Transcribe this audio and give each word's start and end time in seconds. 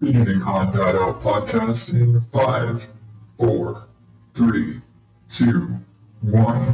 Beginning 0.00 0.40
Hot 0.40 0.72
Data 0.72 1.14
podcast 1.20 1.92
in 1.92 2.20
five, 2.32 2.86
four, 3.36 3.86
three, 4.34 4.76
two, 5.28 5.80
one. 6.22 6.72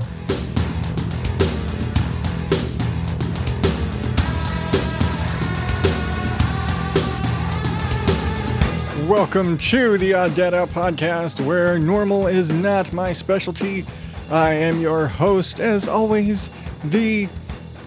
Welcome 9.09 9.59
to 9.59 9.99
the 9.99 10.15
Odd 10.15 10.35
Dad 10.35 10.55
Out 10.55 10.69
podcast, 10.69 11.45
where 11.45 11.79
normal 11.79 12.29
is 12.29 12.51
not 12.53 12.93
my 12.93 13.13
specialty. 13.13 13.85
I 14.31 14.55
am 14.55 14.81
your 14.81 15.09
host, 15.09 15.61
as 15.61 15.89
always, 15.89 16.49
the 16.85 17.29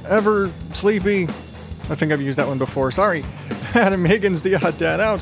ever 0.06 0.52
sleepy. 0.74 1.28
I 1.90 1.96
think 1.96 2.12
I've 2.12 2.22
used 2.22 2.38
that 2.38 2.48
one 2.48 2.58
before. 2.58 2.92
Sorry, 2.92 3.24
Adam 3.76 4.06
Higgins, 4.06 4.42
the 4.42 4.56
Odd 4.56 4.78
Dad 4.78 5.00
Out, 5.00 5.22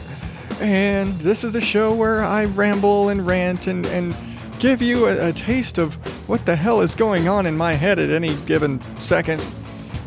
and 0.62 1.14
this 1.20 1.44
is 1.44 1.56
a 1.56 1.62
show 1.62 1.94
where 1.94 2.24
I 2.24 2.46
ramble 2.46 3.10
and 3.10 3.26
rant 3.28 3.68
and 3.68 3.86
and 3.88 4.16
give 4.60 4.82
you 4.82 5.08
a, 5.08 5.30
a 5.30 5.34
taste 5.34 5.78
of 5.78 5.96
what 6.30 6.46
the 6.46 6.56
hell 6.56 6.82
is 6.82 6.96
going 6.96 7.28
on 7.28 7.46
in 7.46 7.58
my 7.58 7.74
head 7.74 8.00
at 8.00 8.10
any 8.10 8.36
given 8.46 8.82
second, 8.96 9.46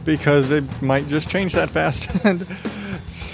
because 0.04 0.50
it 0.50 0.64
might 0.80 1.06
just 1.08 1.28
change 1.28 1.52
that 1.54 1.70
fast 1.70 2.08
and. 2.24 2.46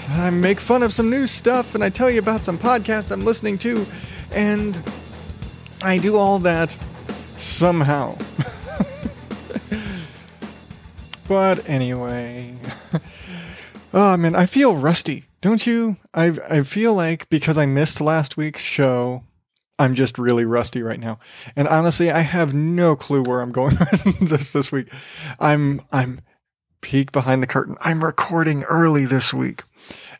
I 0.09 0.29
make 0.29 0.59
fun 0.59 0.83
of 0.83 0.93
some 0.93 1.09
new 1.09 1.25
stuff 1.25 1.73
and 1.73 1.83
I 1.83 1.89
tell 1.89 2.07
you 2.07 2.19
about 2.19 2.43
some 2.43 2.59
podcasts 2.59 3.11
I'm 3.11 3.25
listening 3.25 3.57
to, 3.59 3.87
and 4.31 4.79
I 5.81 5.97
do 5.97 6.15
all 6.15 6.37
that 6.39 6.77
somehow. 7.37 8.15
but 11.27 11.67
anyway, 11.67 12.55
oh 13.93 14.17
man, 14.17 14.35
I 14.35 14.45
feel 14.45 14.75
rusty, 14.75 15.25
don't 15.41 15.65
you? 15.65 15.97
I 16.13 16.33
I 16.49 16.63
feel 16.63 16.93
like 16.93 17.29
because 17.29 17.57
I 17.57 17.65
missed 17.65 18.01
last 18.01 18.37
week's 18.37 18.61
show, 18.61 19.23
I'm 19.79 19.95
just 19.95 20.17
really 20.17 20.45
rusty 20.45 20.81
right 20.81 20.99
now. 20.99 21.19
And 21.55 21.67
honestly, 21.67 22.11
I 22.11 22.19
have 22.19 22.53
no 22.53 22.95
clue 22.95 23.23
where 23.23 23.41
I'm 23.41 23.51
going 23.51 23.77
with 24.05 24.29
this 24.29 24.53
this 24.53 24.71
week. 24.71 24.89
I'm 25.39 25.81
I'm 25.91 26.21
peek 26.81 27.11
behind 27.11 27.41
the 27.41 27.47
curtain. 27.47 27.75
I'm 27.81 28.03
recording 28.03 28.63
early 28.63 29.05
this 29.05 29.33
week. 29.33 29.63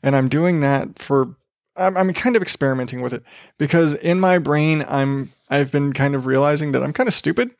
And 0.02 0.16
I'm 0.16 0.28
doing 0.28 0.62
that 0.62 0.98
for 0.98 1.36
I'm, 1.76 1.96
I'm 1.96 2.14
kind 2.14 2.36
of 2.36 2.42
experimenting 2.42 3.02
with 3.02 3.14
it 3.14 3.24
because 3.58 3.94
in 3.94 4.20
my 4.20 4.40
brain 4.40 4.84
I'm 4.88 5.32
I've 5.50 5.72
been 5.72 5.94
kind 5.94 6.16
of 6.16 6.26
realizing 6.26 6.72
that 6.72 6.84
I'm 6.84 6.94
kind 6.94 7.08
of 7.08 7.14
stupid 7.14 7.52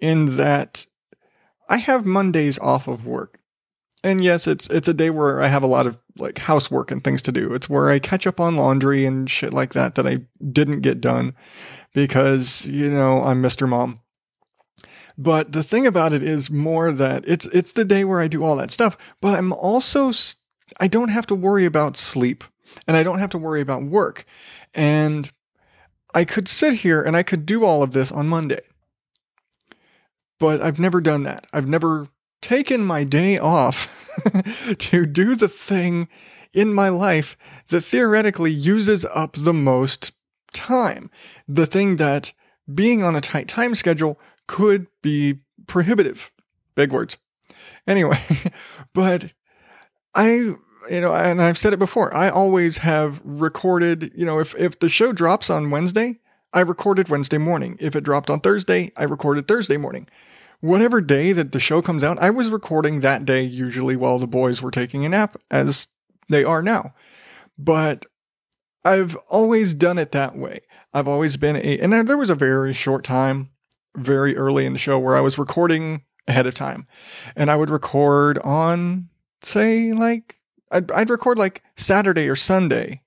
in 0.00 0.36
that 0.36 0.86
I 1.68 1.78
have 1.78 2.06
Mondays 2.06 2.58
off 2.58 2.88
of 2.88 3.06
work. 3.06 3.37
And 4.04 4.22
yes, 4.22 4.46
it's 4.46 4.68
it's 4.68 4.86
a 4.88 4.94
day 4.94 5.10
where 5.10 5.42
I 5.42 5.48
have 5.48 5.64
a 5.64 5.68
lot 5.68 5.86
of 5.86 5.98
like 6.16 6.38
housework 6.38 6.90
and 6.90 7.02
things 7.02 7.20
to 7.22 7.32
do. 7.32 7.52
It's 7.52 7.68
where 7.68 7.90
I 7.90 7.98
catch 7.98 8.26
up 8.26 8.38
on 8.38 8.56
laundry 8.56 9.04
and 9.04 9.28
shit 9.28 9.52
like 9.52 9.74
that 9.74 9.96
that 9.96 10.06
I 10.06 10.20
didn't 10.52 10.82
get 10.82 11.00
done 11.00 11.34
because, 11.94 12.64
you 12.66 12.90
know, 12.90 13.22
I'm 13.22 13.42
Mr. 13.42 13.68
Mom. 13.68 14.00
But 15.16 15.50
the 15.50 15.64
thing 15.64 15.84
about 15.84 16.12
it 16.12 16.22
is 16.22 16.48
more 16.48 16.92
that 16.92 17.24
it's 17.26 17.46
it's 17.46 17.72
the 17.72 17.84
day 17.84 18.04
where 18.04 18.20
I 18.20 18.28
do 18.28 18.44
all 18.44 18.54
that 18.56 18.70
stuff, 18.70 18.96
but 19.20 19.36
I'm 19.36 19.52
also 19.52 20.12
I 20.78 20.86
don't 20.86 21.08
have 21.08 21.26
to 21.26 21.34
worry 21.34 21.64
about 21.64 21.96
sleep 21.96 22.44
and 22.86 22.96
I 22.96 23.02
don't 23.02 23.18
have 23.18 23.30
to 23.30 23.38
worry 23.38 23.60
about 23.60 23.82
work. 23.82 24.24
And 24.74 25.30
I 26.14 26.24
could 26.24 26.46
sit 26.46 26.74
here 26.74 27.02
and 27.02 27.16
I 27.16 27.24
could 27.24 27.46
do 27.46 27.64
all 27.64 27.82
of 27.82 27.90
this 27.90 28.12
on 28.12 28.28
Monday. 28.28 28.60
But 30.38 30.62
I've 30.62 30.78
never 30.78 31.00
done 31.00 31.24
that. 31.24 31.48
I've 31.52 31.66
never 31.66 32.06
taken 32.40 32.84
my 32.84 33.04
day 33.04 33.38
off 33.38 33.94
to 34.78 35.06
do 35.06 35.34
the 35.34 35.48
thing 35.48 36.08
in 36.52 36.72
my 36.72 36.88
life 36.88 37.36
that 37.68 37.82
theoretically 37.82 38.50
uses 38.50 39.04
up 39.06 39.34
the 39.34 39.52
most 39.52 40.12
time. 40.52 41.10
The 41.46 41.66
thing 41.66 41.96
that 41.96 42.32
being 42.72 43.02
on 43.02 43.16
a 43.16 43.20
tight 43.20 43.48
time 43.48 43.74
schedule 43.74 44.18
could 44.46 44.86
be 45.02 45.40
prohibitive. 45.66 46.30
Big 46.74 46.92
words. 46.92 47.16
Anyway, 47.86 48.18
but 48.92 49.34
I, 50.14 50.30
you 50.30 51.00
know, 51.00 51.14
and 51.14 51.40
I've 51.40 51.58
said 51.58 51.72
it 51.72 51.78
before, 51.78 52.14
I 52.14 52.28
always 52.28 52.78
have 52.78 53.20
recorded, 53.24 54.12
you 54.14 54.24
know, 54.24 54.38
if, 54.38 54.54
if 54.56 54.78
the 54.78 54.88
show 54.88 55.12
drops 55.12 55.50
on 55.50 55.70
Wednesday, 55.70 56.18
I 56.52 56.60
recorded 56.60 57.08
Wednesday 57.08 57.38
morning. 57.38 57.76
If 57.78 57.94
it 57.94 58.04
dropped 58.04 58.30
on 58.30 58.40
Thursday, 58.40 58.90
I 58.96 59.04
recorded 59.04 59.46
Thursday 59.46 59.76
morning. 59.76 60.08
Whatever 60.60 61.00
day 61.00 61.32
that 61.32 61.52
the 61.52 61.60
show 61.60 61.80
comes 61.82 62.02
out, 62.02 62.18
I 62.18 62.30
was 62.30 62.50
recording 62.50 63.00
that 63.00 63.24
day 63.24 63.42
usually 63.42 63.96
while 63.96 64.18
the 64.18 64.26
boys 64.26 64.60
were 64.60 64.72
taking 64.72 65.04
a 65.04 65.08
nap, 65.08 65.36
as 65.50 65.86
they 66.28 66.42
are 66.42 66.62
now. 66.62 66.94
But 67.56 68.06
I've 68.84 69.14
always 69.28 69.74
done 69.74 69.98
it 69.98 70.12
that 70.12 70.36
way. 70.36 70.60
I've 70.92 71.08
always 71.08 71.36
been 71.36 71.56
a, 71.56 71.78
and 71.78 71.92
there 71.92 72.16
was 72.16 72.30
a 72.30 72.34
very 72.34 72.72
short 72.72 73.04
time 73.04 73.50
very 73.96 74.36
early 74.36 74.66
in 74.66 74.72
the 74.72 74.78
show 74.78 74.98
where 74.98 75.16
I 75.16 75.20
was 75.20 75.38
recording 75.38 76.02
ahead 76.26 76.46
of 76.46 76.54
time. 76.54 76.86
And 77.36 77.50
I 77.50 77.56
would 77.56 77.70
record 77.70 78.38
on, 78.38 79.08
say, 79.42 79.92
like, 79.92 80.40
I'd, 80.70 80.90
I'd 80.92 81.10
record 81.10 81.38
like 81.38 81.62
Saturday 81.76 82.28
or 82.28 82.36
Sunday. 82.36 83.02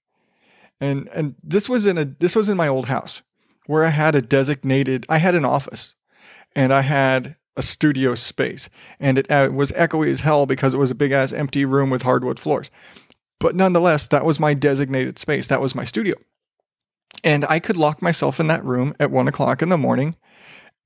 And, 0.80 1.10
and 1.14 1.36
this 1.44 1.70
was 1.70 1.86
in 1.86 1.98
a, 1.98 2.06
this 2.06 2.36
was 2.36 2.50
in 2.50 2.58
my 2.58 2.68
old 2.68 2.88
house 2.88 3.22
where 3.68 3.86
I 3.86 3.90
had 3.90 4.16
a 4.16 4.22
designated, 4.22 5.06
I 5.08 5.20
had 5.20 5.36
an 5.36 5.46
office 5.46 5.96
and 6.56 6.74
I 6.74 6.82
had 6.82 7.36
a 7.58 7.62
studio 7.62 8.16
space 8.16 8.70
and 9.00 9.18
it 9.18 9.30
uh, 9.30 9.50
was 9.54 9.72
echoey 9.74 10.10
as 10.10 10.22
hell 10.22 10.46
because 10.46 10.74
it 10.74 10.78
was 10.78 10.92
a 10.92 10.96
big 10.96 11.12
ass 11.12 11.34
empty 11.34 11.66
room 11.66 11.90
with 11.90 12.04
hardwood 12.04 12.40
floors. 12.40 12.70
But 13.40 13.56
nonetheless, 13.56 14.08
that 14.08 14.26
was 14.26 14.40
my 14.40 14.54
designated 14.54 15.20
space. 15.20 15.48
That 15.48 15.62
was 15.62 15.76
my 15.76 15.84
studio. 15.84 16.16
And 17.24 17.46
I 17.46 17.60
could 17.60 17.76
lock 17.76 18.02
myself 18.02 18.40
in 18.40 18.48
that 18.48 18.64
room 18.64 18.96
at 19.00 19.12
one 19.12 19.28
o'clock 19.28 19.62
in 19.62 19.70
the 19.70 19.78
morning 19.78 20.16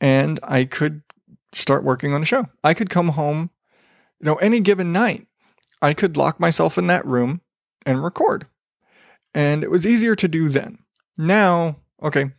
and 0.01 0.39
I 0.43 0.65
could 0.65 1.03
start 1.53 1.83
working 1.83 2.13
on 2.13 2.21
a 2.21 2.25
show. 2.25 2.47
I 2.63 2.73
could 2.73 2.89
come 2.89 3.09
home, 3.09 3.49
you 4.19 4.25
know, 4.25 4.35
any 4.35 4.59
given 4.59 4.91
night. 4.91 5.27
I 5.81 5.93
could 5.93 6.17
lock 6.17 6.39
myself 6.39 6.77
in 6.77 6.87
that 6.87 7.05
room 7.05 7.41
and 7.85 8.03
record. 8.03 8.47
And 9.33 9.63
it 9.63 9.69
was 9.69 9.85
easier 9.85 10.15
to 10.15 10.27
do 10.27 10.49
then. 10.49 10.79
Now, 11.17 11.77
okay, 12.01 12.31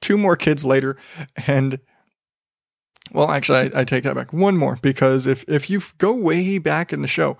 two 0.00 0.18
more 0.18 0.36
kids 0.36 0.64
later, 0.64 0.96
and 1.46 1.78
well, 3.12 3.30
actually, 3.30 3.72
I, 3.72 3.80
I 3.80 3.84
take 3.84 4.04
that 4.04 4.14
back. 4.14 4.32
One 4.32 4.56
more 4.56 4.78
because 4.82 5.26
if 5.26 5.44
if 5.48 5.70
you 5.70 5.82
go 5.98 6.12
way 6.12 6.58
back 6.58 6.92
in 6.92 7.02
the 7.02 7.08
show, 7.08 7.38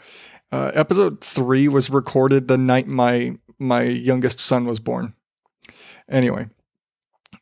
uh, 0.52 0.72
episode 0.74 1.20
three 1.20 1.68
was 1.68 1.90
recorded 1.90 2.48
the 2.48 2.58
night 2.58 2.86
my 2.86 3.38
my 3.58 3.82
youngest 3.82 4.38
son 4.38 4.64
was 4.64 4.80
born. 4.80 5.14
Anyway, 6.08 6.48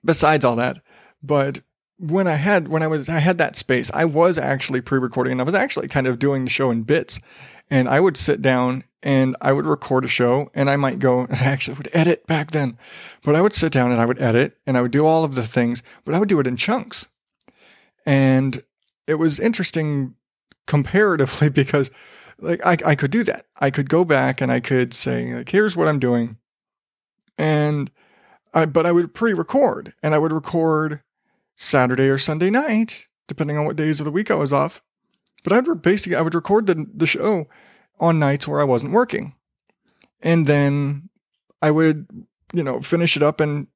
besides 0.05 0.45
all 0.45 0.57
that, 0.57 0.79
but 1.23 1.61
when 1.99 2.27
I 2.27 2.35
had 2.35 2.69
when 2.69 2.83
I 2.83 2.87
was 2.87 3.09
I 3.09 3.19
had 3.19 3.39
that 3.39 3.57
space, 3.57 3.91
I 3.95 4.05
was 4.05 4.39
actually 4.39 4.81
pre-recording 4.81 5.33
and 5.33 5.41
I 5.41 5.45
was 5.45 5.55
actually 5.55 5.89
kind 5.89 6.07
of 6.07 6.19
doing 6.19 6.45
the 6.45 6.51
show 6.51 6.71
in 6.71 6.83
bits. 6.83 7.21
And 7.69 7.89
I 7.89 7.99
would 7.99 8.17
sit 8.17 8.43
down 8.43 8.85
and 9.03 9.35
I 9.41 9.53
would 9.53 9.67
record 9.67 10.05
a 10.05 10.09
show 10.09 10.51
and 10.55 10.71
I 10.71 10.77
might 10.77 10.99
go 10.99 11.23
I 11.31 11.37
actually 11.37 11.77
would 11.77 11.91
edit 11.93 12.27
back 12.27 12.51
then. 12.51 12.79
But 13.25 13.35
I 13.35 13.41
would 13.41 13.53
sit 13.53 13.73
down 13.73 13.91
and 13.91 14.01
I 14.01 14.05
would 14.05 14.21
edit 14.21 14.59
and 14.67 14.77
I 14.77 14.83
would 14.83 14.91
do 14.91 15.07
all 15.07 15.25
of 15.25 15.35
the 15.35 15.43
things, 15.43 15.83
but 16.05 16.15
I 16.15 16.19
would 16.19 16.29
do 16.29 16.41
it 16.41 16.47
in 16.47 16.57
chunks. 16.57 17.09
And 18.07 18.63
it 19.07 19.17
was 19.17 19.39
interesting 19.39 20.15
comparatively 20.67 21.49
because 21.51 21.91
like 22.39 22.65
I, 22.65 22.77
I 22.85 22.95
could 22.95 23.11
do 23.11 23.25
that. 23.25 23.47
I 23.59 23.71
could 23.71 23.89
go 23.89 24.05
back 24.05 24.41
and 24.41 24.53
I 24.53 24.61
could 24.61 24.95
say, 24.95 25.35
like, 25.35 25.49
here's 25.49 25.77
what 25.77 25.89
I'm 25.89 25.99
doing. 25.99 26.37
And 27.39 27.91
I 28.55 28.65
but 28.67 28.87
I 28.87 28.93
would 28.93 29.15
pre-record 29.15 29.95
and 30.03 30.15
I 30.15 30.19
would 30.19 30.33
record 30.33 31.03
Saturday 31.57 32.09
or 32.09 32.19
Sunday 32.19 32.51
night, 32.51 33.07
depending 33.27 33.59
on 33.59 33.65
what 33.65 33.77
days 33.77 34.01
of 34.01 34.05
the 34.05 34.11
week 34.11 34.31
I 34.31 34.35
was 34.35 34.53
off. 34.53 34.83
But 35.45 35.53
I'd 35.53 35.83
basically 35.83 36.17
I 36.17 36.23
would 36.23 36.35
record 36.35 36.67
the, 36.67 36.87
the 36.95 37.07
show 37.07 37.49
on 38.01 38.19
nights 38.19 38.47
where 38.49 38.61
I 38.61 38.65
wasn't 38.65 38.93
working. 38.93 39.35
And 40.21 40.47
then 40.47 41.09
I 41.63 41.71
would, 41.71 42.07
you 42.53 42.63
know, 42.63 42.81
finish 42.81 43.17
it 43.17 43.23
up 43.23 43.41
and 43.41 43.69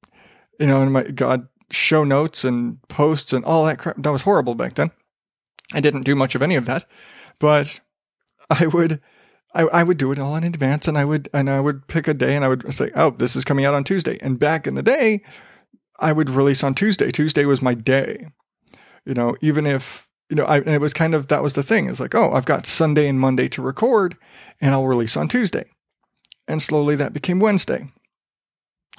you 0.58 0.66
know, 0.66 0.82
and 0.82 0.92
my 0.92 1.04
God, 1.04 1.48
show 1.70 2.04
notes 2.04 2.44
and 2.44 2.80
posts 2.88 3.32
and 3.32 3.44
all 3.44 3.64
that 3.64 3.78
crap. 3.78 3.96
That 3.96 4.12
was 4.12 4.22
horrible 4.22 4.54
back 4.54 4.74
then. 4.74 4.90
I 5.72 5.80
didn't 5.80 6.02
do 6.02 6.14
much 6.14 6.34
of 6.34 6.42
any 6.42 6.56
of 6.56 6.66
that. 6.66 6.84
But 7.38 7.80
I 8.50 8.66
would 8.66 9.00
I, 9.54 9.62
I 9.62 9.82
would 9.82 9.98
do 9.98 10.12
it 10.12 10.18
all 10.18 10.36
in 10.36 10.44
advance 10.44 10.86
and 10.86 10.96
I 10.96 11.04
would 11.04 11.28
and 11.32 11.50
I 11.50 11.60
would 11.60 11.86
pick 11.88 12.06
a 12.06 12.14
day 12.14 12.36
and 12.36 12.44
I 12.44 12.48
would 12.48 12.72
say, 12.74 12.90
Oh, 12.94 13.10
this 13.10 13.36
is 13.36 13.44
coming 13.44 13.64
out 13.64 13.74
on 13.74 13.84
Tuesday. 13.84 14.18
And 14.20 14.38
back 14.38 14.66
in 14.66 14.74
the 14.74 14.82
day, 14.82 15.22
I 15.98 16.12
would 16.12 16.30
release 16.30 16.62
on 16.64 16.74
Tuesday. 16.74 17.10
Tuesday 17.10 17.44
was 17.44 17.62
my 17.62 17.74
day. 17.74 18.28
You 19.04 19.14
know, 19.14 19.36
even 19.40 19.66
if, 19.66 20.08
you 20.28 20.36
know, 20.36 20.44
I, 20.44 20.58
and 20.58 20.68
it 20.68 20.80
was 20.80 20.92
kind 20.92 21.14
of, 21.14 21.28
that 21.28 21.42
was 21.42 21.54
the 21.54 21.62
thing. 21.62 21.88
It's 21.88 22.00
like, 22.00 22.14
oh, 22.14 22.32
I've 22.32 22.46
got 22.46 22.66
Sunday 22.66 23.08
and 23.08 23.18
Monday 23.18 23.48
to 23.48 23.62
record 23.62 24.16
and 24.60 24.72
I'll 24.74 24.86
release 24.86 25.16
on 25.16 25.28
Tuesday. 25.28 25.64
And 26.46 26.62
slowly 26.62 26.96
that 26.96 27.12
became 27.12 27.40
Wednesday. 27.40 27.88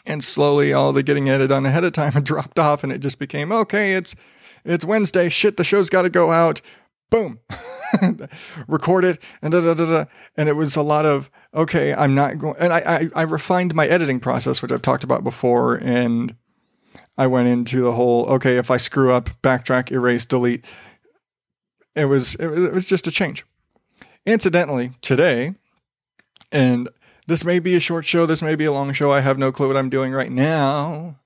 And 0.05 0.23
slowly 0.23 0.73
all 0.73 0.93
the 0.93 1.03
getting 1.03 1.27
it 1.27 1.45
done 1.47 1.65
ahead 1.65 1.83
of 1.83 1.93
time 1.93 2.11
dropped 2.23 2.57
off 2.59 2.83
and 2.83 2.91
it 2.91 2.99
just 2.99 3.19
became, 3.19 3.51
okay, 3.51 3.93
it's, 3.93 4.15
it's 4.65 4.85
Wednesday. 4.85 5.29
Shit, 5.29 5.57
the 5.57 5.63
show's 5.63 5.89
got 5.89 6.03
to 6.03 6.09
go 6.09 6.31
out. 6.31 6.61
boom, 7.09 7.39
record 8.67 9.03
it, 9.03 9.21
and 9.41 9.51
da, 9.51 9.59
da, 9.59 9.73
da, 9.73 9.85
da. 9.85 10.05
and 10.37 10.49
it 10.49 10.53
was 10.53 10.75
a 10.75 10.81
lot 10.81 11.05
of 11.05 11.29
okay, 11.53 11.93
I'm 11.93 12.15
not 12.15 12.37
going, 12.37 12.55
and 12.57 12.71
I, 12.71 12.79
I 12.79 13.09
I 13.15 13.21
refined 13.23 13.75
my 13.75 13.87
editing 13.87 14.19
process, 14.19 14.61
which 14.61 14.71
I've 14.71 14.81
talked 14.81 15.03
about 15.03 15.23
before, 15.23 15.75
and 15.75 16.35
I 17.17 17.27
went 17.27 17.49
into 17.49 17.81
the 17.81 17.91
whole 17.91 18.25
okay, 18.27 18.57
if 18.57 18.71
I 18.71 18.77
screw 18.77 19.11
up, 19.11 19.29
backtrack, 19.41 19.91
erase, 19.91 20.25
delete. 20.25 20.65
It 21.93 22.05
was, 22.05 22.35
it 22.35 22.47
was 22.73 22.85
just 22.85 23.05
a 23.07 23.11
change. 23.11 23.45
Incidentally, 24.25 24.91
today, 25.01 25.55
and 26.49 26.87
this 27.27 27.45
may 27.45 27.59
be 27.59 27.75
a 27.75 27.79
short 27.79 28.05
show, 28.05 28.25
this 28.25 28.41
may 28.41 28.55
be 28.55 28.65
a 28.65 28.71
long 28.71 28.93
show. 28.93 29.11
I 29.11 29.21
have 29.21 29.37
no 29.37 29.51
clue 29.51 29.67
what 29.67 29.77
I'm 29.77 29.89
doing 29.89 30.11
right 30.11 30.31
now 30.31 31.17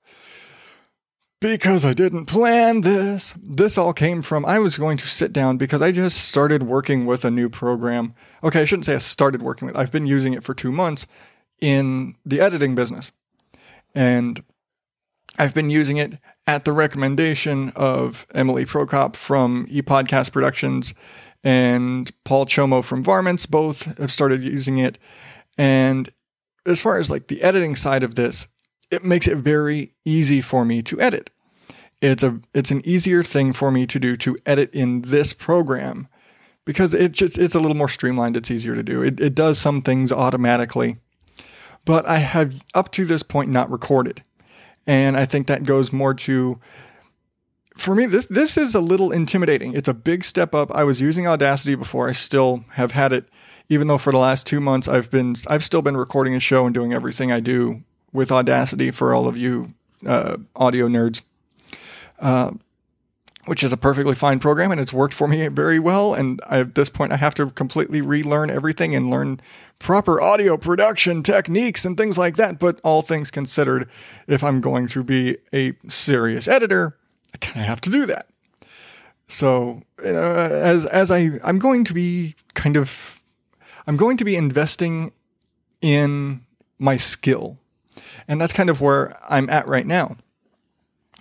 because 1.42 1.86
I 1.86 1.94
didn't 1.94 2.26
plan 2.26 2.82
this. 2.82 3.36
This 3.42 3.78
all 3.78 3.94
came 3.94 4.22
from 4.22 4.46
I 4.46 4.60
was 4.60 4.78
going 4.78 4.98
to 4.98 5.08
sit 5.08 5.32
down 5.34 5.58
because 5.58 5.82
I 5.82 5.92
just 5.92 6.18
started 6.18 6.64
working 6.64 7.06
with 7.06 7.24
a 7.26 7.32
new 7.32 7.50
program. 7.50 8.14
Okay, 8.44 8.62
I 8.62 8.66
shouldn't 8.66 8.86
say 8.86 8.96
I 8.96 9.00
started 9.00 9.42
working 9.42 9.68
with. 9.68 9.78
I've 9.78 9.92
been 9.92 10.08
using 10.08 10.34
it 10.34 10.44
for 10.44 10.54
2 10.54 10.72
months 10.72 11.08
in 11.60 12.16
the 12.26 12.40
editing 12.40 12.76
business. 12.76 13.12
And 13.94 14.44
I've 15.38 15.54
been 15.54 15.70
using 15.70 15.98
it 15.98 16.18
at 16.48 16.66
the 16.66 16.72
recommendation 16.72 17.72
of 17.76 18.28
Emily 18.34 18.66
Prokop 18.66 19.16
from 19.16 19.68
ePodcast 19.68 20.32
Productions 20.32 20.94
and 21.44 22.12
Paul 22.24 22.46
Chomo 22.46 22.84
from 22.84 23.04
Varmints. 23.04 23.46
Both 23.46 23.98
have 23.98 24.12
started 24.12 24.44
using 24.44 24.78
it. 24.78 24.98
And 25.58 26.12
as 26.66 26.82
far 26.82 26.98
as 26.98 27.10
like 27.10 27.28
the 27.28 27.42
editing 27.42 27.76
side 27.76 28.04
of 28.04 28.16
this, 28.16 28.48
it 28.92 29.04
makes 29.04 29.28
it 29.28 29.38
very 29.38 29.94
easy 30.04 30.42
for 30.42 30.66
me 30.66 30.82
to 30.84 31.00
edit. 31.00 31.30
It's 32.02 32.24
a 32.24 32.40
it's 32.54 32.72
an 32.72 32.82
easier 32.86 33.24
thing 33.24 33.54
for 33.54 33.72
me 33.72 33.86
to 33.88 34.00
do 34.00 34.16
to 34.18 34.38
edit 34.46 34.74
in 34.74 35.02
this 35.02 35.34
program 35.34 36.08
because 36.66 36.94
it 36.94 37.14
just 37.14 37.38
it's 37.38 37.56
a 37.56 37.60
little 37.60 37.78
more 37.78 37.90
streamlined. 37.90 38.36
It's 38.38 38.52
easier 38.52 38.76
to 38.76 38.84
do. 38.84 39.02
It 39.02 39.20
it 39.20 39.34
does 39.34 39.58
some 39.58 39.82
things 39.82 40.12
automatically, 40.12 40.98
but 41.86 42.06
I 42.06 42.18
have 42.18 42.64
up 42.74 42.92
to 42.94 43.06
this 43.06 43.24
point 43.24 43.50
not 43.50 43.72
recorded, 43.72 44.24
and 44.86 45.18
I 45.18 45.26
think 45.26 45.48
that 45.48 45.64
goes 45.64 45.94
more 45.94 46.14
to 46.14 46.60
for 47.78 47.96
me 47.96 48.06
this 48.06 48.26
this 48.26 48.58
is 48.58 48.76
a 48.76 48.82
little 48.82 49.12
intimidating. 49.12 49.74
It's 49.74 49.88
a 49.88 49.94
big 49.94 50.24
step 50.24 50.54
up. 50.54 50.72
I 50.76 50.84
was 50.84 51.02
using 51.02 51.28
Audacity 51.28 51.76
before. 51.76 52.10
I 52.10 52.14
still 52.14 52.66
have 52.72 52.92
had 52.92 53.14
it 53.14 53.30
even 53.70 53.88
though 53.88 53.98
for 53.98 54.12
the 54.12 54.18
last 54.18 54.46
2 54.48 54.60
months 54.60 54.88
I've 54.88 55.10
been 55.10 55.36
I've 55.48 55.64
still 55.64 55.82
been 55.82 55.98
recording 55.98 56.36
a 56.36 56.40
show 56.40 56.66
and 56.66 56.74
doing 56.74 56.94
everything 56.94 57.32
I 57.32 57.40
do 57.40 57.84
with 58.12 58.32
Audacity 58.32 58.92
for 58.92 59.14
all 59.14 59.28
of 59.28 59.38
you 59.38 59.74
uh, 60.06 60.38
audio 60.56 60.88
nerds, 60.88 61.22
uh, 62.20 62.52
which 63.46 63.64
is 63.64 63.72
a 63.72 63.78
perfectly 63.78 64.16
fine 64.16 64.40
program 64.40 64.72
and 64.72 64.80
it's 64.80 64.94
worked 64.94 65.14
for 65.14 65.28
me 65.28 65.48
very 65.48 65.80
well. 65.80 66.14
And 66.14 66.42
I, 66.48 66.60
at 66.60 66.76
this 66.76 66.90
point, 66.90 67.12
I 67.12 67.18
have 67.18 67.36
to 67.36 67.52
completely 67.52 68.02
relearn 68.02 68.50
everything 68.50 68.96
and 68.96 69.10
learn 69.10 69.40
proper 69.80 70.22
audio 70.22 70.58
production 70.58 71.22
techniques 71.24 71.86
and 71.86 71.98
things 71.98 72.18
like 72.18 72.38
that. 72.38 72.60
But 72.60 72.80
all 72.84 73.02
things 73.02 73.30
considered, 73.30 73.90
if 74.28 74.44
I'm 74.44 74.62
going 74.62 74.88
to 74.90 75.04
be 75.04 75.38
a 75.54 75.74
serious 75.88 76.48
editor, 76.48 76.98
I 77.34 77.38
kind 77.38 77.60
of 77.60 77.68
have 77.68 77.82
to 77.82 77.90
do 77.90 78.06
that. 78.06 78.28
So 79.28 79.82
as 80.04 80.86
as 80.86 81.10
I 81.10 81.32
I'm 81.44 81.60
going 81.60 81.84
to 81.86 81.94
be 81.94 82.36
kind 82.54 82.78
of 82.78 83.15
I'm 83.88 83.98
going 83.98 84.18
to 84.18 84.26
be 84.26 84.36
investing 84.36 85.12
in 85.82 86.42
my 86.80 86.98
skill 86.98 87.58
and 88.28 88.40
that's 88.40 88.54
kind 88.54 88.70
of 88.70 88.82
where 88.82 89.18
I'm 89.28 89.50
at 89.50 89.68
right 89.68 89.86
now 89.86 90.18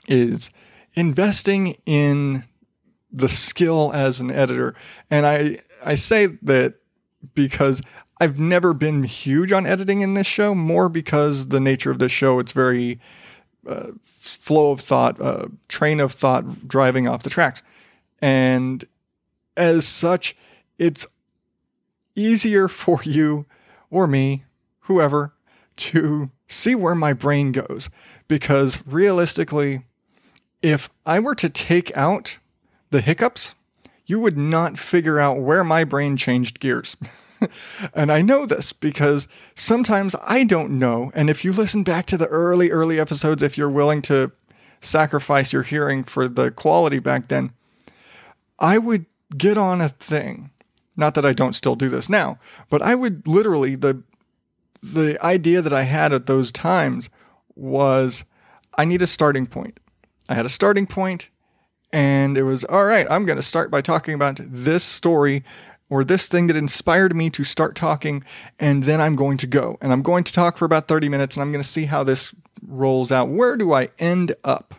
is 0.06 0.50
investing 0.94 1.76
in 1.86 2.44
the 3.12 3.28
skill 3.28 3.92
as 3.94 4.20
an 4.20 4.30
editor. 4.30 4.74
And 5.10 5.26
I 5.26 5.58
I 5.84 5.94
say 5.94 6.26
that 6.42 6.74
because 7.34 7.80
I've 8.20 8.38
never 8.38 8.72
been 8.74 9.02
huge 9.04 9.52
on 9.52 9.66
editing 9.66 10.00
in 10.00 10.14
this 10.14 10.26
show, 10.26 10.54
more 10.54 10.88
because 10.88 11.48
the 11.48 11.60
nature 11.60 11.90
of 11.90 11.98
this 11.98 12.12
show 12.12 12.38
it's 12.38 12.52
very 12.52 13.00
uh, 13.66 13.88
flow 14.06 14.72
of 14.72 14.80
thought, 14.80 15.20
uh, 15.20 15.46
train 15.68 16.00
of 16.00 16.12
thought 16.12 16.68
driving 16.68 17.08
off 17.08 17.22
the 17.22 17.30
tracks. 17.30 17.62
And 18.20 18.84
as 19.56 19.86
such, 19.86 20.36
it's 20.78 21.06
easier 22.16 22.68
for 22.68 23.02
you 23.04 23.46
or 23.90 24.06
me, 24.06 24.44
whoever, 24.80 25.32
to 25.76 26.30
see 26.46 26.74
where 26.74 26.94
my 26.94 27.12
brain 27.12 27.52
goes. 27.52 27.90
Because 28.28 28.80
realistically, 28.86 29.82
if 30.62 30.90
I 31.04 31.20
were 31.20 31.34
to 31.34 31.48
take 31.48 31.94
out 31.96 32.38
the 32.90 33.00
hiccups, 33.00 33.54
you 34.06 34.20
would 34.20 34.36
not 34.36 34.78
figure 34.78 35.18
out 35.18 35.40
where 35.40 35.64
my 35.64 35.84
brain 35.84 36.16
changed 36.16 36.60
gears. 36.60 36.96
and 37.94 38.12
I 38.12 38.22
know 38.22 38.46
this 38.46 38.72
because 38.72 39.28
sometimes 39.54 40.14
I 40.22 40.44
don't 40.44 40.78
know. 40.78 41.10
And 41.14 41.30
if 41.30 41.44
you 41.44 41.52
listen 41.52 41.82
back 41.82 42.06
to 42.06 42.16
the 42.16 42.26
early, 42.26 42.70
early 42.70 43.00
episodes, 43.00 43.42
if 43.42 43.58
you're 43.58 43.70
willing 43.70 44.02
to 44.02 44.32
sacrifice 44.80 45.52
your 45.52 45.62
hearing 45.62 46.04
for 46.04 46.28
the 46.28 46.50
quality 46.50 46.98
back 46.98 47.28
then, 47.28 47.52
I 48.58 48.78
would 48.78 49.06
get 49.36 49.58
on 49.58 49.80
a 49.80 49.88
thing. 49.88 50.50
Not 50.96 51.14
that 51.14 51.24
I 51.24 51.32
don't 51.32 51.54
still 51.54 51.76
do 51.76 51.88
this 51.88 52.08
now, 52.08 52.38
but 52.70 52.82
I 52.82 52.94
would 52.94 53.26
literally, 53.26 53.74
the 53.74 54.02
the 54.82 55.22
idea 55.24 55.62
that 55.62 55.72
I 55.72 55.82
had 55.82 56.12
at 56.12 56.26
those 56.26 56.52
times 56.52 57.08
was 57.56 58.24
I 58.76 58.84
need 58.84 59.00
a 59.00 59.06
starting 59.06 59.46
point. 59.46 59.80
I 60.28 60.34
had 60.34 60.44
a 60.46 60.50
starting 60.50 60.86
point, 60.86 61.30
and 61.92 62.36
it 62.36 62.42
was 62.42 62.64
all 62.64 62.84
right, 62.84 63.06
I'm 63.10 63.24
going 63.24 63.36
to 63.36 63.42
start 63.42 63.70
by 63.70 63.80
talking 63.80 64.14
about 64.14 64.38
this 64.40 64.84
story 64.84 65.42
or 65.90 66.04
this 66.04 66.26
thing 66.26 66.46
that 66.46 66.56
inspired 66.56 67.14
me 67.14 67.30
to 67.30 67.44
start 67.44 67.74
talking, 67.74 68.22
and 68.58 68.84
then 68.84 69.00
I'm 69.00 69.16
going 69.16 69.36
to 69.38 69.46
go. 69.46 69.78
And 69.80 69.92
I'm 69.92 70.02
going 70.02 70.24
to 70.24 70.32
talk 70.32 70.56
for 70.56 70.64
about 70.64 70.88
30 70.88 71.08
minutes, 71.08 71.36
and 71.36 71.42
I'm 71.42 71.52
going 71.52 71.62
to 71.62 71.68
see 71.68 71.84
how 71.84 72.04
this 72.04 72.34
rolls 72.66 73.12
out. 73.12 73.28
Where 73.28 73.56
do 73.56 73.72
I 73.72 73.90
end 73.98 74.34
up? 74.44 74.74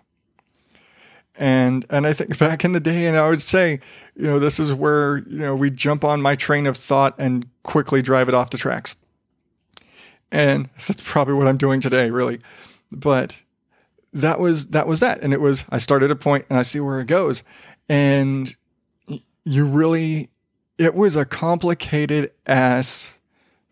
And 1.38 1.86
and 1.90 2.08
I 2.08 2.14
think 2.14 2.38
back 2.38 2.64
in 2.64 2.72
the 2.72 2.80
day, 2.80 3.06
and 3.06 3.18
I 3.18 3.30
would 3.30 3.42
say, 3.42 3.80
you 4.16 4.24
know, 4.24 4.40
this 4.40 4.60
is 4.60 4.74
where 4.74 5.18
you 5.18 5.40
know 5.40 5.56
we 5.56 5.70
jump 5.70 6.04
on 6.04 6.22
my 6.22 6.36
train 6.36 6.66
of 6.66 6.78
thought 6.78 7.16
and 7.18 7.48
quickly 7.64 8.02
drive 8.02 8.30
it 8.30 8.34
off 8.34 8.52
the 8.52 8.58
tracks. 8.58 8.96
And 10.32 10.70
that's 10.76 11.02
probably 11.04 11.34
what 11.34 11.48
I'm 11.48 11.58
doing 11.58 11.82
today, 11.82 12.10
really. 12.10 12.40
But 12.92 13.36
that 14.14 14.40
was 14.40 14.68
that 14.68 14.88
was 14.88 15.02
that. 15.02 15.22
And 15.22 15.34
it 15.34 15.42
was 15.42 15.66
I 15.70 15.78
started 15.78 16.10
a 16.10 16.16
point 16.16 16.46
and 16.50 16.58
I 16.58 16.64
see 16.64 16.80
where 16.80 17.00
it 17.00 17.08
goes. 17.08 17.44
And 17.90 18.56
you 19.44 19.66
really 19.66 20.30
it 20.78 20.96
was 20.96 21.16
a 21.16 21.26
complicated 21.26 22.32
ass 22.48 23.18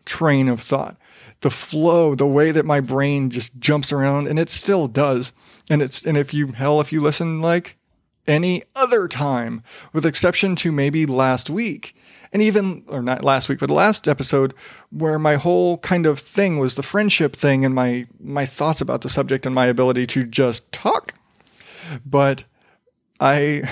train 0.04 0.48
of 0.48 0.60
thought. 0.60 0.96
The 1.40 1.50
flow, 1.50 2.14
the 2.14 2.26
way 2.26 2.50
that 2.52 2.64
my 2.64 2.80
brain 2.80 3.30
just 3.30 3.58
jumps 3.58 3.92
around, 3.92 4.28
and 4.28 4.38
it 4.38 4.48
still 4.48 4.86
does. 4.86 5.32
And 5.70 5.82
it's 5.82 6.04
and 6.04 6.16
if 6.16 6.34
you 6.34 6.48
hell, 6.48 6.80
if 6.80 6.92
you 6.92 7.00
listen 7.00 7.40
like 7.40 7.78
any 8.26 8.62
other 8.74 9.08
time, 9.08 9.62
with 9.92 10.06
exception 10.06 10.56
to 10.56 10.72
maybe 10.72 11.06
last 11.06 11.48
week, 11.48 11.94
and 12.32 12.42
even 12.42 12.82
or 12.88 13.00
not 13.00 13.22
last 13.22 13.48
week 13.48 13.60
but 13.60 13.70
last 13.70 14.08
episode 14.08 14.52
where 14.90 15.18
my 15.18 15.36
whole 15.36 15.78
kind 15.78 16.04
of 16.04 16.18
thing 16.18 16.58
was 16.58 16.74
the 16.74 16.82
friendship 16.82 17.36
thing 17.36 17.64
and 17.64 17.74
my 17.74 18.06
my 18.20 18.44
thoughts 18.44 18.80
about 18.80 19.02
the 19.02 19.08
subject 19.08 19.46
and 19.46 19.54
my 19.54 19.66
ability 19.66 20.06
to 20.06 20.24
just 20.24 20.70
talk. 20.72 21.14
But 22.04 22.44
i 23.20 23.62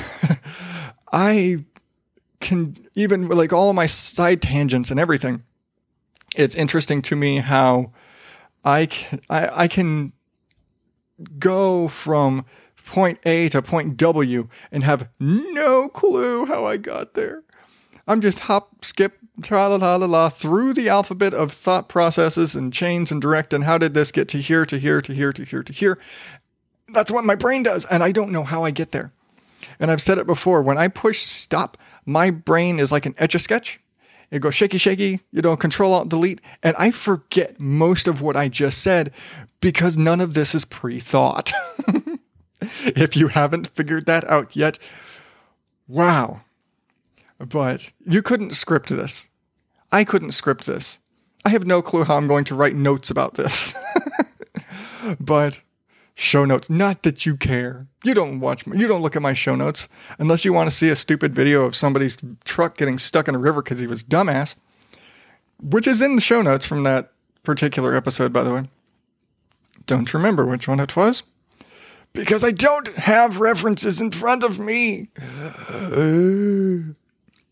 i 1.13 1.65
can 2.41 2.77
even 2.95 3.29
like 3.29 3.53
all 3.53 3.71
of 3.71 3.77
my 3.77 3.87
side 3.87 4.41
tangents 4.41 4.91
and 4.91 4.99
everything 4.99 5.43
it's 6.37 6.55
interesting 6.55 7.03
to 7.03 7.17
me 7.17 7.39
how 7.39 7.93
i 8.65 8.87
can, 8.87 9.21
I, 9.29 9.65
I 9.65 9.69
can 9.69 10.13
go 11.39 11.89
from 11.89 12.45
point 12.85 13.19
A 13.25 13.49
to 13.51 13.63
point 13.63 13.97
W 13.97 14.49
and 14.71 14.85
have 14.85 15.09
no 15.19 15.89
clue 15.89 16.47
how 16.47 16.65
I 16.65 16.77
got 16.77 17.15
there. 17.15 17.43
I'm 18.07 18.21
just 18.21 18.41
hop, 18.41 18.85
skip, 18.85 19.19
tra 19.41 19.69
la 19.69 19.77
la 19.77 19.97
la 19.97 20.07
la 20.07 20.29
through 20.29 20.75
the 20.75 20.89
alphabet 20.89 21.33
of 21.33 21.53
thought 21.53 21.89
processes 21.89 22.55
and 22.55 22.73
chains 22.73 23.11
and 23.11 23.23
direct. 23.23 23.53
And 23.53 23.65
how 23.65 23.79
did 23.79 23.95
this 23.95 24.13
get 24.13 24.29
to 24.29 24.39
here, 24.39 24.67
to 24.67 24.79
here, 24.79 25.01
to 25.01 25.15
here, 25.15 25.33
to 25.33 25.45
here, 25.45 25.63
to 25.63 25.73
here? 25.73 25.99
That's 26.89 27.11
what 27.11 27.25
my 27.25 27.35
brain 27.35 27.63
does. 27.63 27.85
And 27.87 28.03
I 28.03 28.13
don't 28.13 28.33
know 28.33 28.45
how 28.45 28.65
I 28.65 28.71
get 28.71 28.93
there. 28.93 29.13
And 29.79 29.91
I've 29.91 30.03
said 30.03 30.19
it 30.19 30.27
before 30.27 30.63
when 30.63 30.79
I 30.79 30.89
push 30.89 31.23
stop, 31.23 31.79
my 32.05 32.31
brain 32.31 32.81
is 32.81 32.93
like 32.93 33.07
an 33.07 33.15
etch 33.19 33.35
a 33.35 33.39
sketch. 33.39 33.81
It 34.33 34.41
goes 34.41 34.57
shaky, 34.57 34.79
shaky, 34.79 35.21
you 35.31 35.43
know, 35.43 35.57
control 35.57 35.95
alt 35.95 36.09
delete. 36.09 36.41
And 36.63 36.75
I 36.77 36.91
forget 36.91 37.61
most 37.61 38.09
of 38.09 38.21
what 38.21 38.37
I 38.37 38.49
just 38.49 38.83
said 38.83 39.13
because 39.61 39.97
none 39.97 40.21
of 40.21 40.35
this 40.35 40.55
is 40.55 40.65
pre 40.65 40.99
thought. 40.99 41.53
if 42.61 43.17
you 43.17 43.29
haven't 43.29 43.69
figured 43.69 44.07
that 44.07 44.29
out 44.29 44.57
yet, 44.57 44.81
wow 45.87 46.41
but 47.49 47.93
you 48.07 48.23
couldn't 48.23 48.55
script 48.55 48.89
this. 48.89 49.29
I 49.91 50.05
couldn't 50.05 50.33
script 50.33 50.67
this. 50.67 50.99
I 51.45 51.51
have 51.51 51.67
no 51.67 51.83
clue 51.83 52.05
how 52.05 52.17
I'm 52.17 52.29
going 52.29 52.45
to 52.45 52.55
write 52.55 52.75
notes 52.75 53.11
about 53.11 53.35
this. 53.35 53.75
but 55.21 55.61
show 56.15 56.45
notes. 56.45 56.69
Not 56.69 57.03
that 57.03 57.25
you 57.27 57.37
care. 57.37 57.87
You 58.05 58.15
don't 58.15 58.41
watch, 58.41 58.67
my, 58.67 58.77
you 58.77 58.87
don't 58.87 59.03
look 59.03 59.17
at 59.17 59.23
my 59.23 59.35
show 59.35 59.55
notes 59.55 59.89
unless 60.19 60.45
you 60.45 60.53
want 60.53 60.71
to 60.71 60.77
see 60.77 60.89
a 60.89 60.97
stupid 60.97 61.35
video 61.35 61.65
of 61.65 61.75
somebody's 61.75 62.19
truck 62.45 62.77
getting 62.77 62.99
stuck 62.99 63.29
in 63.29 63.35
a 63.35 63.39
river 63.39 63.63
because 63.63 63.81
he 63.81 63.87
was 63.87 64.03
dumbass, 64.03 64.55
which 65.63 65.87
is 65.87 66.03
in 66.03 66.15
the 66.15 66.21
show 66.21 66.43
notes 66.43 66.67
from 66.67 66.83
that 66.83 67.13
particular 67.43 67.95
episode, 67.95 68.33
by 68.33 68.43
the 68.43 68.53
way. 68.53 68.69
Don't 69.87 70.13
remember 70.15 70.45
which 70.45 70.69
one 70.69 70.81
it 70.81 70.97
was 70.97 71.23
because 72.13 72.45
I 72.45 72.51
don't 72.53 72.89
have 72.97 73.41
references 73.41 74.01
in 74.01 74.11
front 74.11 74.45
of 74.45 74.59
me. 74.59 75.09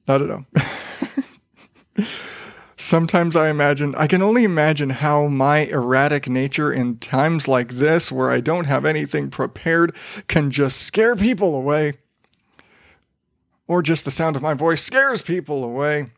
I 0.09 0.19
don't 0.19 0.29
know. 0.29 0.45
Sometimes 2.81 3.37
I 3.37 3.51
imagine, 3.51 3.95
I 3.95 4.07
can 4.07 4.23
only 4.23 4.43
imagine 4.43 4.89
how 4.89 5.27
my 5.27 5.67
erratic 5.67 6.31
nature 6.31 6.73
in 6.73 6.97
times 6.97 7.47
like 7.47 7.73
this, 7.73 8.11
where 8.11 8.31
I 8.31 8.41
don't 8.41 8.65
have 8.65 8.87
anything 8.87 9.29
prepared, 9.29 9.95
can 10.29 10.51
just 10.51 10.79
scare 10.79 11.15
people 11.15 11.55
away. 11.55 11.99
Or 13.69 13.83
just 13.83 14.07
the 14.07 14.11
sound 14.11 14.35
of 14.35 14.41
my 14.41 14.55
voice 14.55 14.83
scares 14.83 15.21
people 15.21 15.63
away. 15.63 16.11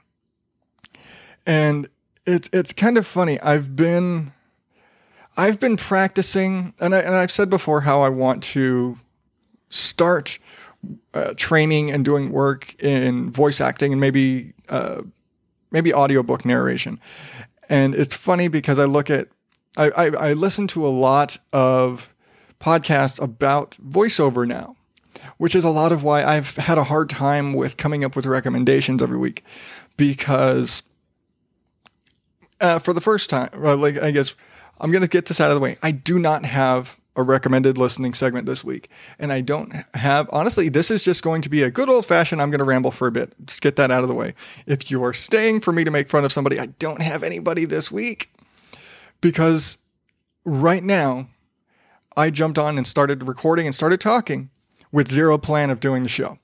And 1.44 1.88
it's 2.26 2.48
it's 2.52 2.72
kind 2.72 2.96
of 2.96 3.08
funny. 3.08 3.40
I've 3.40 3.74
been 3.74 4.32
I've 5.36 5.58
been 5.58 5.76
practicing, 5.76 6.74
and, 6.78 6.94
I, 6.94 7.00
and 7.00 7.16
I've 7.16 7.32
said 7.32 7.50
before 7.50 7.80
how 7.80 8.02
I 8.02 8.08
want 8.08 8.40
to 8.54 9.00
start 9.68 10.38
uh, 11.12 11.34
training 11.36 11.90
and 11.90 12.04
doing 12.04 12.30
work 12.30 12.80
in 12.80 13.32
voice 13.32 13.60
acting 13.60 13.90
and 13.90 14.00
maybe 14.00 14.52
uh, 14.68 15.02
maybe 15.72 15.92
audiobook 15.92 16.44
narration. 16.44 17.00
And 17.68 17.94
it's 17.94 18.14
funny 18.14 18.48
because 18.48 18.78
I 18.78 18.84
look 18.84 19.10
at, 19.10 19.28
I, 19.76 19.90
I, 19.90 20.06
I 20.08 20.32
listen 20.34 20.66
to 20.68 20.86
a 20.86 20.88
lot 20.88 21.38
of 21.52 22.14
podcasts 22.60 23.20
about 23.20 23.76
voiceover 23.84 24.46
now, 24.46 24.76
which 25.38 25.54
is 25.54 25.64
a 25.64 25.70
lot 25.70 25.92
of 25.92 26.04
why 26.04 26.22
I've 26.22 26.56
had 26.56 26.78
a 26.78 26.84
hard 26.84 27.08
time 27.08 27.54
with 27.54 27.76
coming 27.76 28.04
up 28.04 28.14
with 28.14 28.26
recommendations 28.26 29.02
every 29.02 29.18
week 29.18 29.44
because 29.96 30.82
uh, 32.60 32.78
for 32.78 32.92
the 32.92 33.00
first 33.00 33.30
time, 33.30 33.50
like 33.54 33.98
I 33.98 34.10
guess 34.10 34.34
I'm 34.80 34.90
going 34.90 35.02
to 35.02 35.08
get 35.08 35.26
this 35.26 35.40
out 35.40 35.50
of 35.50 35.54
the 35.54 35.60
way. 35.60 35.76
I 35.82 35.90
do 35.90 36.18
not 36.18 36.44
have 36.44 36.96
a 37.14 37.22
recommended 37.22 37.76
listening 37.76 38.14
segment 38.14 38.46
this 38.46 38.64
week. 38.64 38.88
And 39.18 39.32
I 39.32 39.40
don't 39.42 39.72
have, 39.94 40.28
honestly, 40.32 40.68
this 40.68 40.90
is 40.90 41.02
just 41.02 41.22
going 41.22 41.42
to 41.42 41.48
be 41.48 41.62
a 41.62 41.70
good 41.70 41.88
old 41.88 42.06
fashioned, 42.06 42.40
I'm 42.40 42.50
going 42.50 42.60
to 42.60 42.64
ramble 42.64 42.90
for 42.90 43.06
a 43.06 43.12
bit. 43.12 43.34
Just 43.46 43.60
get 43.60 43.76
that 43.76 43.90
out 43.90 44.02
of 44.02 44.08
the 44.08 44.14
way. 44.14 44.34
If 44.66 44.90
you 44.90 45.04
are 45.04 45.12
staying 45.12 45.60
for 45.60 45.72
me 45.72 45.84
to 45.84 45.90
make 45.90 46.08
fun 46.08 46.24
of 46.24 46.32
somebody, 46.32 46.58
I 46.58 46.66
don't 46.66 47.02
have 47.02 47.22
anybody 47.22 47.64
this 47.64 47.90
week 47.90 48.32
because 49.20 49.78
right 50.44 50.82
now 50.82 51.28
I 52.16 52.30
jumped 52.30 52.58
on 52.58 52.78
and 52.78 52.86
started 52.86 53.26
recording 53.26 53.66
and 53.66 53.74
started 53.74 54.00
talking 54.00 54.50
with 54.90 55.08
zero 55.08 55.38
plan 55.38 55.70
of 55.70 55.80
doing 55.80 56.02
the 56.02 56.08
show. 56.08 56.38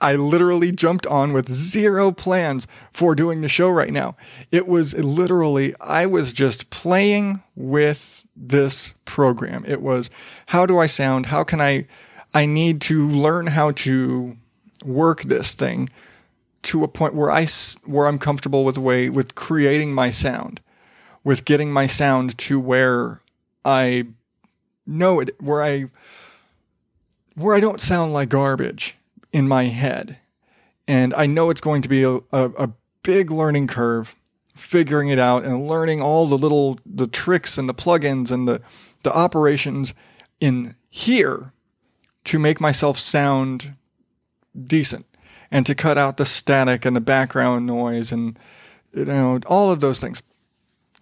I 0.00 0.16
literally 0.16 0.72
jumped 0.72 1.06
on 1.06 1.32
with 1.32 1.48
zero 1.48 2.10
plans 2.10 2.66
for 2.92 3.14
doing 3.14 3.40
the 3.40 3.48
show 3.48 3.70
right 3.70 3.92
now. 3.92 4.16
It 4.50 4.66
was 4.66 4.94
literally, 4.94 5.74
I 5.80 6.06
was 6.06 6.32
just 6.32 6.70
playing 6.70 7.42
with 7.54 8.24
this 8.34 8.94
program. 9.04 9.64
It 9.66 9.80
was, 9.80 10.10
how 10.46 10.66
do 10.66 10.78
I 10.78 10.86
sound? 10.86 11.26
How 11.26 11.44
can 11.44 11.60
I, 11.60 11.86
I 12.32 12.46
need 12.46 12.80
to 12.82 13.08
learn 13.08 13.48
how 13.48 13.70
to 13.72 14.36
work 14.84 15.22
this 15.22 15.54
thing 15.54 15.88
to 16.62 16.82
a 16.82 16.88
point 16.88 17.14
where 17.14 17.30
I, 17.30 17.46
where 17.84 18.06
I'm 18.06 18.18
comfortable 18.18 18.64
with 18.64 18.78
way, 18.78 19.08
with 19.08 19.34
creating 19.34 19.92
my 19.92 20.10
sound, 20.10 20.60
with 21.22 21.44
getting 21.44 21.70
my 21.70 21.86
sound 21.86 22.36
to 22.38 22.58
where 22.58 23.20
I 23.64 24.06
know 24.86 25.20
it, 25.20 25.40
where 25.40 25.62
I, 25.62 25.86
where 27.34 27.54
I 27.54 27.60
don't 27.60 27.80
sound 27.80 28.12
like 28.12 28.30
garbage 28.30 28.96
in 29.34 29.48
my 29.48 29.64
head. 29.64 30.16
And 30.86 31.12
I 31.14 31.26
know 31.26 31.50
it's 31.50 31.60
going 31.60 31.82
to 31.82 31.88
be 31.88 32.04
a, 32.04 32.14
a, 32.14 32.22
a 32.56 32.70
big 33.02 33.30
learning 33.30 33.66
curve 33.66 34.14
figuring 34.54 35.08
it 35.08 35.18
out 35.18 35.44
and 35.44 35.66
learning 35.66 36.00
all 36.00 36.28
the 36.28 36.38
little 36.38 36.78
the 36.86 37.08
tricks 37.08 37.58
and 37.58 37.68
the 37.68 37.74
plugins 37.74 38.30
and 38.30 38.46
the 38.46 38.62
the 39.02 39.12
operations 39.12 39.92
in 40.40 40.76
here 40.88 41.52
to 42.22 42.38
make 42.38 42.60
myself 42.60 42.96
sound 42.96 43.74
decent 44.66 45.04
and 45.50 45.66
to 45.66 45.74
cut 45.74 45.98
out 45.98 46.16
the 46.16 46.24
static 46.24 46.84
and 46.84 46.94
the 46.94 47.00
background 47.00 47.66
noise 47.66 48.12
and 48.12 48.38
you 48.92 49.04
know 49.06 49.40
all 49.46 49.72
of 49.72 49.80
those 49.80 49.98
things. 49.98 50.22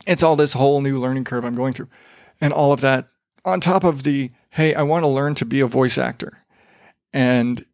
It's 0.06 0.22
all 0.22 0.36
this 0.36 0.54
whole 0.54 0.80
new 0.80 0.98
learning 0.98 1.24
curve 1.24 1.44
i'm 1.44 1.54
going 1.54 1.74
through. 1.74 1.88
And 2.40 2.54
all 2.54 2.72
of 2.72 2.80
that 2.80 3.08
on 3.44 3.60
top 3.60 3.84
of 3.84 4.04
the 4.04 4.30
hey 4.48 4.74
i 4.74 4.82
want 4.82 5.02
to 5.02 5.08
learn 5.08 5.34
to 5.34 5.44
be 5.44 5.60
a 5.60 5.66
voice 5.66 5.98
actor. 5.98 6.38
And 7.12 7.66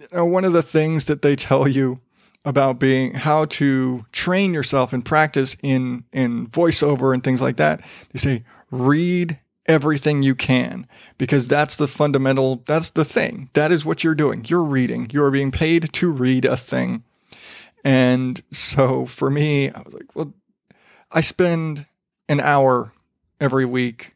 you 0.00 0.06
know, 0.12 0.24
one 0.24 0.44
of 0.44 0.52
the 0.52 0.62
things 0.62 1.06
that 1.06 1.22
they 1.22 1.36
tell 1.36 1.68
you 1.68 2.00
about 2.44 2.78
being 2.78 3.12
how 3.12 3.44
to 3.44 4.06
train 4.12 4.54
yourself 4.54 4.92
and 4.92 5.04
practice 5.04 5.56
in 5.62 6.04
in 6.12 6.46
voiceover 6.48 7.12
and 7.12 7.22
things 7.22 7.42
like 7.42 7.56
that. 7.56 7.82
They 8.12 8.18
say 8.18 8.42
read 8.70 9.38
everything 9.66 10.22
you 10.22 10.34
can 10.34 10.86
because 11.18 11.46
that's 11.46 11.76
the 11.76 11.86
fundamental 11.86 12.62
that's 12.66 12.90
the 12.90 13.04
thing. 13.04 13.50
That 13.52 13.70
is 13.70 13.84
what 13.84 14.02
you're 14.02 14.14
doing. 14.14 14.44
You're 14.46 14.64
reading. 14.64 15.10
You're 15.12 15.30
being 15.30 15.50
paid 15.50 15.92
to 15.92 16.10
read 16.10 16.44
a 16.44 16.56
thing. 16.56 17.04
And 17.84 18.40
so 18.50 19.06
for 19.06 19.30
me, 19.30 19.70
I 19.70 19.80
was 19.80 19.94
like, 19.94 20.14
well, 20.14 20.32
I 21.10 21.20
spend 21.20 21.86
an 22.28 22.40
hour 22.40 22.92
every 23.38 23.64
week. 23.64 24.14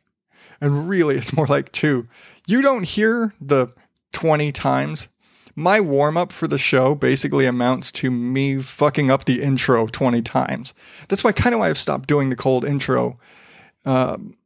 And 0.61 0.89
really 0.89 1.17
it's 1.17 1.33
more 1.33 1.47
like 1.47 1.73
two. 1.73 2.09
You 2.47 2.63
don't 2.63 2.85
hear 2.85 3.35
the 3.41 3.69
20 4.13 4.53
times 4.53 5.09
my 5.57 5.81
warm 5.81 6.17
up 6.17 6.33
for 6.33 6.49
the 6.49 6.59
show 6.59 6.95
basically 6.95 7.47
amounts 7.47 7.93
to 7.93 8.11
me 8.11 8.61
fucking 8.61 9.11
up 9.11 9.25
the 9.25 9.43
intro 9.43 9.87
20 9.87 10.23
times. 10.23 10.75
That's 11.09 11.23
why 11.23 11.33
kind 11.33 11.55
of 11.55 11.61
why 11.61 11.69
I've 11.69 11.79
stopped 11.79 12.09
doing 12.09 12.31
the 12.31 12.37
cold 12.37 12.65
intro. 12.65 13.19
Um, 13.85 14.37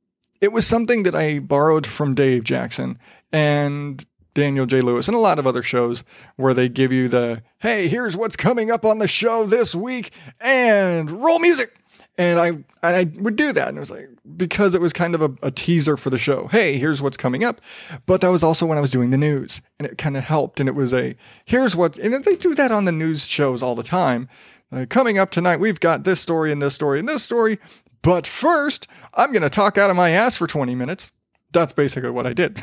it 0.40 0.52
was 0.52 0.66
something 0.66 1.02
that 1.04 1.14
I 1.14 1.38
borrowed 1.38 1.86
from 1.86 2.14
Dave 2.14 2.44
Jackson 2.44 2.98
and 3.32 4.04
Daniel 4.34 4.66
J. 4.66 4.80
Lewis 4.80 5.08
and 5.08 5.16
a 5.16 5.20
lot 5.20 5.38
of 5.38 5.46
other 5.46 5.62
shows 5.62 6.04
where 6.36 6.54
they 6.54 6.68
give 6.68 6.92
you 6.92 7.08
the, 7.08 7.42
hey, 7.58 7.88
here's 7.88 8.16
what's 8.16 8.36
coming 8.36 8.70
up 8.70 8.84
on 8.84 8.98
the 8.98 9.08
show 9.08 9.44
this 9.44 9.74
week 9.74 10.12
and 10.40 11.10
roll 11.10 11.40
music 11.40 11.77
and 12.18 12.40
I 12.40 12.48
and 12.48 12.66
I 12.82 13.06
would 13.20 13.36
do 13.36 13.52
that, 13.52 13.68
and 13.68 13.76
it 13.76 13.80
was 13.80 13.92
like 13.92 14.08
because 14.36 14.74
it 14.74 14.80
was 14.80 14.92
kind 14.92 15.14
of 15.14 15.22
a, 15.22 15.30
a, 15.42 15.50
teaser 15.50 15.96
for 15.96 16.10
the 16.10 16.18
show. 16.18 16.48
Hey, 16.48 16.76
here's 16.76 17.00
what's 17.00 17.16
coming 17.16 17.44
up, 17.44 17.60
but 18.06 18.20
that 18.20 18.28
was 18.28 18.42
also 18.42 18.66
when 18.66 18.76
I 18.76 18.80
was 18.80 18.90
doing 18.90 19.10
the 19.10 19.16
news, 19.16 19.60
and 19.78 19.86
it 19.86 19.96
kind 19.98 20.16
of 20.16 20.24
helped. 20.24 20.58
And 20.58 20.68
it 20.68 20.74
was 20.74 20.92
a 20.92 21.14
here's 21.44 21.76
what, 21.76 21.96
and 21.96 22.24
they 22.24 22.34
do 22.34 22.54
that 22.56 22.72
on 22.72 22.84
the 22.84 22.92
news 22.92 23.24
shows 23.24 23.62
all 23.62 23.76
the 23.76 23.84
time. 23.84 24.28
Uh, 24.70 24.84
coming 24.90 25.16
up 25.16 25.30
tonight, 25.30 25.60
we've 25.60 25.80
got 25.80 26.04
this 26.04 26.20
story 26.20 26.52
and 26.52 26.60
this 26.60 26.74
story 26.74 26.98
and 26.98 27.08
this 27.08 27.22
story. 27.22 27.58
But 28.02 28.26
first, 28.26 28.86
I'm 29.14 29.32
going 29.32 29.42
to 29.42 29.50
talk 29.50 29.78
out 29.78 29.88
of 29.88 29.96
my 29.96 30.10
ass 30.10 30.36
for 30.36 30.46
20 30.46 30.74
minutes. 30.74 31.10
That's 31.52 31.72
basically 31.72 32.10
what 32.10 32.26
I 32.26 32.32
did. 32.34 32.62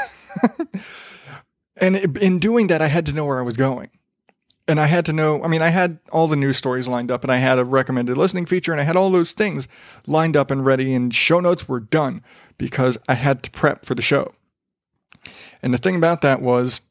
and 1.78 2.18
in 2.18 2.40
doing 2.40 2.68
that, 2.68 2.82
I 2.82 2.88
had 2.88 3.08
to 3.08 3.14
know 3.14 3.26
where 3.26 3.40
I 3.40 3.42
was 3.42 3.58
going 3.58 3.90
and 4.68 4.80
I 4.80 4.88
had 4.88 5.06
to 5.06 5.14
know, 5.14 5.44
I 5.44 5.48
mean, 5.48 5.62
I 5.62 5.70
had 5.70 6.00
all 6.12 6.28
the 6.28 6.36
news 6.36 6.58
stories 6.58 6.88
lined 6.88 7.12
up 7.12 7.24
and 7.24 7.32
I 7.32 7.38
had 7.38 7.60
a 7.60 7.66
recommended 7.66 8.18
listening 8.18 8.46
feature 8.46 8.72
and 8.72 8.82
I 8.82 8.84
had 8.84 8.96
all 8.96 9.12
those 9.12 9.32
things 9.32 9.68
lined 10.08 10.36
up 10.36 10.50
and 10.50 10.66
ready 10.66 10.94
and 10.94 11.14
show 11.14 11.40
notes 11.40 11.68
were 11.68 11.80
done 11.80 12.24
because 12.58 12.98
I 13.08 13.14
had 13.14 13.44
to 13.44 13.52
prep 13.52 13.86
for 13.86 13.94
the 13.94 14.02
show. 14.02 14.34
And 15.62 15.74
the 15.74 15.78
thing 15.78 15.96
about 15.96 16.22
that 16.22 16.42
was 16.42 16.82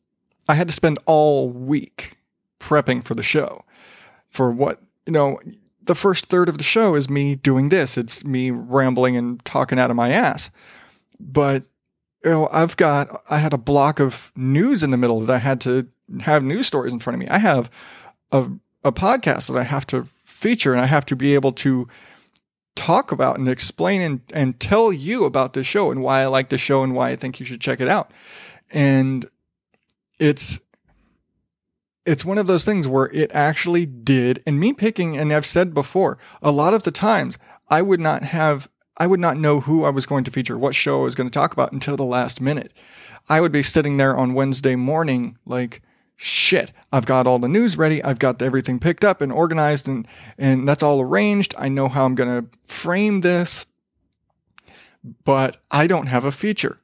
I 0.48 0.54
had 0.54 0.68
to 0.68 0.74
spend 0.74 0.98
all 1.06 1.50
week 1.50 2.16
prepping 2.60 3.04
for 3.04 3.14
the 3.14 3.22
show. 3.22 3.64
For 4.28 4.50
what, 4.50 4.80
you 5.06 5.12
know, 5.12 5.40
the 5.82 5.94
first 5.94 6.26
third 6.26 6.48
of 6.48 6.58
the 6.58 6.64
show 6.64 6.94
is 6.94 7.10
me 7.10 7.34
doing 7.34 7.68
this. 7.68 7.98
It's 7.98 8.24
me 8.24 8.50
rambling 8.50 9.16
and 9.16 9.44
talking 9.44 9.78
out 9.78 9.90
of 9.90 9.96
my 9.96 10.10
ass. 10.10 10.50
But 11.20 11.64
you 12.24 12.30
know, 12.30 12.48
I've 12.50 12.76
got 12.76 13.22
I 13.28 13.38
had 13.38 13.52
a 13.52 13.58
block 13.58 14.00
of 14.00 14.32
news 14.34 14.82
in 14.82 14.90
the 14.90 14.96
middle 14.96 15.20
that 15.20 15.32
I 15.32 15.38
had 15.38 15.60
to 15.62 15.86
have 16.20 16.42
news 16.42 16.66
stories 16.66 16.92
in 16.92 17.00
front 17.00 17.14
of 17.14 17.20
me. 17.20 17.28
I 17.28 17.38
have 17.38 17.70
a, 18.32 18.50
a 18.82 18.92
podcast 18.92 19.48
that 19.48 19.58
I 19.58 19.64
have 19.64 19.86
to 19.88 20.08
feature 20.24 20.72
and 20.72 20.80
I 20.80 20.86
have 20.86 21.06
to 21.06 21.16
be 21.16 21.34
able 21.34 21.52
to 21.52 21.88
talk 22.74 23.12
about 23.12 23.38
and 23.38 23.48
explain 23.48 24.00
and, 24.00 24.20
and 24.32 24.58
tell 24.58 24.92
you 24.92 25.24
about 25.24 25.52
this 25.52 25.66
show 25.66 25.90
and 25.90 26.02
why 26.02 26.22
I 26.22 26.26
like 26.26 26.48
the 26.48 26.58
show 26.58 26.82
and 26.82 26.94
why 26.94 27.10
I 27.10 27.16
think 27.16 27.38
you 27.38 27.46
should 27.46 27.60
check 27.60 27.80
it 27.80 27.88
out. 27.88 28.10
And 28.70 29.26
it's 30.18 30.60
it's 32.06 32.24
one 32.24 32.36
of 32.36 32.46
those 32.46 32.66
things 32.66 32.86
where 32.86 33.06
it 33.06 33.30
actually 33.32 33.86
did 33.86 34.42
and 34.46 34.60
me 34.60 34.74
picking 34.74 35.16
and 35.16 35.32
I've 35.32 35.46
said 35.46 35.72
before, 35.72 36.18
a 36.42 36.50
lot 36.50 36.74
of 36.74 36.82
the 36.82 36.90
times 36.90 37.38
I 37.68 37.80
would 37.80 38.00
not 38.00 38.22
have 38.22 38.68
I 38.96 39.06
would 39.06 39.20
not 39.20 39.36
know 39.36 39.60
who 39.60 39.84
I 39.84 39.90
was 39.90 40.06
going 40.06 40.24
to 40.24 40.30
feature, 40.30 40.56
what 40.56 40.74
show 40.74 41.00
I 41.00 41.04
was 41.04 41.14
going 41.14 41.28
to 41.28 41.36
talk 41.38 41.52
about 41.52 41.72
until 41.72 41.96
the 41.96 42.04
last 42.04 42.40
minute. 42.40 42.72
I 43.28 43.40
would 43.40 43.52
be 43.52 43.62
sitting 43.62 43.96
there 43.96 44.16
on 44.16 44.34
Wednesday 44.34 44.76
morning 44.76 45.38
like 45.46 45.82
shit, 46.16 46.72
I've 46.92 47.06
got 47.06 47.26
all 47.26 47.38
the 47.38 47.48
news 47.48 47.76
ready. 47.76 48.02
I've 48.02 48.18
got 48.18 48.40
everything 48.40 48.78
picked 48.78 49.04
up 49.04 49.20
and 49.20 49.32
organized 49.32 49.88
and, 49.88 50.06
and 50.38 50.66
that's 50.66 50.82
all 50.82 51.00
arranged. 51.00 51.54
I 51.58 51.68
know 51.68 51.88
how 51.88 52.04
I'm 52.04 52.14
going 52.14 52.42
to 52.42 52.48
frame 52.64 53.20
this. 53.22 53.66
but 55.24 55.58
I 55.70 55.86
don't 55.86 56.06
have 56.06 56.24
a 56.24 56.32
feature. 56.32 56.80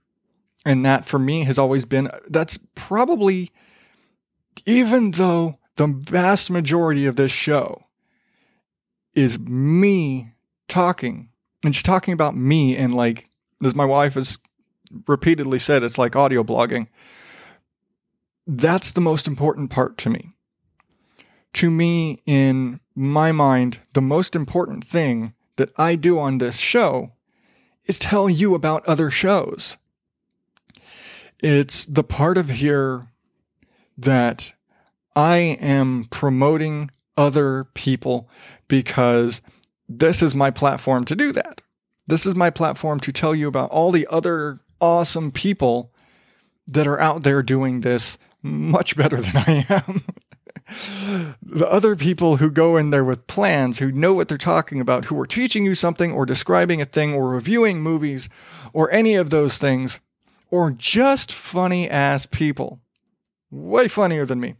And 0.64 0.84
that 0.84 1.06
for 1.06 1.18
me 1.18 1.44
has 1.44 1.58
always 1.58 1.84
been 1.84 2.10
that's 2.28 2.58
probably, 2.74 3.50
even 4.66 5.12
though 5.12 5.58
the 5.76 5.86
vast 5.86 6.50
majority 6.50 7.06
of 7.06 7.16
this 7.16 7.32
show 7.32 7.86
is 9.14 9.38
me 9.38 10.34
talking 10.68 11.30
and 11.64 11.74
she's 11.74 11.82
talking 11.82 12.12
about 12.12 12.36
me 12.36 12.76
and 12.76 12.94
like, 12.94 13.28
as 13.64 13.74
my 13.74 13.84
wife 13.84 14.14
has 14.14 14.38
repeatedly 15.06 15.58
said, 15.58 15.82
it's 15.82 15.98
like 15.98 16.14
audio 16.14 16.42
blogging. 16.42 16.88
That's 18.52 18.90
the 18.90 19.00
most 19.00 19.28
important 19.28 19.70
part 19.70 19.96
to 19.98 20.10
me. 20.10 20.32
To 21.52 21.70
me, 21.70 22.20
in 22.26 22.80
my 22.96 23.30
mind, 23.30 23.78
the 23.92 24.02
most 24.02 24.34
important 24.34 24.84
thing 24.84 25.34
that 25.54 25.70
I 25.78 25.94
do 25.94 26.18
on 26.18 26.38
this 26.38 26.58
show 26.58 27.12
is 27.84 27.96
tell 27.96 28.28
you 28.28 28.56
about 28.56 28.84
other 28.86 29.08
shows. 29.08 29.76
It's 31.38 31.84
the 31.84 32.02
part 32.02 32.36
of 32.36 32.48
here 32.48 33.06
that 33.96 34.52
I 35.14 35.36
am 35.60 36.06
promoting 36.10 36.90
other 37.16 37.68
people 37.74 38.28
because 38.66 39.42
this 39.88 40.22
is 40.22 40.34
my 40.34 40.50
platform 40.50 41.04
to 41.04 41.14
do 41.14 41.30
that. 41.34 41.60
This 42.08 42.26
is 42.26 42.34
my 42.34 42.50
platform 42.50 42.98
to 42.98 43.12
tell 43.12 43.32
you 43.32 43.46
about 43.46 43.70
all 43.70 43.92
the 43.92 44.08
other 44.08 44.58
awesome 44.80 45.30
people 45.30 45.92
that 46.66 46.88
are 46.88 46.98
out 46.98 47.22
there 47.22 47.44
doing 47.44 47.82
this 47.82 48.18
much 48.42 48.96
better 48.96 49.20
than 49.20 49.36
I 49.36 49.66
am. 49.68 50.02
the 51.42 51.68
other 51.68 51.96
people 51.96 52.36
who 52.36 52.50
go 52.50 52.76
in 52.76 52.90
there 52.90 53.04
with 53.04 53.26
plans, 53.26 53.78
who 53.78 53.90
know 53.92 54.14
what 54.14 54.28
they're 54.28 54.38
talking 54.38 54.80
about, 54.80 55.06
who 55.06 55.20
are 55.20 55.26
teaching 55.26 55.64
you 55.64 55.74
something 55.74 56.12
or 56.12 56.26
describing 56.26 56.80
a 56.80 56.84
thing 56.84 57.14
or 57.14 57.28
reviewing 57.28 57.82
movies 57.82 58.28
or 58.72 58.90
any 58.92 59.14
of 59.14 59.30
those 59.30 59.58
things, 59.58 60.00
or 60.50 60.70
just 60.70 61.32
funny 61.32 61.88
ass 61.88 62.26
people. 62.26 62.80
Way 63.50 63.88
funnier 63.88 64.24
than 64.24 64.40
me. 64.40 64.54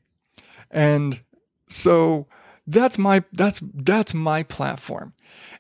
And 0.71 1.21
so 1.69 2.27
that's 2.67 2.99
my 2.99 3.25
that's 3.33 3.61
that's 3.75 4.15
my 4.15 4.43
platform. 4.43 5.15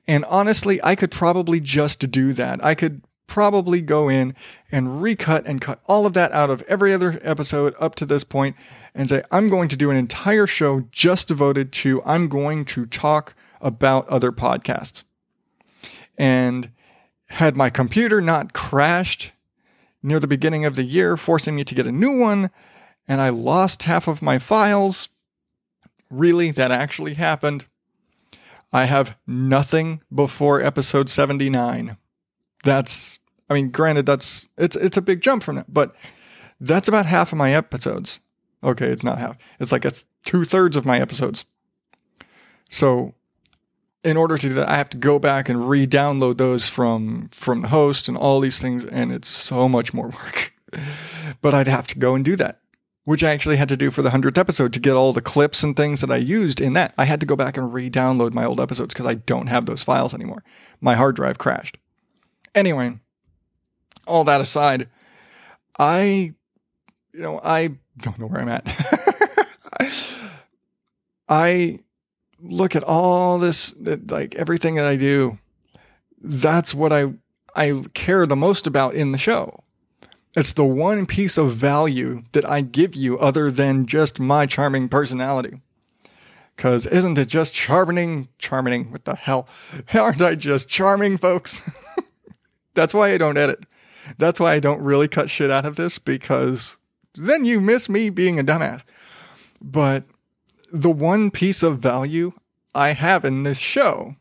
And 0.06 0.24
honestly, 0.24 0.80
I 0.82 0.96
could 0.96 1.10
probably 1.10 1.60
just 1.60 2.10
do 2.10 2.32
that. 2.32 2.64
I 2.64 2.74
could 2.74 3.02
probably 3.30 3.80
go 3.80 4.10
in 4.10 4.34
and 4.70 5.00
recut 5.00 5.46
and 5.46 5.60
cut 5.60 5.80
all 5.86 6.04
of 6.04 6.12
that 6.12 6.32
out 6.32 6.50
of 6.50 6.60
every 6.62 6.92
other 6.92 7.18
episode 7.22 7.74
up 7.80 7.94
to 7.94 8.04
this 8.04 8.24
point 8.24 8.56
and 8.94 9.08
say, 9.08 9.22
I'm 9.30 9.48
going 9.48 9.68
to 9.70 9.76
do 9.76 9.90
an 9.90 9.96
entire 9.96 10.46
show 10.46 10.80
just 10.90 11.28
devoted 11.28 11.72
to, 11.72 12.02
I'm 12.04 12.28
going 12.28 12.66
to 12.66 12.84
talk 12.84 13.34
about 13.60 14.08
other 14.08 14.32
podcasts. 14.32 15.04
And 16.18 16.70
had 17.26 17.56
my 17.56 17.70
computer 17.70 18.20
not 18.20 18.52
crashed 18.52 19.32
near 20.02 20.18
the 20.18 20.26
beginning 20.26 20.64
of 20.64 20.74
the 20.74 20.82
year, 20.82 21.16
forcing 21.16 21.54
me 21.54 21.62
to 21.64 21.74
get 21.74 21.86
a 21.86 21.92
new 21.92 22.18
one, 22.18 22.50
and 23.06 23.20
I 23.20 23.28
lost 23.28 23.84
half 23.84 24.08
of 24.08 24.22
my 24.22 24.38
files, 24.38 25.08
really, 26.10 26.50
that 26.50 26.72
actually 26.72 27.14
happened. 27.14 27.66
I 28.72 28.86
have 28.86 29.16
nothing 29.26 30.00
before 30.12 30.62
episode 30.62 31.08
79. 31.08 31.96
That's, 32.64 33.19
I 33.50 33.54
mean, 33.54 33.70
granted, 33.70 34.06
that's, 34.06 34.48
it's, 34.56 34.76
it's 34.76 34.96
a 34.96 35.02
big 35.02 35.20
jump 35.20 35.42
from 35.42 35.56
that, 35.56 35.72
but 35.72 35.94
that's 36.60 36.88
about 36.88 37.06
half 37.06 37.32
of 37.32 37.38
my 37.38 37.52
episodes. 37.52 38.20
Okay, 38.62 38.86
it's 38.86 39.02
not 39.02 39.18
half. 39.18 39.36
It's 39.58 39.72
like 39.72 39.84
a 39.84 39.90
th- 39.90 40.04
two 40.24 40.44
thirds 40.44 40.76
of 40.76 40.86
my 40.86 41.00
episodes. 41.00 41.44
So, 42.68 43.14
in 44.04 44.16
order 44.16 44.38
to 44.38 44.48
do 44.48 44.54
that, 44.54 44.68
I 44.68 44.76
have 44.76 44.90
to 44.90 44.96
go 44.96 45.18
back 45.18 45.48
and 45.48 45.68
re-download 45.68 46.38
those 46.38 46.68
from 46.68 47.28
from 47.32 47.62
the 47.62 47.68
host 47.68 48.08
and 48.08 48.16
all 48.16 48.40
these 48.40 48.58
things, 48.58 48.84
and 48.84 49.12
it's 49.12 49.28
so 49.28 49.68
much 49.68 49.92
more 49.92 50.08
work. 50.24 50.54
but 51.42 51.54
I'd 51.54 51.68
have 51.68 51.86
to 51.88 51.98
go 51.98 52.14
and 52.14 52.24
do 52.24 52.36
that, 52.36 52.60
which 53.04 53.24
I 53.24 53.30
actually 53.30 53.56
had 53.56 53.68
to 53.70 53.76
do 53.76 53.90
for 53.90 54.02
the 54.02 54.10
hundredth 54.10 54.38
episode 54.38 54.72
to 54.74 54.80
get 54.80 54.94
all 54.94 55.12
the 55.12 55.20
clips 55.20 55.62
and 55.62 55.74
things 55.76 56.00
that 56.02 56.12
I 56.12 56.16
used 56.16 56.60
in 56.60 56.74
that. 56.74 56.94
I 56.96 57.06
had 57.06 57.20
to 57.20 57.26
go 57.26 57.36
back 57.36 57.56
and 57.56 57.72
re-download 57.72 58.32
my 58.32 58.44
old 58.44 58.60
episodes 58.60 58.94
because 58.94 59.06
I 59.06 59.14
don't 59.14 59.48
have 59.48 59.66
those 59.66 59.82
files 59.82 60.14
anymore. 60.14 60.44
My 60.80 60.94
hard 60.94 61.16
drive 61.16 61.38
crashed. 61.38 61.76
Anyway, 62.54 62.98
all 64.06 64.24
that 64.24 64.40
aside, 64.40 64.88
I, 65.78 66.34
you 67.12 67.20
know, 67.20 67.40
I 67.42 67.70
don't 67.98 68.18
know 68.18 68.26
where 68.26 68.40
I'm 68.40 68.48
at. 68.48 68.66
I 71.28 71.78
look 72.42 72.74
at 72.74 72.82
all 72.82 73.38
this, 73.38 73.74
like 73.78 74.34
everything 74.34 74.74
that 74.76 74.84
I 74.84 74.96
do. 74.96 75.38
That's 76.22 76.74
what 76.74 76.92
I 76.92 77.14
I 77.54 77.82
care 77.94 78.26
the 78.26 78.36
most 78.36 78.66
about 78.66 78.94
in 78.94 79.12
the 79.12 79.18
show. 79.18 79.62
It's 80.36 80.52
the 80.52 80.64
one 80.64 81.06
piece 81.06 81.36
of 81.36 81.54
value 81.54 82.22
that 82.32 82.48
I 82.48 82.60
give 82.60 82.94
you 82.94 83.18
other 83.18 83.50
than 83.50 83.86
just 83.86 84.20
my 84.20 84.46
charming 84.46 84.88
personality. 84.88 85.60
Because 86.54 86.86
isn't 86.86 87.18
it 87.18 87.26
just 87.26 87.52
charming? 87.52 88.28
Charming, 88.38 88.92
what 88.92 89.04
the 89.04 89.16
hell? 89.16 89.48
Aren't 89.94 90.22
I 90.22 90.34
just 90.34 90.68
charming, 90.68 91.16
folks? 91.16 91.62
That's 92.74 92.94
why 92.94 93.12
I 93.12 93.18
don't 93.18 93.36
edit. 93.36 93.64
That's 94.18 94.40
why 94.40 94.54
I 94.54 94.60
don't 94.60 94.82
really 94.82 95.08
cut 95.08 95.30
shit 95.30 95.50
out 95.50 95.66
of 95.66 95.76
this 95.76 95.98
because 95.98 96.76
then 97.14 97.44
you 97.44 97.60
miss 97.60 97.88
me 97.88 98.10
being 98.10 98.38
a 98.38 98.44
dumbass. 98.44 98.84
But 99.60 100.04
the 100.72 100.90
one 100.90 101.30
piece 101.30 101.62
of 101.62 101.78
value 101.78 102.32
I 102.74 102.90
have 102.92 103.24
in 103.24 103.42
this 103.42 103.58
show 103.58 104.14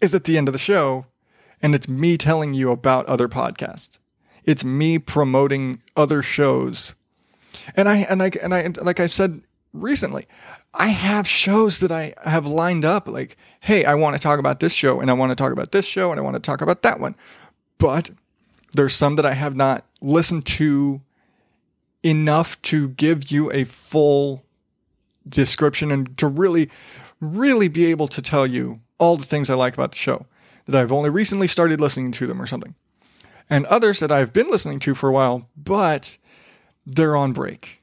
is 0.00 0.14
at 0.14 0.24
the 0.24 0.36
end 0.36 0.48
of 0.48 0.52
the 0.52 0.58
show, 0.58 1.06
and 1.62 1.74
it's 1.74 1.88
me 1.88 2.18
telling 2.18 2.54
you 2.54 2.70
about 2.70 3.06
other 3.06 3.28
podcasts. 3.28 3.98
It's 4.44 4.64
me 4.64 4.98
promoting 4.98 5.80
other 5.96 6.22
shows. 6.22 6.94
And 7.76 7.88
I 7.88 7.98
and 7.98 8.22
I 8.22 8.30
and 8.42 8.52
I 8.52 8.68
like 8.82 8.98
I 8.98 9.06
said 9.06 9.42
recently, 9.72 10.26
I 10.74 10.88
have 10.88 11.28
shows 11.28 11.80
that 11.80 11.92
I 11.92 12.14
have 12.24 12.46
lined 12.46 12.84
up 12.84 13.06
like, 13.06 13.36
hey, 13.60 13.84
I 13.84 13.94
want 13.94 14.16
to 14.16 14.22
talk 14.22 14.38
about 14.38 14.60
this 14.60 14.72
show 14.72 15.00
and 15.00 15.10
I 15.10 15.14
want 15.14 15.30
to 15.30 15.36
talk 15.36 15.52
about 15.52 15.72
this 15.72 15.86
show 15.86 16.10
and 16.10 16.18
I 16.18 16.22
want 16.22 16.34
to 16.34 16.40
talk 16.40 16.60
about 16.60 16.82
that 16.82 16.98
one. 16.98 17.14
But 17.78 18.10
there's 18.72 18.94
some 18.94 19.16
that 19.16 19.26
I 19.26 19.32
have 19.34 19.56
not 19.56 19.84
listened 20.00 20.46
to 20.46 21.00
enough 22.02 22.60
to 22.62 22.88
give 22.88 23.30
you 23.30 23.50
a 23.52 23.64
full 23.64 24.44
description 25.28 25.90
and 25.92 26.16
to 26.18 26.26
really, 26.26 26.70
really 27.20 27.68
be 27.68 27.86
able 27.86 28.08
to 28.08 28.22
tell 28.22 28.46
you 28.46 28.80
all 28.98 29.16
the 29.16 29.24
things 29.24 29.50
I 29.50 29.54
like 29.54 29.74
about 29.74 29.92
the 29.92 29.98
show. 29.98 30.26
That 30.66 30.80
I've 30.80 30.92
only 30.92 31.10
recently 31.10 31.48
started 31.48 31.80
listening 31.80 32.12
to 32.12 32.26
them 32.26 32.40
or 32.40 32.46
something. 32.46 32.74
And 33.50 33.66
others 33.66 33.98
that 34.00 34.12
I've 34.12 34.32
been 34.32 34.50
listening 34.50 34.78
to 34.80 34.94
for 34.94 35.08
a 35.08 35.12
while, 35.12 35.48
but 35.56 36.16
they're 36.86 37.16
on 37.16 37.32
break. 37.32 37.82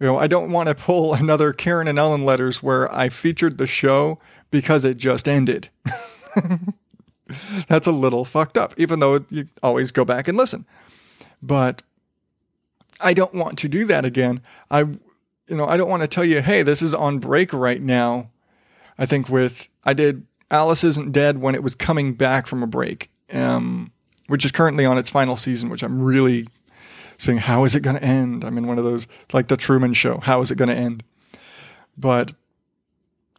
You 0.00 0.08
know, 0.08 0.18
I 0.18 0.26
don't 0.26 0.50
want 0.50 0.68
to 0.68 0.74
pull 0.74 1.14
another 1.14 1.52
Karen 1.52 1.88
and 1.88 1.98
Ellen 1.98 2.24
letters 2.24 2.62
where 2.62 2.92
I 2.94 3.08
featured 3.08 3.58
the 3.58 3.66
show 3.66 4.18
because 4.50 4.84
it 4.84 4.96
just 4.96 5.28
ended. 5.28 5.68
That's 7.68 7.86
a 7.86 7.92
little 7.92 8.24
fucked 8.24 8.58
up, 8.58 8.74
even 8.76 9.00
though 9.00 9.24
you 9.30 9.48
always 9.62 9.90
go 9.90 10.04
back 10.04 10.28
and 10.28 10.36
listen. 10.36 10.66
But 11.42 11.82
I 13.00 13.14
don't 13.14 13.34
want 13.34 13.58
to 13.58 13.68
do 13.68 13.84
that 13.86 14.04
again. 14.04 14.40
I, 14.70 14.80
you 14.80 14.98
know, 15.48 15.66
I 15.66 15.76
don't 15.76 15.90
want 15.90 16.02
to 16.02 16.08
tell 16.08 16.24
you, 16.24 16.40
hey, 16.40 16.62
this 16.62 16.82
is 16.82 16.94
on 16.94 17.18
break 17.18 17.52
right 17.52 17.82
now. 17.82 18.30
I 18.98 19.06
think 19.06 19.28
with 19.28 19.68
I 19.84 19.94
did 19.94 20.26
Alice 20.50 20.84
isn't 20.84 21.12
dead 21.12 21.40
when 21.40 21.54
it 21.54 21.62
was 21.62 21.74
coming 21.74 22.12
back 22.12 22.46
from 22.46 22.62
a 22.62 22.66
break, 22.66 23.10
um, 23.32 23.90
which 24.28 24.44
is 24.44 24.52
currently 24.52 24.84
on 24.84 24.98
its 24.98 25.10
final 25.10 25.34
season, 25.34 25.70
which 25.70 25.82
I'm 25.82 26.00
really 26.00 26.46
saying, 27.18 27.38
how 27.38 27.64
is 27.64 27.74
it 27.74 27.80
going 27.80 27.96
to 27.96 28.04
end? 28.04 28.44
I'm 28.44 28.58
in 28.58 28.66
one 28.66 28.78
of 28.78 28.84
those 28.84 29.06
like 29.32 29.48
the 29.48 29.56
Truman 29.56 29.94
Show. 29.94 30.18
How 30.18 30.40
is 30.42 30.50
it 30.50 30.58
going 30.58 30.68
to 30.68 30.76
end? 30.76 31.02
But 31.96 32.32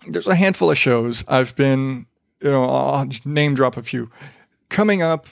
there's 0.07 0.27
a 0.27 0.35
handful 0.35 0.71
of 0.71 0.77
shows 0.77 1.23
I've 1.27 1.55
been, 1.55 2.07
you 2.43 2.51
know, 2.51 2.65
I'll 2.65 3.05
just 3.05 3.25
name 3.25 3.55
drop 3.55 3.77
a 3.77 3.83
few 3.83 4.09
coming 4.69 5.01
up. 5.01 5.27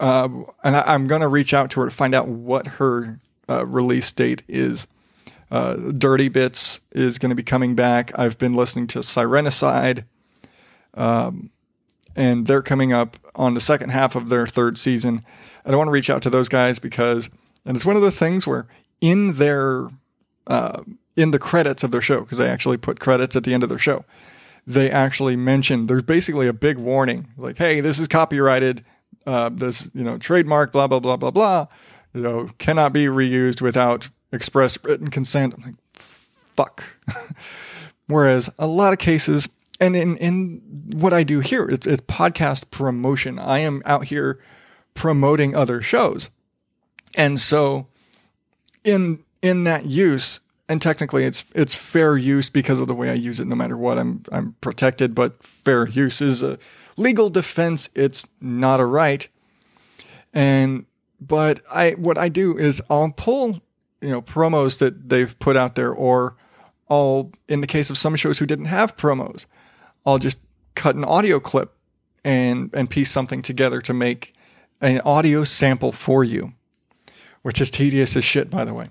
Uh, 0.00 0.28
and 0.62 0.76
I, 0.76 0.82
I'm 0.86 1.06
going 1.06 1.20
to 1.20 1.28
reach 1.28 1.52
out 1.52 1.70
to 1.72 1.80
her 1.80 1.86
to 1.86 1.94
find 1.94 2.14
out 2.14 2.28
what 2.28 2.66
her 2.66 3.18
uh, 3.48 3.66
release 3.66 4.10
date 4.12 4.42
is. 4.48 4.86
Uh, 5.50 5.74
Dirty 5.74 6.28
Bits 6.28 6.80
is 6.92 7.18
going 7.18 7.30
to 7.30 7.36
be 7.36 7.42
coming 7.42 7.74
back. 7.74 8.16
I've 8.18 8.38
been 8.38 8.54
listening 8.54 8.86
to 8.88 9.00
Sirenicide, 9.00 10.04
um, 10.94 11.50
and 12.14 12.46
they're 12.46 12.62
coming 12.62 12.92
up 12.92 13.16
on 13.34 13.54
the 13.54 13.60
second 13.60 13.90
half 13.90 14.14
of 14.14 14.28
their 14.28 14.46
third 14.46 14.78
season. 14.78 15.24
I 15.64 15.70
don't 15.70 15.78
want 15.78 15.88
to 15.88 15.92
reach 15.92 16.10
out 16.10 16.22
to 16.22 16.30
those 16.30 16.48
guys 16.48 16.78
because, 16.78 17.30
and 17.64 17.76
it's 17.76 17.86
one 17.86 17.96
of 17.96 18.02
those 18.02 18.18
things 18.18 18.46
where 18.46 18.66
in 19.00 19.32
their 19.32 19.88
uh, 20.46 20.82
in 21.16 21.30
the 21.30 21.38
credits 21.38 21.82
of 21.82 21.90
their 21.90 22.00
show, 22.00 22.20
because 22.20 22.38
they 22.38 22.48
actually 22.48 22.76
put 22.76 23.00
credits 23.00 23.34
at 23.34 23.44
the 23.44 23.52
end 23.52 23.62
of 23.62 23.68
their 23.68 23.78
show, 23.78 24.04
they 24.68 24.90
actually 24.90 25.34
mention 25.34 25.86
there's 25.86 26.02
basically 26.02 26.46
a 26.46 26.52
big 26.52 26.78
warning, 26.78 27.28
like, 27.36 27.58
"Hey, 27.58 27.80
this 27.80 27.98
is 27.98 28.06
copyrighted. 28.06 28.84
Uh, 29.26 29.50
this 29.52 29.90
you 29.94 30.04
know 30.04 30.18
trademark, 30.18 30.72
blah 30.72 30.86
blah 30.86 31.00
blah 31.00 31.16
blah 31.16 31.30
blah." 31.30 31.66
you 32.14 32.22
know, 32.22 32.50
cannot 32.58 32.92
be 32.92 33.06
reused 33.06 33.60
without 33.60 34.08
express 34.32 34.82
written 34.84 35.08
consent. 35.08 35.54
I'm 35.54 35.62
like, 35.62 35.74
fuck. 35.92 36.84
Whereas 38.06 38.50
a 38.58 38.66
lot 38.66 38.92
of 38.92 38.98
cases, 38.98 39.48
and 39.80 39.94
in, 39.94 40.16
in 40.16 40.62
what 40.94 41.12
I 41.12 41.22
do 41.22 41.40
here, 41.40 41.68
it's 41.68 41.86
podcast 41.86 42.70
promotion. 42.70 43.38
I 43.38 43.60
am 43.60 43.82
out 43.84 44.06
here 44.06 44.40
promoting 44.94 45.54
other 45.54 45.82
shows. 45.82 46.30
And 47.14 47.38
so 47.38 47.86
in 48.82 49.24
in 49.40 49.64
that 49.64 49.86
use, 49.86 50.40
and 50.68 50.82
technically 50.82 51.24
it's 51.24 51.44
it's 51.54 51.74
fair 51.74 52.16
use 52.16 52.50
because 52.50 52.80
of 52.80 52.88
the 52.88 52.94
way 52.94 53.10
I 53.10 53.14
use 53.14 53.40
it 53.40 53.46
no 53.46 53.56
matter 53.56 53.76
what. 53.76 53.98
I'm 53.98 54.22
I'm 54.30 54.54
protected, 54.60 55.14
but 55.14 55.42
fair 55.42 55.88
use 55.88 56.20
is 56.20 56.42
a 56.42 56.58
legal 56.96 57.30
defense. 57.30 57.88
It's 57.94 58.26
not 58.40 58.80
a 58.80 58.84
right. 58.84 59.26
And 60.34 60.84
but 61.20 61.60
I 61.72 61.92
what 61.92 62.18
I 62.18 62.28
do 62.28 62.56
is 62.56 62.82
I'll 62.90 63.10
pull, 63.10 63.60
you 64.00 64.10
know, 64.10 64.20
promos 64.20 64.78
that 64.78 65.08
they've 65.08 65.36
put 65.38 65.56
out 65.56 65.74
there 65.74 65.92
or 65.92 66.36
I'll 66.90 67.32
in 67.48 67.62
the 67.62 67.66
case 67.66 67.88
of 67.88 67.96
some 67.96 68.14
shows 68.16 68.38
who 68.38 68.46
didn't 68.46 68.66
have 68.66 68.96
promos, 68.96 69.46
I'll 70.04 70.18
just 70.18 70.36
cut 70.74 70.94
an 70.94 71.04
audio 71.04 71.40
clip 71.40 71.74
and 72.24 72.70
and 72.74 72.90
piece 72.90 73.10
something 73.10 73.40
together 73.40 73.80
to 73.80 73.94
make 73.94 74.34
an 74.80 75.00
audio 75.00 75.44
sample 75.44 75.92
for 75.92 76.22
you, 76.22 76.52
which 77.40 77.60
is 77.60 77.70
tedious 77.70 78.14
as 78.16 78.22
shit, 78.22 78.50
by 78.50 78.64
the 78.64 78.74
way. 78.74 78.90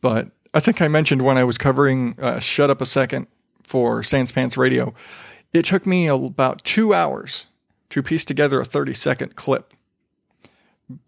But 0.00 0.30
I 0.54 0.60
think 0.60 0.80
I 0.80 0.88
mentioned 0.88 1.22
when 1.22 1.38
I 1.38 1.44
was 1.44 1.58
covering 1.58 2.16
uh, 2.20 2.38
"Shut 2.38 2.70
Up 2.70 2.80
a 2.80 2.86
Second 2.86 3.26
for 3.62 4.02
Sans 4.02 4.30
Pants 4.32 4.56
Radio, 4.56 4.94
it 5.52 5.64
took 5.64 5.86
me 5.86 6.06
about 6.06 6.64
two 6.64 6.94
hours 6.94 7.46
to 7.90 8.02
piece 8.02 8.24
together 8.24 8.60
a 8.60 8.64
30 8.64 8.94
second 8.94 9.36
clip. 9.36 9.72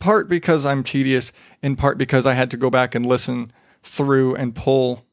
Part 0.00 0.28
because 0.28 0.66
I'm 0.66 0.82
tedious, 0.82 1.32
in 1.62 1.76
part 1.76 1.98
because 1.98 2.26
I 2.26 2.34
had 2.34 2.50
to 2.50 2.56
go 2.56 2.68
back 2.68 2.94
and 2.94 3.06
listen 3.06 3.52
through 3.82 4.34
and 4.34 4.54
pull 4.54 5.04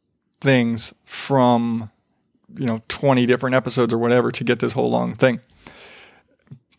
things 0.41 0.93
from 1.03 1.91
you 2.57 2.65
know 2.65 2.81
20 2.87 3.25
different 3.25 3.55
episodes 3.55 3.93
or 3.93 3.97
whatever 3.97 4.31
to 4.31 4.43
get 4.43 4.59
this 4.59 4.73
whole 4.73 4.89
long 4.89 5.15
thing. 5.15 5.39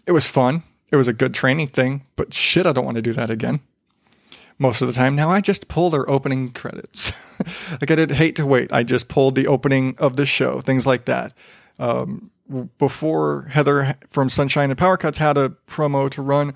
It 0.06 0.12
was 0.12 0.26
fun. 0.26 0.62
It 0.90 0.96
was 0.96 1.08
a 1.08 1.12
good 1.12 1.34
training 1.34 1.68
thing, 1.68 2.04
but 2.14 2.32
shit, 2.32 2.66
I 2.66 2.72
don't 2.72 2.84
want 2.84 2.96
to 2.96 3.02
do 3.02 3.12
that 3.12 3.30
again. 3.30 3.60
Most 4.58 4.80
of 4.80 4.88
the 4.88 4.94
time 4.94 5.14
now, 5.14 5.30
I 5.30 5.40
just 5.40 5.68
pull 5.68 5.90
their 5.90 6.08
opening 6.08 6.50
credits. 6.52 7.12
like 7.70 7.90
I 7.90 7.94
did 7.94 8.12
hate 8.12 8.36
to 8.36 8.46
wait. 8.46 8.72
I 8.72 8.82
just 8.82 9.08
pulled 9.08 9.34
the 9.34 9.46
opening 9.46 9.94
of 9.98 10.16
the 10.16 10.24
show, 10.24 10.60
things 10.60 10.86
like 10.86 11.04
that. 11.04 11.34
Um, 11.78 12.30
before 12.78 13.48
Heather 13.50 13.96
from 14.10 14.30
Sunshine 14.30 14.70
and 14.70 14.78
Power 14.78 14.96
Cuts 14.96 15.18
had 15.18 15.36
a 15.36 15.50
promo 15.66 16.08
to 16.10 16.22
run, 16.22 16.54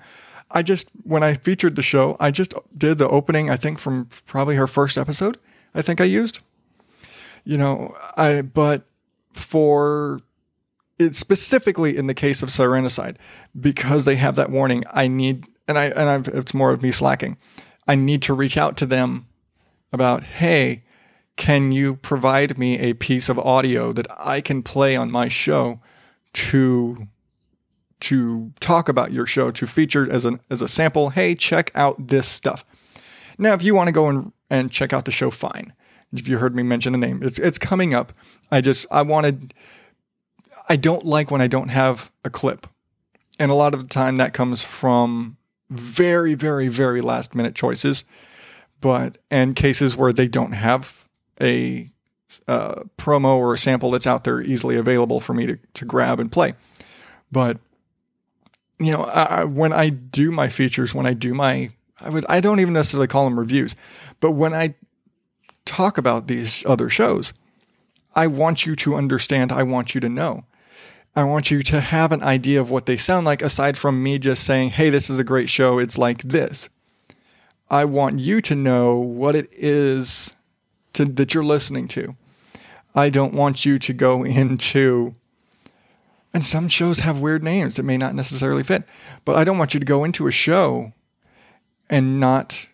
I 0.49 0.63
just 0.63 0.89
when 1.03 1.23
I 1.23 1.35
featured 1.35 1.75
the 1.75 1.83
show, 1.83 2.17
I 2.19 2.31
just 2.31 2.53
did 2.77 2.97
the 2.97 3.07
opening. 3.07 3.49
I 3.49 3.55
think 3.55 3.77
from 3.77 4.09
probably 4.25 4.55
her 4.55 4.67
first 4.67 4.97
episode. 4.97 5.37
I 5.75 5.81
think 5.81 6.01
I 6.01 6.05
used. 6.05 6.39
You 7.43 7.57
know, 7.57 7.95
I 8.17 8.41
but 8.41 8.83
for 9.33 10.21
it's 10.99 11.17
specifically 11.17 11.97
in 11.97 12.07
the 12.07 12.13
case 12.13 12.43
of 12.43 12.49
Sirenicide 12.49 13.15
because 13.59 14.05
they 14.05 14.15
have 14.15 14.35
that 14.35 14.49
warning. 14.49 14.83
I 14.91 15.07
need, 15.07 15.45
and 15.67 15.77
I 15.77 15.85
and 15.85 16.09
I've, 16.09 16.27
it's 16.27 16.53
more 16.53 16.71
of 16.71 16.81
me 16.81 16.91
slacking. 16.91 17.37
I 17.87 17.95
need 17.95 18.21
to 18.23 18.33
reach 18.33 18.57
out 18.57 18.77
to 18.77 18.85
them 18.85 19.27
about, 19.91 20.23
hey, 20.23 20.83
can 21.35 21.71
you 21.71 21.95
provide 21.95 22.57
me 22.57 22.77
a 22.77 22.93
piece 22.93 23.29
of 23.29 23.39
audio 23.39 23.91
that 23.93 24.07
I 24.19 24.41
can 24.41 24.61
play 24.63 24.95
on 24.95 25.11
my 25.11 25.27
show 25.27 25.79
to 26.33 27.07
to 28.01 28.51
talk 28.59 28.89
about 28.89 29.11
your 29.11 29.27
show 29.27 29.51
to 29.51 29.67
feature 29.67 30.11
as 30.11 30.25
an 30.25 30.39
as 30.49 30.61
a 30.61 30.67
sample? 30.67 31.09
Hey, 31.09 31.35
check 31.35 31.71
out 31.73 32.07
this 32.07 32.27
stuff. 32.27 32.63
Now, 33.37 33.53
if 33.53 33.63
you 33.63 33.73
want 33.73 33.87
to 33.87 33.91
go 33.91 34.07
and 34.07 34.31
and 34.49 34.71
check 34.71 34.93
out 34.93 35.05
the 35.05 35.11
show, 35.11 35.31
fine. 35.31 35.73
If 36.13 36.27
you 36.27 36.37
heard 36.37 36.55
me 36.55 36.63
mention 36.63 36.91
the 36.91 36.99
name, 36.99 37.21
it's 37.23 37.39
it's 37.39 37.57
coming 37.57 37.93
up. 37.93 38.13
I 38.51 38.61
just 38.61 38.85
I 38.91 39.01
wanted 39.01 39.53
I 40.69 40.75
don't 40.75 41.05
like 41.05 41.31
when 41.31 41.41
I 41.41 41.47
don't 41.47 41.69
have 41.69 42.11
a 42.23 42.29
clip. 42.29 42.67
And 43.39 43.49
a 43.49 43.55
lot 43.55 43.73
of 43.73 43.81
the 43.81 43.87
time 43.87 44.17
that 44.17 44.33
comes 44.33 44.61
from 44.61 45.37
very, 45.71 46.33
very, 46.33 46.67
very 46.67 47.01
last 47.01 47.33
minute 47.33 47.55
choices, 47.55 48.03
but 48.81 49.17
and 49.31 49.55
cases 49.55 49.95
where 49.95 50.13
they 50.13 50.27
don't 50.27 50.51
have 50.51 51.07
a 51.41 51.89
uh, 52.47 52.83
promo 52.97 53.37
or 53.37 53.53
a 53.53 53.57
sample 53.57 53.91
that's 53.91 54.05
out 54.05 54.25
there 54.25 54.41
easily 54.41 54.75
available 54.75 55.19
for 55.19 55.33
me 55.33 55.45
to, 55.45 55.57
to 55.73 55.85
grab 55.85 56.19
and 56.19 56.31
play. 56.31 56.53
But 57.31 57.57
you 58.79 58.91
know, 58.91 59.03
I, 59.03 59.45
when 59.45 59.73
I 59.73 59.89
do 59.89 60.31
my 60.31 60.49
features, 60.49 60.93
when 60.93 61.05
I 61.05 61.13
do 61.13 61.33
my, 61.33 61.71
I 61.99 62.09
would, 62.09 62.25
I 62.27 62.39
don't 62.39 62.59
even 62.59 62.73
necessarily 62.73 63.07
call 63.07 63.25
them 63.25 63.39
reviews, 63.39 63.75
but 64.19 64.31
when 64.31 64.53
I 64.53 64.75
talk 65.65 65.97
about 65.97 66.27
these 66.27 66.65
other 66.65 66.89
shows, 66.89 67.33
I 68.15 68.27
want 68.27 68.65
you 68.65 68.75
to 68.77 68.95
understand. 68.95 69.51
I 69.51 69.63
want 69.63 69.93
you 69.95 70.01
to 70.01 70.09
know. 70.09 70.43
I 71.15 71.23
want 71.25 71.51
you 71.51 71.61
to 71.63 71.81
have 71.81 72.11
an 72.11 72.23
idea 72.23 72.61
of 72.61 72.71
what 72.71 72.85
they 72.85 72.95
sound 72.95 73.25
like 73.25 73.41
aside 73.41 73.77
from 73.77 74.01
me 74.01 74.17
just 74.17 74.45
saying, 74.45 74.69
hey, 74.71 74.89
this 74.89 75.09
is 75.09 75.19
a 75.19 75.23
great 75.25 75.49
show. 75.49 75.77
It's 75.77 75.97
like 75.97 76.23
this. 76.23 76.69
I 77.69 77.85
want 77.85 78.19
you 78.19 78.41
to 78.41 78.55
know 78.55 78.97
what 78.97 79.35
it 79.35 79.49
is 79.51 80.33
to, 80.93 81.05
that 81.05 81.33
you're 81.33 81.43
listening 81.43 81.87
to. 81.89 82.15
I 82.95 83.09
don't 83.09 83.33
want 83.33 83.65
you 83.65 83.77
to 83.79 83.93
go 83.93 84.23
into, 84.25 85.15
and 86.33 86.45
some 86.45 86.69
shows 86.69 86.99
have 86.99 87.19
weird 87.19 87.43
names 87.43 87.75
that 87.75 87.83
may 87.83 87.97
not 87.97 88.15
necessarily 88.15 88.63
fit, 88.63 88.83
but 89.25 89.35
I 89.35 89.43
don't 89.43 89.57
want 89.57 89.73
you 89.73 89.79
to 89.81 89.85
go 89.85 90.05
into 90.05 90.27
a 90.27 90.31
show 90.31 90.93
and 91.89 92.21
not 92.21 92.67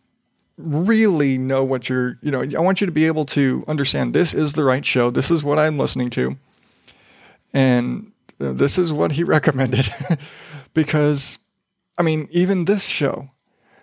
really 0.58 1.39
know 1.39 1.63
what 1.63 1.89
you're, 1.89 2.19
you 2.21 2.32
know, 2.32 2.41
I 2.41 2.62
want 2.62 2.82
you 2.82 2.86
to 2.86 2.91
be 2.91 3.08
able 3.08 3.26
to 3.26 3.63
understand 3.67 4.13
this 4.13 4.36
is 4.36 4.54
the 4.54 4.63
right 4.63 4.86
show. 4.86 5.10
This 5.10 5.32
is 5.32 5.43
what 5.43 5.58
I'm 5.58 5.78
listening 5.80 6.12
to. 6.12 6.38
And 7.54 8.12
this 8.38 8.78
is 8.78 8.93
what 8.93 9.13
he 9.13 9.23
recommended. 9.23 9.89
because, 10.73 11.39
I 11.97 12.04
mean, 12.04 12.28
even 12.32 12.65
this 12.65 12.86
show, 12.86 13.30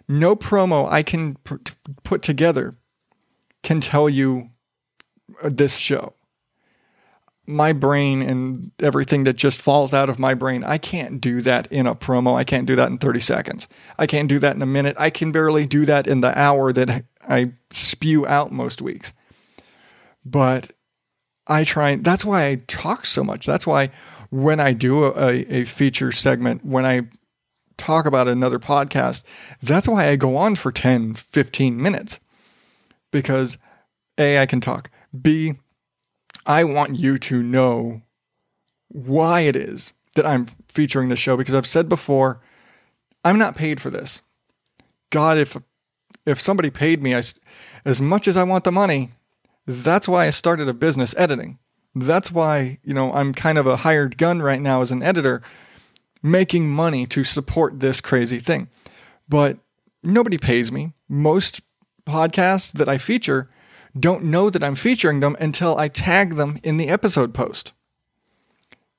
no 0.09 0.37
promo 0.37 0.91
I 0.91 1.03
can 1.03 1.37
put 2.03 2.23
together 2.23 2.77
can 3.63 3.81
tell 3.81 4.09
you 4.09 4.51
uh, 5.43 5.51
this 5.53 5.77
show. 5.77 6.15
My 7.47 7.73
brain 7.75 8.23
and 8.23 8.71
everything 8.81 9.25
that 9.25 9.35
just 9.35 9.61
falls 9.61 9.93
out 9.93 10.09
of 10.09 10.19
my 10.19 10.33
brain, 10.33 10.65
I 10.65 10.79
can't 10.79 11.21
do 11.21 11.43
that 11.43 11.67
in 11.71 11.87
a 11.87 11.95
promo. 11.95 12.37
I 12.37 12.45
can't 12.45 12.67
do 12.67 12.75
that 12.77 12.91
in 12.91 12.97
30 12.97 13.21
seconds. 13.21 13.69
I 13.99 14.07
can't 14.07 14.29
do 14.29 14.39
that 14.39 14.57
in 14.57 14.63
a 14.63 14.67
minute. 14.67 14.97
I 14.99 15.11
can 15.11 15.31
barely 15.31 15.67
do 15.67 15.85
that 15.85 16.07
in 16.07 16.23
the 16.23 16.39
hour 16.39 16.73
that 16.73 17.05
I 17.29 17.53
spew 17.71 18.27
out 18.27 18.51
most 18.51 18.81
weeks. 18.81 19.13
But 20.25 20.71
I 21.47 21.65
try, 21.65 21.97
that's 21.97 22.25
why 22.25 22.47
I 22.47 22.63
talk 22.67 23.05
so 23.05 23.23
much. 23.23 23.45
That's 23.45 23.67
why 23.67 23.91
when 24.35 24.59
I 24.59 24.73
do 24.73 25.05
a, 25.05 25.47
a 25.49 25.65
feature 25.65 26.11
segment, 26.11 26.65
when 26.65 26.85
I 26.85 27.03
talk 27.77 28.05
about 28.05 28.27
another 28.27 28.59
podcast, 28.59 29.23
that's 29.63 29.87
why 29.87 30.09
I 30.09 30.17
go 30.17 30.37
on 30.37 30.57
for 30.57 30.73
10, 30.73 31.15
15 31.15 31.81
minutes. 31.81 32.19
Because 33.13 33.59
A, 34.19 34.41
I 34.41 34.47
can 34.47 34.61
talk. 34.61 34.91
B, 35.23 35.55
I 36.47 36.65
want 36.65 36.99
you 36.99 37.17
to 37.17 37.45
know 37.45 38.03
why 38.89 39.43
it 39.43 39.55
is 39.55 39.93
that 40.17 40.27
I'm 40.27 40.47
featuring 40.67 41.11
the 41.11 41.17
show 41.17 41.37
because 41.37 41.55
I've 41.55 41.67
said 41.67 41.89
before, 41.89 42.41
I'm 43.25 43.39
not 43.39 43.55
paid 43.55 43.81
for 43.81 43.91
this. 43.91 44.21
God, 45.11 45.39
if 45.39 45.57
if 46.27 46.41
somebody 46.41 46.71
paid 46.71 47.05
me 47.05 47.15
I, 47.15 47.23
as 47.85 48.01
much 48.01 48.27
as 48.27 48.37
I 48.37 48.43
want 48.43 48.65
the 48.65 48.73
money, 48.73 49.13
that's 49.65 50.09
why 50.09 50.27
I 50.27 50.31
started 50.31 50.69
a 50.69 50.75
business 50.75 51.15
editing. 51.17 51.59
That's 51.95 52.33
why, 52.33 52.79
you 52.83 52.93
know, 52.93 53.13
I'm 53.13 53.33
kind 53.33 53.59
of 53.59 53.67
a 53.67 53.77
hired 53.77 54.19
gun 54.19 54.43
right 54.43 54.61
now 54.61 54.81
as 54.81 54.91
an 54.91 55.03
editor, 55.03 55.43
making 56.23 56.69
money 56.69 57.07
to 57.07 57.23
support 57.23 57.81
this 57.81 58.01
crazy 58.01 58.41
thing. 58.41 58.69
But 59.29 59.59
nobody 60.03 60.39
pays 60.39 60.73
me. 60.73 60.93
Most 61.09 61.61
podcasts 62.07 62.73
that 62.73 62.89
I 62.89 62.99
feature 62.99 63.49
don't 63.99 64.25
know 64.25 64.51
that 64.51 64.65
I'm 64.65 64.75
featuring 64.75 65.21
them 65.21 65.37
until 65.39 65.79
I 65.79 65.89
tag 65.89 66.35
them 66.35 66.59
in 66.63 66.77
the 66.77 66.89
episode 66.89 67.33
post. 67.33 67.73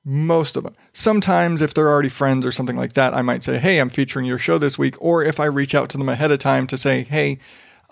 Most 0.04 0.56
of 0.56 0.62
them. 0.62 0.76
Sometimes, 0.92 1.60
if 1.60 1.74
they're 1.74 1.90
already 1.90 2.08
friends 2.08 2.46
or 2.46 2.52
something 2.52 2.76
like 2.76 2.92
that, 2.94 3.12
I 3.12 3.22
might 3.22 3.44
say, 3.44 3.58
Hey, 3.58 3.78
I'm 3.78 3.90
featuring 3.90 4.24
your 4.24 4.38
show 4.38 4.56
this 4.56 4.78
week. 4.78 4.94
Or 5.00 5.22
if 5.22 5.40
I 5.40 5.46
reach 5.46 5.74
out 5.74 5.90
to 5.90 5.98
them 5.98 6.08
ahead 6.08 6.30
of 6.30 6.38
time 6.38 6.66
to 6.68 6.78
say, 6.78 7.02
Hey, 7.02 7.38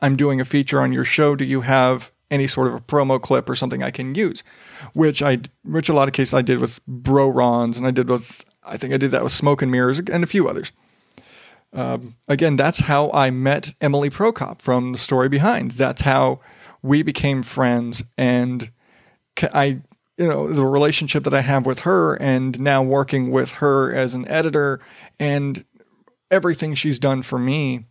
I'm 0.01 0.17
doing 0.17 0.41
a 0.41 0.45
feature 0.45 0.81
on 0.81 0.93
your 0.93 1.05
show. 1.05 1.35
Do 1.35 1.45
you 1.45 1.63
have 1.63 2.13
any 2.31 2.47
sort 2.47 2.69
of 2.69 2.75
a 2.75 2.81
promo 2.81 3.21
clip 3.21 3.49
or 3.49 3.55
something 3.55 3.83
I 3.83 3.91
can 3.91 4.15
use, 4.15 4.43
which 4.93 5.23
I, 5.23 5.41
which 5.65 5.89
a 5.89 5.93
lot 5.93 6.09
of 6.09 6.15
cases 6.15 6.35
I 6.35 6.43
did 6.43 6.59
with 6.59 6.85
Bro 6.87 7.29
Rons 7.29 7.79
and 7.79 7.87
I 7.87 7.91
did 7.91 8.09
with, 8.09 8.45
I 8.65 8.77
think 8.77 8.93
I 8.95 8.97
did 8.97 9.11
that 9.11 9.23
with 9.23 9.33
Smoke 9.33 9.63
and 9.63 9.71
Mirrors 9.71 9.99
and 9.99 10.25
a 10.25 10.27
few 10.27 10.49
others. 10.49 10.73
Um, 11.73 12.15
again, 12.29 12.57
that's 12.57 12.81
how 12.81 13.11
I 13.13 13.31
met 13.31 13.75
Emily 13.81 14.09
Prokop 14.09 14.61
from 14.61 14.93
the 14.93 14.99
story 14.99 15.29
behind. 15.29 15.73
That's 15.73 16.03
how 16.03 16.41
we 16.83 17.03
became 17.03 17.43
friends, 17.43 18.05
and 18.17 18.71
I, 19.53 19.81
you 20.17 20.29
know, 20.29 20.53
the 20.53 20.65
relationship 20.65 21.25
that 21.25 21.35
I 21.35 21.41
have 21.41 21.67
with 21.67 21.81
her, 21.81 22.15
and 22.15 22.61
now 22.61 22.83
working 22.83 23.31
with 23.33 23.53
her 23.53 23.93
as 23.93 24.15
an 24.15 24.29
editor, 24.29 24.81
and 25.19 25.65
everything 26.31 26.75
she's 26.75 26.99
done 26.99 27.23
for 27.23 27.39
me 27.39 27.87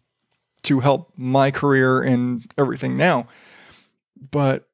to 0.64 0.80
help 0.80 1.12
my 1.18 1.52
career 1.52 2.02
and 2.02 2.50
everything 2.58 2.96
now 2.96 3.28
but 4.32 4.68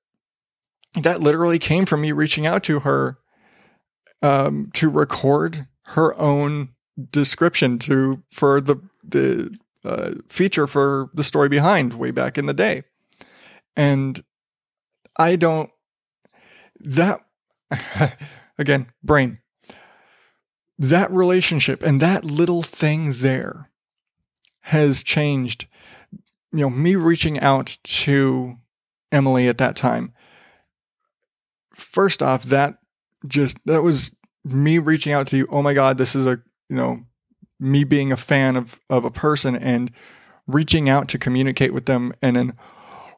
that 1.02 1.22
literally 1.22 1.60
came 1.60 1.86
from 1.86 2.02
me 2.02 2.12
reaching 2.12 2.46
out 2.46 2.64
to 2.64 2.80
her 2.82 3.18
um, 4.22 4.70
to 4.74 4.90
record 4.90 5.68
her 5.86 6.18
own 6.20 6.70
description 7.12 7.80
to 7.80 8.22
for 8.32 8.60
the 8.60 8.78
the 9.04 9.58
uh, 9.84 10.12
feature 10.28 10.68
for 10.68 11.10
the 11.14 11.24
story 11.24 11.50
behind 11.50 11.94
way 11.94 12.12
back 12.12 12.38
in 12.38 12.46
the 12.46 12.54
day. 12.54 12.84
And 13.76 14.24
I 15.18 15.36
don't, 15.36 15.70
that, 16.80 17.22
again, 18.58 18.88
brain, 19.04 19.40
that 20.78 21.12
relationship 21.12 21.84
and 21.84 22.02
that 22.02 22.24
little 22.24 22.64
thing 22.64 23.14
there 23.14 23.70
has 24.62 25.04
changed. 25.04 25.68
You 26.52 26.62
know, 26.62 26.70
me 26.70 26.96
reaching 26.96 27.40
out 27.40 27.78
to 27.84 28.58
Emily 29.12 29.48
at 29.48 29.58
that 29.58 29.76
time. 29.76 30.13
First 31.74 32.22
off, 32.22 32.43
that 32.43 32.80
just, 33.28 33.58
that 33.65 33.84
was 33.84 34.15
me 34.43 34.80
reaching 34.80 35.13
out 35.13 35.28
to 35.28 35.38
you. 35.38 35.48
Oh 35.50 35.62
my 35.62 35.74
God, 35.74 35.98
this 35.98 36.15
is 36.15 36.26
a, 36.26 36.41
you 36.69 36.76
know, 36.76 37.02
me 37.60 37.84
being 37.84 38.12
a 38.12 38.17
fan 38.17 38.56
of, 38.56 38.80
of 38.89 39.06
a 39.06 39.12
person 39.12 39.56
and 39.56 39.91
reaching 40.48 40.89
out 40.89 41.08
to 41.10 41.17
communicate 41.17 41.74
with 41.74 41.86
them. 41.86 42.13
And 42.22 42.36
then, 42.36 42.54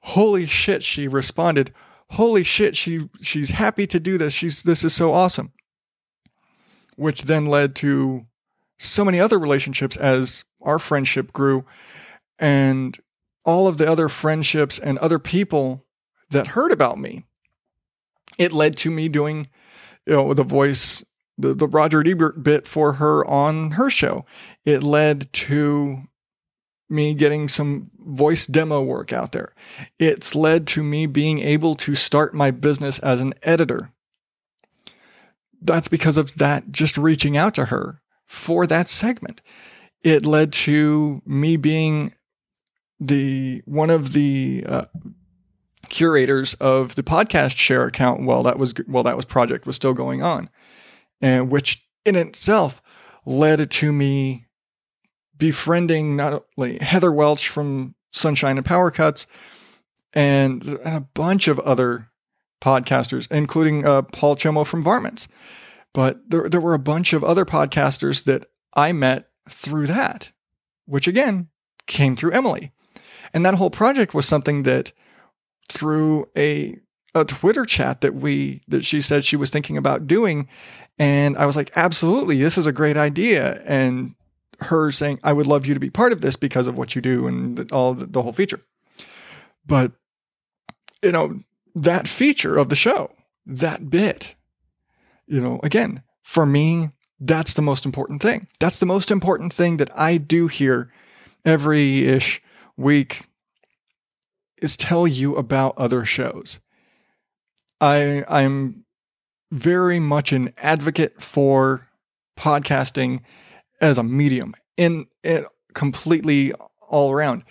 holy 0.04 0.46
shit, 0.46 0.84
she 0.84 1.08
responded. 1.08 1.74
Holy 2.12 2.44
shit, 2.44 2.76
she 2.76 3.10
she's 3.22 3.52
happy 3.52 3.88
to 3.88 4.00
do 4.00 4.18
this. 4.18 4.34
She's 4.34 4.64
this 4.64 4.84
is 4.84 4.94
so 4.94 5.14
awesome. 5.14 5.54
Which 6.98 7.24
then 7.24 7.46
led 7.46 7.74
to 7.78 8.26
so 8.80 9.06
many 9.06 9.20
other 9.20 9.40
relationships 9.40 9.96
as 9.96 10.44
our 10.62 10.78
friendship 10.78 11.32
grew 11.32 11.66
and 12.38 13.00
all 13.46 13.68
of 13.68 13.78
the 13.78 13.90
other 13.90 14.10
friendships 14.10 14.80
and 14.80 14.98
other 15.00 15.20
people 15.20 15.86
that 16.30 16.48
heard 16.48 16.72
about 16.72 17.00
me. 17.00 17.26
It 18.38 18.54
led 18.54 18.78
to 18.78 18.92
me 18.92 19.10
doing, 19.10 19.48
you 20.06 20.14
know, 20.14 20.34
the 20.34 20.44
voice, 20.44 21.04
the, 21.38 21.54
the 21.54 21.68
Roger 21.68 22.06
Ebert 22.06 22.44
bit 22.44 22.68
for 22.68 22.94
her 22.94 23.26
on 23.26 23.72
her 23.72 23.90
show. 23.90 24.26
It 24.66 24.84
led 24.84 25.32
to 25.34 26.04
me 26.90 27.14
getting 27.14 27.48
some 27.48 27.90
voice 28.06 28.46
demo 28.46 28.82
work 28.82 29.14
out 29.14 29.32
there. 29.32 29.54
It's 29.98 30.36
led 30.36 30.68
to 30.68 30.84
me 30.84 31.06
being 31.06 31.40
able 31.40 31.76
to 31.78 31.96
start 31.96 32.34
my 32.34 32.52
business 32.52 33.00
as 33.00 33.22
an 33.22 33.34
editor. 33.44 33.92
That's 35.62 35.88
because 35.88 36.18
of 36.18 36.36
that, 36.36 36.72
just 36.72 36.98
reaching 36.98 37.38
out 37.38 37.54
to 37.56 37.66
her 37.66 38.02
for 38.26 38.68
that 38.68 38.88
segment. 38.88 39.42
It 40.04 40.26
led 40.26 40.52
to 40.54 41.22
me 41.26 41.56
being 41.58 42.14
the 43.02 43.64
one 43.66 43.90
of 43.90 44.14
the 44.14 44.64
uh, 44.68 44.86
curators 45.90 46.54
of 46.56 46.96
the 46.96 47.04
podcast 47.04 47.58
share 47.58 47.86
account 47.86 48.22
while 48.22 48.44
that 48.44 48.60
was 48.60 48.74
while 48.86 49.04
that 49.04 49.18
was 49.18 49.26
project 49.26 49.66
was 49.66 49.76
still 49.76 49.94
going 49.94 50.22
on, 50.22 50.50
and 51.20 51.50
which 51.50 51.84
in 52.06 52.16
itself 52.16 52.82
led 53.26 53.70
to 53.70 53.92
me 53.92 54.46
befriending 55.38 56.16
not 56.16 56.46
only 56.58 56.78
Heather 56.78 57.12
Welch 57.12 57.48
from 57.50 57.96
Sunshine 58.12 58.58
and 58.58 58.66
Power 58.66 58.92
Cuts 58.92 59.26
and 60.14 60.80
a 60.84 61.00
bunch 61.00 61.48
of 61.48 61.60
other 61.62 62.10
podcasters, 62.62 63.28
including 63.32 63.86
uh, 63.86 64.04
Paul 64.04 64.36
Chomo 64.36 64.66
from 64.66 64.84
Varmints. 64.84 65.28
But 65.94 66.30
there, 66.30 66.48
there 66.48 66.62
were 66.62 66.76
a 66.76 66.80
bunch 66.80 67.14
of 67.14 67.24
other 67.24 67.44
podcasters 67.46 68.26
that 68.26 68.46
I 68.76 68.92
met 68.92 69.30
through 69.50 69.88
that, 69.88 70.32
which 70.86 71.08
again 71.08 71.50
came 71.88 72.16
through 72.16 72.32
Emily. 72.32 72.72
And 73.34 73.46
that 73.46 73.56
whole 73.56 73.70
project 73.70 74.14
was 74.14 74.28
something 74.28 74.64
that 74.64 74.92
through 75.70 76.28
a 76.38 76.78
a 77.14 77.26
Twitter 77.26 77.66
chat 77.66 78.02
that 78.02 78.16
we 78.16 78.62
that 78.68 78.86
she 78.86 79.02
said 79.02 79.26
she 79.26 79.36
was 79.36 79.50
thinking 79.50 79.78
about 79.78 80.08
doing 80.08 80.48
and 80.98 81.38
I 81.38 81.46
was 81.46 81.58
like 81.58 81.72
absolutely 81.76 82.42
this 82.42 82.58
is 82.58 82.66
a 82.66 82.72
great 82.72 82.96
idea 82.96 83.62
and 83.66 84.16
her 84.62 84.92
saying, 84.92 85.20
I 85.24 85.34
would 85.34 85.48
love 85.48 85.66
you 85.66 85.74
to 85.74 85.80
be 85.80 85.90
part 85.90 86.12
of 86.12 86.22
this 86.22 86.36
because 86.36 86.68
of 86.68 86.78
what 86.78 86.96
you 86.96 87.02
do 87.02 87.28
and 87.28 87.72
all 87.72 87.94
the, 87.94 88.06
the 88.06 88.22
whole 88.22 88.34
feature. 88.34 88.62
But, 89.66 89.92
you 91.02 91.12
know, 91.12 91.40
that 91.76 92.08
feature 92.08 92.58
of 92.58 92.70
the 92.70 92.76
show, 92.76 93.12
that 93.46 93.90
bit, 93.90 94.36
you 95.28 95.42
know, 95.42 95.60
again, 95.64 96.04
for 96.24 96.46
me, 96.46 96.90
that's 97.20 97.54
the 97.54 97.62
most 97.62 97.86
important 97.86 98.22
thing. 98.22 98.48
That's 98.60 98.80
the 98.80 98.86
most 98.86 99.12
important 99.12 99.54
thing 99.54 99.78
that 99.78 99.90
I 99.98 100.18
do 100.18 100.48
here 100.48 100.92
every 101.44 102.08
ish 102.08 102.42
week 102.82 103.24
is 104.62 104.78
tell 104.78 105.08
you 105.08 105.36
about 105.36 105.78
other 105.78 106.06
shows. 106.06 106.60
I 107.80 108.24
I'm 108.28 108.86
very 109.52 110.00
much 110.00 110.32
an 110.32 110.54
advocate 110.58 111.22
for 111.22 111.88
podcasting 112.38 113.22
as 113.82 113.98
a 113.98 114.04
medium 114.04 114.54
in 114.78 115.08
it 115.24 115.46
completely 115.74 116.54
all 116.88 117.12
around. 117.12 117.44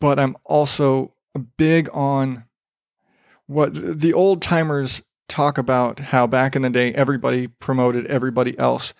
But 0.00 0.18
I'm 0.18 0.36
also 0.44 1.14
big 1.56 1.88
on 1.92 2.44
what 3.46 3.74
the 3.74 4.12
old 4.12 4.42
timers 4.42 5.02
talk 5.28 5.58
about 5.58 5.98
how 5.98 6.26
back 6.26 6.56
in 6.56 6.62
the 6.62 6.70
day 6.70 6.92
everybody 6.92 7.46
promoted 7.46 8.06
everybody 8.06 8.58
else. 8.58 8.94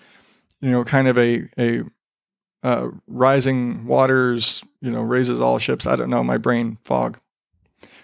You 0.61 0.71
know, 0.71 0.85
kind 0.85 1.09
of 1.09 1.19
a 1.19 1.49
a 1.59 1.83
uh, 2.63 2.89
rising 3.07 3.87
waters, 3.87 4.63
you 4.81 4.91
know, 4.91 5.03
raises 5.03 5.41
all 5.41 5.59
ships. 5.59 5.87
I 5.87 5.97
don't 5.97 6.11
know, 6.11 6.23
my 6.23 6.39
brain 6.39 6.79
fog. 6.85 7.19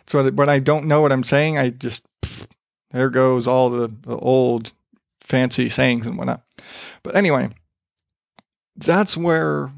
So 0.07 0.29
when 0.31 0.49
I 0.49 0.59
don't 0.59 0.87
know 0.87 1.01
what 1.01 1.13
I'm 1.13 1.25
saying, 1.25 1.59
I 1.59 1.71
just 1.71 2.05
pff, 2.23 2.47
there 2.91 3.11
goes 3.11 3.47
all 3.47 3.71
the, 3.71 3.89
the 3.89 4.17
old 4.17 4.73
fancy 5.21 5.69
sayings 5.69 6.07
and 6.07 6.17
whatnot. 6.17 6.43
But 7.03 7.15
anyway, 7.15 7.51
that's 8.77 9.17
where 9.17 9.71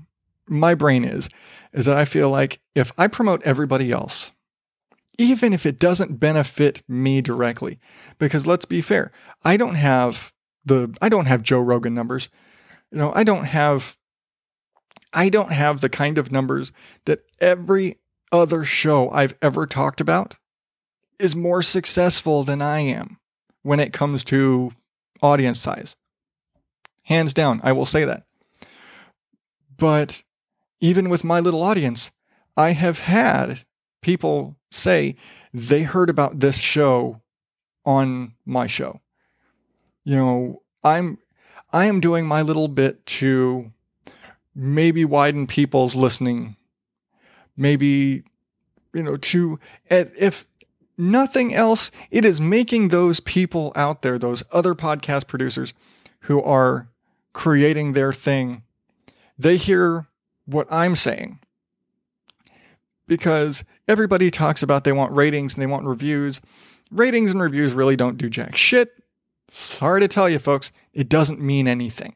my 0.49 0.75
brain 0.75 1.05
is, 1.05 1.29
is 1.73 1.87
that 1.87 1.97
I 1.97 2.05
feel 2.05 2.31
like 2.31 2.61
if 2.75 2.93
I 2.99 3.07
promote 3.07 3.43
everybody 3.43 3.91
else, 3.91 4.31
even 5.19 5.53
if 5.53 5.67
it 5.67 5.79
doesn't 5.79 6.19
benefit 6.19 6.83
me 6.89 7.21
directly, 7.21 7.79
because 8.19 8.47
let's 8.47 8.65
be 8.65 8.81
fair, 8.81 9.13
I 9.45 9.57
don't 9.57 9.75
have 9.75 10.33
the 10.65 10.95
I 11.03 11.09
don't 11.09 11.27
have 11.27 11.43
Joe 11.43 11.61
Rogan 11.61 11.95
numbers. 11.95 12.29
You 12.91 12.99
know, 12.99 13.13
I 13.15 13.25
don't 13.25 13.45
have 13.45 13.97
I 15.13 15.29
don't 15.29 15.53
have 15.53 15.81
the 15.81 15.89
kind 15.89 16.19
of 16.19 16.31
numbers 16.31 16.73
that 17.05 17.25
every 17.41 17.99
other 18.33 18.65
show 18.65 19.11
I've 19.11 19.35
ever 19.43 19.67
talked 19.67 20.01
about 20.01 20.37
is 21.19 21.35
more 21.35 21.63
successful 21.63 22.45
than 22.45 22.63
I 22.63 22.81
am 22.81 23.19
when 23.63 23.81
it 23.81 23.93
comes 23.93 24.25
to 24.25 24.73
audience 25.23 25.59
size. 25.59 25.97
Hands 27.05 27.33
down, 27.35 27.61
I 27.63 27.73
will 27.73 27.87
say 27.87 28.05
that. 28.05 28.25
But 29.77 30.23
even 30.81 31.09
with 31.09 31.25
my 31.25 31.41
little 31.41 31.63
audience, 31.63 32.11
I 32.57 32.73
have 32.73 33.01
had 33.01 33.65
people 34.03 34.57
say 34.71 35.17
they 35.53 35.83
heard 35.83 36.09
about 36.09 36.41
this 36.41 36.59
show 36.59 37.21
on 37.85 38.35
my 38.45 38.67
show. 38.67 39.01
You 40.05 40.17
know, 40.17 40.63
I'm 40.85 41.19
I 41.73 41.87
am 41.87 42.01
doing 42.01 42.27
my 42.27 42.43
little 42.43 42.69
bit 42.69 43.05
to 43.07 43.73
maybe 44.61 45.05
widen 45.05 45.47
people's 45.47 45.95
listening, 45.95 46.57
maybe 47.57 48.23
you 48.93 49.03
know 49.03 49.17
to 49.17 49.59
if 49.89 50.47
nothing 50.99 51.55
else, 51.55 51.91
it 52.11 52.25
is 52.25 52.41
making 52.41 52.89
those 52.89 53.21
people 53.21 53.73
out 53.75 54.03
there, 54.03 54.19
those 54.19 54.43
other 54.53 54.75
podcast 54.75 55.27
producers 55.27 55.73
who 56.21 56.43
are 56.43 56.89
creating 57.33 57.93
their 57.93 58.13
thing 58.13 58.63
they 59.41 59.57
hear 59.57 60.07
what 60.45 60.67
I'm 60.71 60.95
saying. 60.97 61.39
Because 63.07 63.65
everybody 63.89 64.31
talks 64.31 64.63
about 64.63 64.85
they 64.85 64.93
want 64.93 65.13
ratings 65.15 65.55
and 65.55 65.63
they 65.63 65.67
want 65.67 65.87
reviews. 65.87 66.43
Ratings 66.91 67.31
and 67.31 67.41
reviews 67.41 67.73
really 67.73 67.97
don't 67.97 68.19
do 68.19 68.29
jack 68.29 68.55
shit. 68.55 68.93
Sorry 69.49 70.01
to 70.01 70.09
tell 70.09 70.29
you, 70.29 70.39
folks, 70.39 70.73
it 70.93 71.09
doesn't 71.09 71.41
mean 71.41 71.67
anything. 71.67 72.15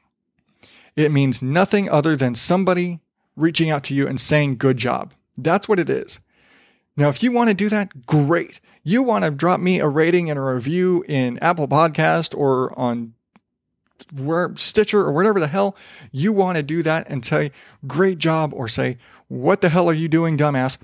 It 0.97 1.11
means 1.11 1.43
nothing 1.43 1.89
other 1.89 2.17
than 2.17 2.35
somebody 2.35 3.01
reaching 3.37 3.71
out 3.71 3.83
to 3.85 3.95
you 3.95 4.07
and 4.07 4.21
saying, 4.21 4.57
good 4.57 4.77
job. 4.77 5.13
That's 5.37 5.69
what 5.69 5.81
it 5.81 5.91
is. 5.91 6.21
Now, 6.97 7.09
if 7.09 7.23
you 7.23 7.33
want 7.33 7.49
to 7.49 7.55
do 7.55 7.69
that, 7.71 8.07
great. 8.07 8.61
You 8.85 9.03
want 9.03 9.25
to 9.25 9.31
drop 9.31 9.59
me 9.59 9.81
a 9.81 9.89
rating 9.89 10.31
and 10.31 10.39
a 10.39 10.43
review 10.43 11.05
in 11.09 11.39
Apple 11.39 11.67
Podcast 11.67 12.37
or 12.37 12.79
on 12.79 13.15
where 14.17 14.55
Stitcher 14.55 15.01
or 15.01 15.13
whatever 15.13 15.41
the 15.41 15.49
hell 15.49 15.77
you 16.13 16.33
want 16.33 16.57
to 16.57 16.63
do 16.63 16.83
that 16.83 17.09
and 17.09 17.25
say, 17.25 17.51
great 17.87 18.19
job, 18.19 18.53
or 18.55 18.69
say, 18.69 18.99
what 19.29 19.61
the 19.61 19.69
hell 19.69 19.89
are 19.89 19.95
you 19.95 20.09
doing, 20.09 20.37
dumbass? 20.37 20.79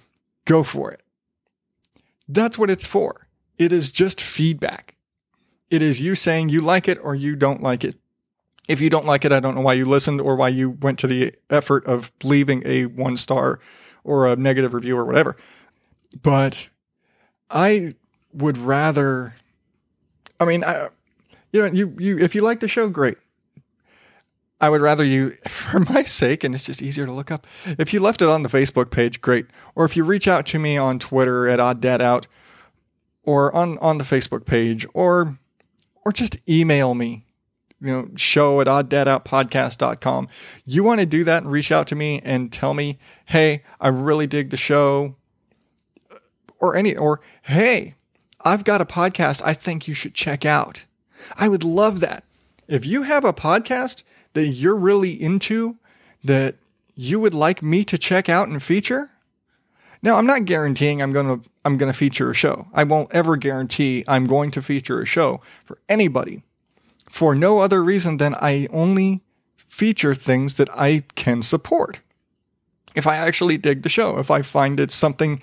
Go 0.46 0.62
for 0.62 0.90
it. 0.90 1.02
That's 2.28 2.58
what 2.58 2.70
it's 2.70 2.86
for. 2.86 3.26
It 3.58 3.72
is 3.72 3.90
just 3.90 4.20
feedback. 4.20 4.96
It 5.68 5.82
is 5.82 6.00
you 6.00 6.14
saying 6.14 6.48
you 6.48 6.60
like 6.60 6.88
it 6.88 6.98
or 7.02 7.14
you 7.14 7.36
don't 7.36 7.62
like 7.62 7.84
it. 7.84 7.96
If 8.68 8.80
you 8.80 8.90
don't 8.90 9.06
like 9.06 9.24
it, 9.24 9.32
I 9.32 9.40
don't 9.40 9.54
know 9.54 9.62
why 9.62 9.74
you 9.74 9.84
listened 9.84 10.20
or 10.20 10.36
why 10.36 10.48
you 10.48 10.70
went 10.70 10.98
to 11.00 11.06
the 11.06 11.34
effort 11.48 11.84
of 11.86 12.12
leaving 12.22 12.62
a 12.64 12.86
one 12.86 13.16
star 13.16 13.58
or 14.04 14.28
a 14.28 14.36
negative 14.36 14.74
review 14.74 14.96
or 14.96 15.04
whatever. 15.04 15.36
But 16.22 16.70
I 17.50 17.94
would 18.32 18.58
rather, 18.58 19.34
I 20.38 20.44
mean, 20.44 20.64
I, 20.64 20.88
you 21.52 21.60
know, 21.60 21.66
you, 21.66 21.96
you, 21.98 22.18
if 22.18 22.34
you 22.34 22.42
like 22.42 22.60
the 22.60 22.68
show, 22.68 22.88
great. 22.88 23.18
I 24.60 24.68
would 24.68 24.82
rather 24.82 25.04
you, 25.04 25.30
for 25.48 25.80
my 25.80 26.04
sake, 26.04 26.44
and 26.44 26.54
it's 26.54 26.64
just 26.64 26.82
easier 26.82 27.06
to 27.06 27.12
look 27.12 27.30
up. 27.30 27.46
If 27.66 27.92
you 27.92 28.00
left 28.00 28.22
it 28.22 28.28
on 28.28 28.42
the 28.42 28.48
Facebook 28.48 28.90
page, 28.90 29.20
great. 29.20 29.46
Or 29.74 29.84
if 29.84 29.96
you 29.96 30.04
reach 30.04 30.28
out 30.28 30.46
to 30.46 30.58
me 30.58 30.76
on 30.76 30.98
Twitter 30.98 31.48
at 31.48 31.60
Odd 31.60 31.80
Dad 31.80 32.00
Out, 32.00 32.26
or 33.22 33.54
on 33.54 33.78
on 33.78 33.98
the 33.98 34.04
Facebook 34.04 34.46
page, 34.46 34.86
or 34.94 35.38
or 36.04 36.12
just 36.12 36.38
email 36.48 36.94
me, 36.94 37.24
you 37.80 37.88
know, 37.88 38.08
show 38.16 38.60
at 38.60 38.66
oddadoutpodcast.com. 38.66 40.28
You 40.66 40.84
want 40.84 41.00
to 41.00 41.06
do 41.06 41.24
that 41.24 41.42
and 41.42 41.50
reach 41.50 41.72
out 41.72 41.86
to 41.88 41.94
me 41.94 42.20
and 42.24 42.52
tell 42.52 42.74
me, 42.74 42.98
hey, 43.26 43.62
I 43.80 43.88
really 43.88 44.26
dig 44.26 44.50
the 44.50 44.56
show, 44.56 45.16
or 46.58 46.76
any, 46.76 46.96
or 46.96 47.20
hey, 47.42 47.94
I've 48.42 48.64
got 48.64 48.80
a 48.80 48.86
podcast 48.86 49.42
I 49.44 49.54
think 49.54 49.88
you 49.88 49.94
should 49.94 50.14
check 50.14 50.44
out. 50.44 50.82
I 51.36 51.48
would 51.48 51.64
love 51.64 52.00
that. 52.00 52.24
If 52.68 52.86
you 52.86 53.02
have 53.02 53.24
a 53.24 53.32
podcast 53.32 54.02
that 54.34 54.48
you're 54.48 54.76
really 54.76 55.20
into 55.20 55.76
that 56.22 56.56
you 56.94 57.18
would 57.18 57.34
like 57.34 57.62
me 57.62 57.84
to 57.84 57.98
check 57.98 58.28
out 58.28 58.48
and 58.48 58.62
feature? 58.62 59.10
Now, 60.02 60.16
I'm 60.16 60.26
not 60.26 60.44
guaranteeing 60.44 61.02
I'm 61.02 61.12
going 61.12 61.40
to 61.40 61.50
I'm 61.64 61.76
going 61.76 61.92
to 61.92 61.98
feature 61.98 62.30
a 62.30 62.34
show. 62.34 62.68
I 62.72 62.84
won't 62.84 63.12
ever 63.12 63.36
guarantee 63.36 64.04
I'm 64.08 64.26
going 64.26 64.50
to 64.52 64.62
feature 64.62 65.00
a 65.02 65.06
show 65.06 65.40
for 65.64 65.78
anybody 65.88 66.42
for 67.10 67.34
no 67.34 67.58
other 67.58 67.82
reason 67.82 68.16
than 68.16 68.34
I 68.36 68.68
only 68.70 69.20
feature 69.56 70.14
things 70.14 70.56
that 70.56 70.70
I 70.70 71.02
can 71.16 71.42
support. 71.42 72.00
If 72.94 73.06
I 73.06 73.16
actually 73.16 73.58
dig 73.58 73.82
the 73.82 73.88
show, 73.88 74.18
if 74.18 74.30
I 74.30 74.42
find 74.42 74.80
it's 74.80 74.94
something 74.94 75.42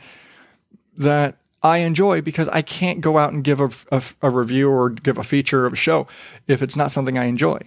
that 0.98 1.38
I 1.62 1.80
enjoy 1.80 2.22
because 2.22 2.48
I 2.50 2.62
can't 2.62 3.02
go 3.02 3.18
out 3.18 3.34
and 3.34 3.44
give 3.44 3.60
a, 3.60 3.70
a, 3.92 4.02
a, 4.22 4.30
review 4.30 4.70
or 4.70 4.90
give 4.90 5.18
a 5.18 5.24
feature 5.24 5.66
of 5.66 5.74
a 5.74 5.78
show 5.78 6.08
if 6.48 6.62
it's 6.62 6.76
not 6.76 6.92
something 6.92 7.18
I 7.18 7.26
enjoy. 7.26 7.60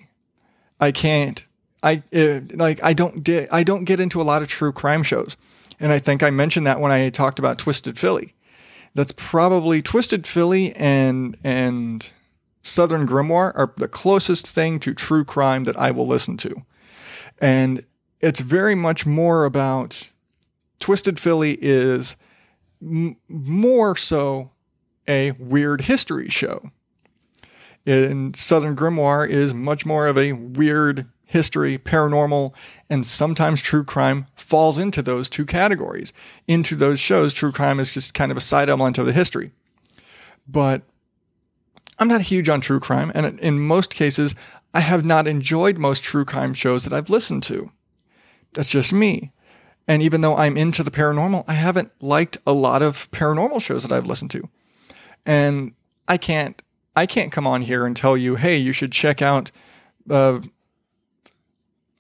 I 0.81 0.93
can't. 0.93 1.45
I 1.83 2.03
it, 2.11 2.57
like 2.57 2.83
I 2.83 2.93
don't 2.93 3.25
di- 3.25 3.49
I 3.49 3.63
don't 3.63 3.85
get 3.85 4.01
into 4.01 4.21
a 4.21 4.25
lot 4.25 4.43
of 4.43 4.49
true 4.49 4.73
crime 4.73 5.03
shows, 5.03 5.37
and 5.79 5.93
I 5.93 5.99
think 5.99 6.23
I 6.23 6.31
mentioned 6.31 6.67
that 6.67 6.81
when 6.81 6.93
I 6.93 7.09
talked 7.11 7.39
about 7.39 7.59
Twisted 7.59 7.99
Philly. 7.99 8.35
That's 8.95 9.13
probably 9.17 9.83
Twisted 9.83 10.27
Philly 10.27 10.75
and 10.75 11.39
and 11.43 12.11
Southern 12.63 13.07
Grimoire 13.07 13.53
are 13.57 13.73
the 13.77 13.89
closest 13.89 14.47
thing 14.47 14.79
to 14.81 14.95
true 14.95 15.25
crime 15.25 15.65
that 15.65 15.79
I 15.79 15.91
will 15.91 16.07
listen 16.07 16.37
to, 16.39 16.63
and 17.39 17.85
it's 18.21 18.41
very 18.41 18.75
much 18.75 19.07
more 19.07 19.45
about 19.45 20.11
Twisted 20.79 21.19
Philly 21.19 21.59
is 21.61 22.17
m- 22.83 23.17
more 23.29 23.97
so 23.97 24.51
a 25.09 25.33
weird 25.33 25.83
history 25.83 26.29
show 26.29 26.71
in 27.87 28.35
Southern 28.35 28.77
Grimoire 28.77 29.29
is 29.29 29.55
much 29.55 29.87
more 29.87 30.07
of 30.07 30.19
a 30.19 30.33
weird 30.33 31.07
history, 31.25 31.79
paranormal, 31.79 32.53
and 32.89 33.07
sometimes 33.07 33.63
true 33.63 33.85
crime 33.85 34.27
falls 34.35 34.79
into 34.79 35.01
those 35.01 35.29
two 35.29 35.47
categories. 35.47 36.13
Into 36.47 36.75
those 36.75 37.01
shows, 37.01 37.33
true 37.33 37.53
crime 37.53 37.81
is 37.81 37.95
just 37.95 38.15
kind 38.15 38.31
of 38.31 38.37
a 38.37 38.43
side 38.43 38.69
element 38.69 38.99
of 38.99 39.07
the 39.07 39.13
history. 39.13 39.53
But 40.47 40.83
I'm 42.01 42.09
not 42.09 42.23
huge 42.23 42.49
on 42.49 42.61
true 42.61 42.81
crime, 42.81 43.13
and 43.15 43.39
in 43.39 43.61
most 43.61 43.95
cases, 43.95 44.35
I 44.73 44.81
have 44.81 45.05
not 45.05 45.27
enjoyed 45.27 45.79
most 45.79 46.03
true 46.03 46.25
crime 46.25 46.55
shows 46.55 46.85
that 46.85 46.93
I've 46.93 47.11
listened 47.11 47.43
to. 47.45 47.71
That's 48.55 48.71
just 48.71 48.93
me. 48.93 49.33
And 49.87 50.03
even 50.03 50.21
though 50.21 50.37
I'm 50.37 50.57
into 50.57 50.83
the 50.83 50.91
paranormal, 50.91 51.45
I 51.47 51.55
haven't 51.55 51.93
liked 52.01 52.39
a 52.47 52.53
lot 52.53 52.81
of 52.81 53.11
paranormal 53.11 53.61
shows 53.61 53.83
that 53.83 53.93
I've 53.93 54.07
listened 54.07 54.31
to. 54.33 54.49
And 55.27 55.75
I 56.09 56.17
can't 56.17 56.61
I 56.97 57.07
can't 57.07 57.33
come 57.33 57.47
on 57.47 57.63
here 57.63 57.87
and 57.87 57.97
tell 57.97 58.17
you, 58.17 58.37
hey, 58.37 58.57
you 58.57 58.73
should 58.73 58.93
check 58.93 59.23
out. 59.23 59.51
Uh, 60.09 60.41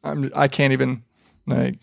I'm, 0.02 0.30
I 0.34 0.48
can't 0.48 0.72
even 0.72 1.04
like. 1.46 1.76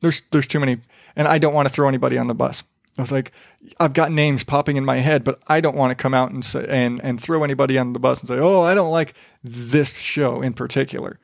There's 0.00 0.22
there's 0.30 0.46
too 0.46 0.60
many, 0.60 0.78
and 1.16 1.28
I 1.28 1.38
don't 1.38 1.54
want 1.54 1.68
to 1.68 1.74
throw 1.74 1.88
anybody 1.88 2.18
on 2.18 2.26
the 2.26 2.34
bus. 2.34 2.62
I 2.96 3.02
was 3.02 3.10
like, 3.10 3.32
I've 3.80 3.92
got 3.92 4.12
names 4.12 4.44
popping 4.44 4.76
in 4.76 4.84
my 4.84 4.98
head, 4.98 5.24
but 5.24 5.42
I 5.48 5.60
don't 5.60 5.76
want 5.76 5.90
to 5.90 6.00
come 6.00 6.14
out 6.14 6.30
and 6.30 6.44
say 6.44 6.64
and 6.68 7.02
and 7.02 7.20
throw 7.20 7.42
anybody 7.42 7.76
on 7.76 7.92
the 7.92 7.98
bus 7.98 8.20
and 8.20 8.28
say, 8.28 8.38
oh, 8.38 8.62
I 8.62 8.74
don't 8.74 8.92
like 8.92 9.14
this 9.42 9.98
show 9.98 10.42
in 10.42 10.52
particular, 10.52 11.18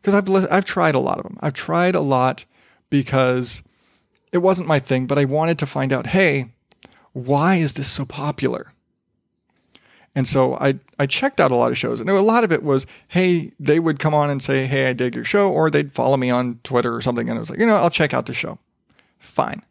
because 0.00 0.14
I've 0.14 0.28
I've 0.50 0.64
tried 0.64 0.94
a 0.94 1.00
lot 1.00 1.18
of 1.18 1.24
them. 1.24 1.36
I've 1.40 1.52
tried 1.52 1.94
a 1.94 2.00
lot 2.00 2.44
because 2.88 3.62
it 4.32 4.38
wasn't 4.38 4.68
my 4.68 4.78
thing, 4.78 5.06
but 5.06 5.18
I 5.18 5.24
wanted 5.24 5.58
to 5.58 5.66
find 5.66 5.92
out, 5.92 6.06
hey, 6.06 6.52
why 7.12 7.56
is 7.56 7.74
this 7.74 7.88
so 7.88 8.04
popular? 8.04 8.72
And 10.14 10.26
so 10.26 10.56
I, 10.56 10.80
I 10.98 11.06
checked 11.06 11.40
out 11.40 11.52
a 11.52 11.56
lot 11.56 11.70
of 11.70 11.78
shows, 11.78 12.00
and 12.00 12.10
a 12.10 12.20
lot 12.20 12.42
of 12.42 12.50
it 12.50 12.64
was, 12.64 12.84
hey, 13.08 13.52
they 13.60 13.78
would 13.78 14.00
come 14.00 14.12
on 14.12 14.28
and 14.28 14.42
say, 14.42 14.66
hey, 14.66 14.88
I 14.88 14.92
dig 14.92 15.14
your 15.14 15.24
show, 15.24 15.50
or 15.52 15.70
they'd 15.70 15.92
follow 15.92 16.16
me 16.16 16.30
on 16.30 16.58
Twitter 16.64 16.94
or 16.94 17.00
something, 17.00 17.28
and 17.28 17.36
I 17.36 17.40
was 17.40 17.50
like, 17.50 17.60
you 17.60 17.66
know, 17.66 17.76
I'll 17.76 17.90
check 17.90 18.12
out 18.12 18.26
the 18.26 18.34
show. 18.34 18.58
Fine. 19.18 19.62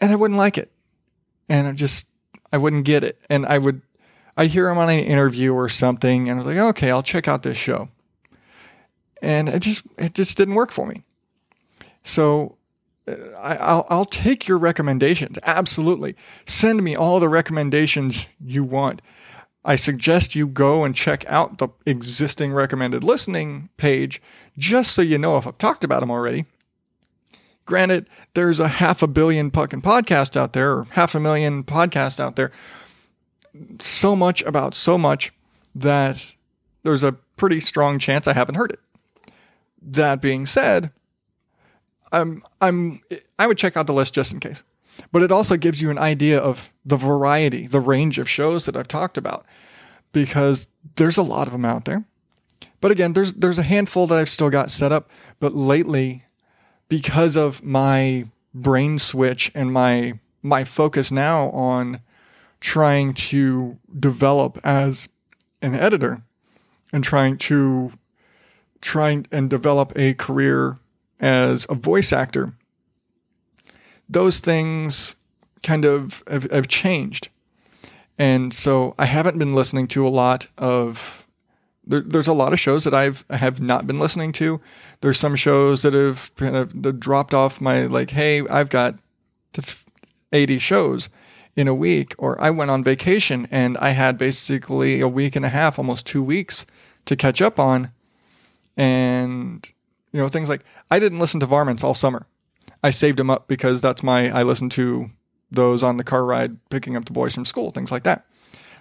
And 0.00 0.12
I 0.12 0.16
wouldn't 0.16 0.38
like 0.38 0.58
it. 0.58 0.70
And 1.48 1.66
I 1.66 1.72
just, 1.72 2.06
I 2.52 2.58
wouldn't 2.58 2.84
get 2.84 3.04
it. 3.04 3.20
And 3.30 3.46
I 3.46 3.58
would, 3.58 3.82
I'd 4.36 4.50
hear 4.50 4.68
him 4.68 4.78
on 4.78 4.90
an 4.90 4.98
interview 4.98 5.52
or 5.54 5.68
something, 5.68 6.28
and 6.28 6.38
I 6.38 6.42
was 6.42 6.54
like, 6.54 6.64
okay, 6.70 6.90
I'll 6.90 7.02
check 7.02 7.26
out 7.26 7.42
this 7.42 7.56
show. 7.56 7.88
And 9.22 9.48
it 9.48 9.60
just, 9.60 9.82
it 9.96 10.14
just 10.14 10.36
didn't 10.36 10.54
work 10.54 10.70
for 10.70 10.86
me. 10.86 11.04
So 12.02 12.56
uh, 13.08 13.14
I, 13.38 13.74
will 13.74 13.86
I'll 13.88 14.04
take 14.04 14.46
your 14.46 14.58
recommendations. 14.58 15.38
Absolutely. 15.42 16.16
Send 16.44 16.82
me 16.84 16.94
all 16.94 17.18
the 17.18 17.28
recommendations 17.28 18.28
you 18.44 18.62
want. 18.62 19.00
I 19.64 19.74
suggest 19.74 20.36
you 20.36 20.46
go 20.46 20.84
and 20.84 20.94
check 20.94 21.24
out 21.26 21.58
the 21.58 21.68
existing 21.86 22.52
recommended 22.52 23.02
listening 23.02 23.68
page 23.76 24.22
just 24.56 24.92
so 24.92 25.02
you 25.02 25.18
know 25.18 25.38
if 25.38 25.46
I've 25.46 25.58
talked 25.58 25.82
about 25.82 26.00
them 26.00 26.10
already. 26.10 26.46
Granted, 27.66 28.08
there's 28.34 28.60
a 28.60 28.68
half 28.68 29.02
a 29.02 29.06
billion 29.06 29.50
fucking 29.50 29.82
podcasts 29.82 30.36
out 30.36 30.52
there, 30.52 30.72
or 30.72 30.86
half 30.90 31.14
a 31.14 31.20
million 31.20 31.64
podcasts 31.64 32.20
out 32.20 32.36
there. 32.36 32.52
So 33.80 34.16
much 34.16 34.42
about 34.42 34.74
so 34.74 34.96
much 34.96 35.32
that 35.74 36.34
there's 36.82 37.02
a 37.02 37.12
pretty 37.36 37.60
strong 37.60 37.98
chance 37.98 38.26
I 38.26 38.32
haven't 38.32 38.54
heard 38.54 38.72
it. 38.72 38.80
That 39.82 40.22
being 40.22 40.46
said, 40.46 40.90
I'm 42.12 42.42
I'm 42.60 43.00
I 43.38 43.46
would 43.46 43.58
check 43.58 43.76
out 43.76 43.86
the 43.86 43.92
list 43.92 44.14
just 44.14 44.32
in 44.32 44.40
case 44.40 44.62
but 45.12 45.22
it 45.22 45.32
also 45.32 45.56
gives 45.56 45.80
you 45.80 45.90
an 45.90 45.98
idea 45.98 46.38
of 46.38 46.72
the 46.84 46.96
variety, 46.96 47.66
the 47.66 47.80
range 47.80 48.18
of 48.18 48.28
shows 48.28 48.66
that 48.66 48.76
I've 48.76 48.88
talked 48.88 49.18
about, 49.18 49.44
because 50.12 50.68
there's 50.96 51.16
a 51.16 51.22
lot 51.22 51.46
of 51.46 51.52
them 51.52 51.64
out 51.64 51.84
there. 51.84 52.04
But 52.80 52.90
again, 52.90 53.12
there's 53.12 53.34
there's 53.34 53.58
a 53.58 53.62
handful 53.62 54.06
that 54.06 54.18
I've 54.18 54.28
still 54.28 54.50
got 54.50 54.70
set 54.70 54.92
up. 54.92 55.10
But 55.40 55.54
lately, 55.54 56.24
because 56.88 57.36
of 57.36 57.62
my 57.62 58.26
brain 58.54 58.98
switch 58.98 59.50
and 59.54 59.72
my 59.72 60.18
my 60.42 60.64
focus 60.64 61.10
now 61.10 61.50
on 61.50 62.00
trying 62.60 63.12
to 63.12 63.76
develop 63.98 64.58
as 64.64 65.08
an 65.60 65.74
editor 65.74 66.22
and 66.92 67.02
trying 67.02 67.36
to 67.36 67.92
trying 68.80 69.26
and 69.32 69.50
develop 69.50 69.92
a 69.96 70.14
career 70.14 70.78
as 71.20 71.66
a 71.68 71.74
voice 71.74 72.12
actor 72.12 72.54
those 74.08 74.38
things 74.38 75.16
kind 75.62 75.84
of 75.84 76.22
have, 76.28 76.50
have 76.50 76.68
changed. 76.68 77.28
And 78.18 78.54
so 78.54 78.94
I 78.98 79.06
haven't 79.06 79.38
been 79.38 79.54
listening 79.54 79.88
to 79.88 80.06
a 80.06 80.08
lot 80.08 80.46
of 80.56 81.25
there, 81.86 82.00
there's 82.00 82.28
a 82.28 82.32
lot 82.32 82.52
of 82.52 82.60
shows 82.60 82.84
that 82.84 82.94
I've 82.94 83.24
have 83.30 83.60
not 83.60 83.86
been 83.86 83.98
listening 83.98 84.32
to. 84.32 84.58
There's 85.00 85.18
some 85.18 85.36
shows 85.36 85.82
that 85.82 85.94
have 85.94 86.34
kind 86.36 86.56
of 86.56 87.00
dropped 87.00 87.34
off 87.34 87.60
my 87.60 87.86
like, 87.86 88.10
hey, 88.10 88.46
I've 88.48 88.70
got 88.70 88.96
80 90.32 90.58
shows 90.58 91.08
in 91.54 91.68
a 91.68 91.74
week, 91.74 92.14
or 92.18 92.40
I 92.40 92.50
went 92.50 92.70
on 92.70 92.84
vacation 92.84 93.48
and 93.50 93.78
I 93.78 93.90
had 93.90 94.18
basically 94.18 95.00
a 95.00 95.08
week 95.08 95.36
and 95.36 95.44
a 95.44 95.48
half, 95.48 95.78
almost 95.78 96.06
two 96.06 96.22
weeks 96.22 96.66
to 97.06 97.16
catch 97.16 97.40
up 97.40 97.58
on, 97.58 97.92
and 98.76 99.70
you 100.12 100.20
know 100.20 100.28
things 100.28 100.48
like 100.48 100.62
I 100.90 100.98
didn't 100.98 101.18
listen 101.18 101.40
to 101.40 101.46
Varmints 101.46 101.82
all 101.82 101.94
summer. 101.94 102.26
I 102.82 102.90
saved 102.90 103.18
them 103.18 103.30
up 103.30 103.48
because 103.48 103.80
that's 103.80 104.02
my 104.02 104.30
I 104.30 104.42
listen 104.42 104.68
to 104.70 105.10
those 105.50 105.82
on 105.82 105.96
the 105.96 106.04
car 106.04 106.24
ride 106.24 106.58
picking 106.68 106.96
up 106.96 107.06
the 107.06 107.12
boys 107.12 107.34
from 107.34 107.46
school, 107.46 107.70
things 107.70 107.90
like 107.90 108.02
that. 108.02 108.26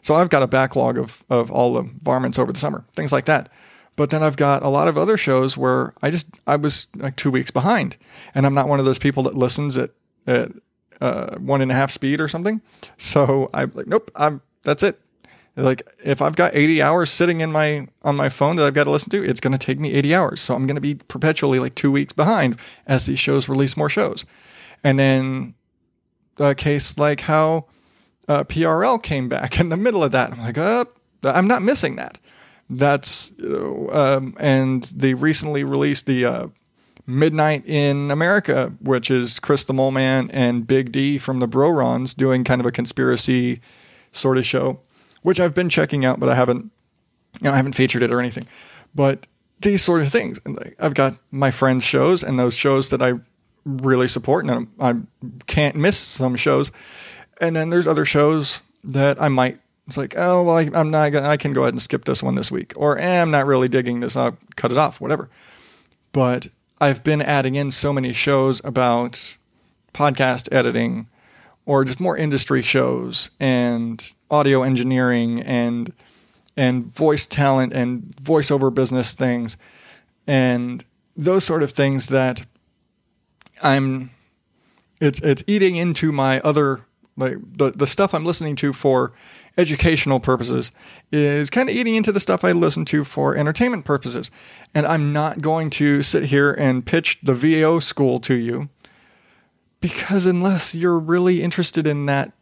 So 0.05 0.13
I've 0.13 0.29
got 0.29 0.43
a 0.43 0.47
backlog 0.47 0.99
of 0.99 1.23
of 1.31 1.49
all 1.49 1.73
the 1.73 1.91
varmints 2.03 2.37
over 2.37 2.53
the 2.53 2.59
summer, 2.59 2.85
things 2.93 3.11
like 3.11 3.25
that. 3.25 3.49
But 3.95 4.11
then 4.11 4.21
I've 4.21 4.37
got 4.37 4.61
a 4.61 4.69
lot 4.69 4.87
of 4.87 4.99
other 4.99 5.17
shows 5.17 5.57
where 5.57 5.95
I 6.03 6.11
just 6.11 6.27
I 6.45 6.57
was 6.57 6.85
like 6.97 7.15
two 7.15 7.31
weeks 7.31 7.49
behind, 7.49 7.95
and 8.35 8.45
I'm 8.45 8.53
not 8.53 8.67
one 8.67 8.77
of 8.77 8.85
those 8.85 8.99
people 8.99 9.23
that 9.23 9.33
listens 9.33 9.79
at 9.79 9.89
at 10.27 10.51
uh, 11.01 11.37
one 11.37 11.59
and 11.59 11.71
a 11.71 11.73
half 11.73 11.89
speed 11.89 12.21
or 12.21 12.27
something. 12.27 12.61
So 12.97 13.49
I'm 13.51 13.71
like, 13.73 13.87
nope, 13.87 14.11
I'm 14.15 14.41
that's 14.61 14.83
it. 14.83 15.01
Like 15.55 15.81
if 16.03 16.21
I've 16.21 16.35
got 16.35 16.55
80 16.55 16.83
hours 16.83 17.09
sitting 17.09 17.41
in 17.41 17.51
my 17.51 17.87
on 18.03 18.15
my 18.15 18.29
phone 18.29 18.57
that 18.57 18.65
I've 18.67 18.75
got 18.75 18.83
to 18.83 18.91
listen 18.91 19.09
to, 19.09 19.23
it's 19.23 19.39
going 19.39 19.53
to 19.53 19.57
take 19.57 19.79
me 19.79 19.91
80 19.93 20.13
hours. 20.13 20.39
So 20.39 20.53
I'm 20.53 20.67
going 20.67 20.75
to 20.75 20.81
be 20.81 20.93
perpetually 20.93 21.57
like 21.57 21.73
2 21.73 21.91
weeks 21.91 22.13
behind 22.13 22.59
as 22.85 23.07
these 23.07 23.17
shows 23.17 23.49
release 23.49 23.75
more 23.75 23.89
shows. 23.89 24.23
And 24.83 24.99
then 24.99 25.55
a 26.37 26.53
case 26.53 26.99
like 26.99 27.21
how 27.21 27.65
uh, 28.27 28.43
PRL 28.43 29.01
came 29.01 29.29
back 29.29 29.59
in 29.59 29.69
the 29.69 29.77
middle 29.77 30.03
of 30.03 30.11
that. 30.11 30.31
I'm 30.31 30.39
like, 30.39 30.57
uh, 30.57 30.85
I'm 31.23 31.47
not 31.47 31.61
missing 31.61 31.95
that 31.95 32.17
That's 32.69 33.31
know, 33.37 33.89
um, 33.91 34.35
and 34.39 34.83
they 34.85 35.13
recently 35.13 35.63
released 35.63 36.05
the 36.05 36.25
uh, 36.25 36.47
Midnight 37.07 37.65
in 37.67 38.09
America, 38.09 38.73
which 38.81 39.11
is 39.11 39.39
Chris 39.39 39.63
the 39.63 39.73
Mole 39.73 39.91
Man 39.91 40.29
and 40.31 40.65
Big 40.65 40.91
D 40.91 41.17
from 41.17 41.39
the 41.39 41.47
Brorons 41.47 42.15
doing 42.15 42.43
kind 42.43 42.59
of 42.59 42.65
a 42.65 42.71
conspiracy 42.71 43.61
sort 44.11 44.37
of 44.37 44.45
show, 44.45 44.79
which 45.21 45.39
I've 45.39 45.53
been 45.53 45.69
checking 45.69 46.03
out, 46.03 46.19
but 46.19 46.29
I 46.29 46.35
haven't, 46.35 46.71
you 47.41 47.43
know, 47.43 47.51
I 47.51 47.57
haven't 47.57 47.73
featured 47.73 48.01
it 48.01 48.11
or 48.11 48.19
anything. 48.19 48.47
But 48.95 49.27
these 49.61 49.83
sort 49.83 50.01
of 50.01 50.11
things, 50.11 50.39
and 50.45 50.55
like, 50.57 50.75
I've 50.79 50.95
got 50.95 51.15
my 51.31 51.51
friends' 51.51 51.83
shows 51.83 52.23
and 52.23 52.39
those 52.39 52.55
shows 52.55 52.89
that 52.89 53.01
I 53.01 53.13
really 53.65 54.07
support, 54.07 54.45
and 54.45 54.67
I, 54.79 54.89
I 54.89 54.95
can't 55.45 55.75
miss 55.75 55.97
some 55.97 56.35
shows. 56.35 56.71
And 57.41 57.55
then 57.55 57.69
there's 57.69 57.87
other 57.87 58.05
shows 58.05 58.59
that 58.83 59.21
I 59.21 59.29
might. 59.29 59.59
It's 59.87 59.97
like, 59.97 60.15
oh 60.17 60.43
well, 60.43 60.57
I, 60.57 60.63
am 60.63 60.89
not 60.89 61.09
gonna. 61.09 61.27
I 61.27 61.37
can 61.37 61.53
go 61.53 61.61
ahead 61.61 61.73
and 61.73 61.81
skip 61.81 62.05
this 62.05 62.23
one 62.23 62.35
this 62.35 62.49
week, 62.49 62.73
or 62.75 62.97
eh, 62.97 63.21
I'm 63.21 63.31
not 63.31 63.45
really 63.45 63.67
digging 63.67 63.99
this. 63.99 64.15
I'll 64.15 64.37
cut 64.55 64.71
it 64.71 64.77
off, 64.77 64.99
whatever. 64.99 65.29
But 66.11 66.47
I've 66.81 67.03
been 67.03 67.21
adding 67.21 67.55
in 67.55 67.71
so 67.71 67.93
many 67.93 68.11
shows 68.11 68.61
about 68.63 69.35
podcast 69.93 70.51
editing 70.51 71.07
or 71.65 71.83
just 71.83 71.99
more 71.99 72.17
industry 72.17 72.61
shows 72.61 73.31
and 73.39 74.13
audio 74.29 74.63
engineering 74.63 75.41
and 75.41 75.93
and 76.57 76.85
voice 76.85 77.25
talent 77.25 77.73
and 77.73 78.13
voiceover 78.21 78.73
business 78.73 79.13
things 79.13 79.57
and 80.27 80.83
those 81.17 81.43
sort 81.43 81.63
of 81.63 81.71
things 81.71 82.07
that 82.07 82.45
I'm 83.61 84.11
it's 84.99 85.19
it's 85.19 85.43
eating 85.47 85.75
into 85.75 86.11
my 86.11 86.39
other 86.41 86.81
like 87.17 87.37
the 87.57 87.71
the 87.71 87.87
stuff 87.87 88.13
I'm 88.13 88.25
listening 88.25 88.55
to 88.57 88.73
for 88.73 89.13
educational 89.57 90.19
purposes 90.19 90.71
is 91.11 91.49
kind 91.49 91.69
of 91.69 91.75
eating 91.75 91.95
into 91.95 92.11
the 92.11 92.19
stuff 92.19 92.43
I 92.43 92.51
listen 92.51 92.83
to 92.85 93.03
for 93.05 93.37
entertainment 93.37 93.85
purposes. 93.85 94.29
And 94.73 94.85
I'm 94.85 95.13
not 95.13 95.41
going 95.41 95.69
to 95.71 96.03
sit 96.03 96.25
here 96.25 96.51
and 96.51 96.85
pitch 96.85 97.19
the 97.23 97.33
VAO 97.33 97.79
school 97.79 98.19
to 98.21 98.35
you 98.35 98.69
because 99.79 100.25
unless 100.25 100.75
you're 100.75 100.99
really 100.99 101.41
interested 101.41 101.87
in 101.87 102.05
that 102.07 102.33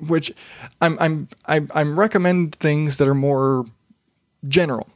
which 0.00 0.32
I'm 0.80 0.98
I'm 0.98 1.28
I, 1.46 1.62
I'm 1.74 1.98
recommend 1.98 2.54
things 2.56 2.96
that 2.98 3.08
are 3.08 3.14
more 3.14 3.66
general. 4.48 4.88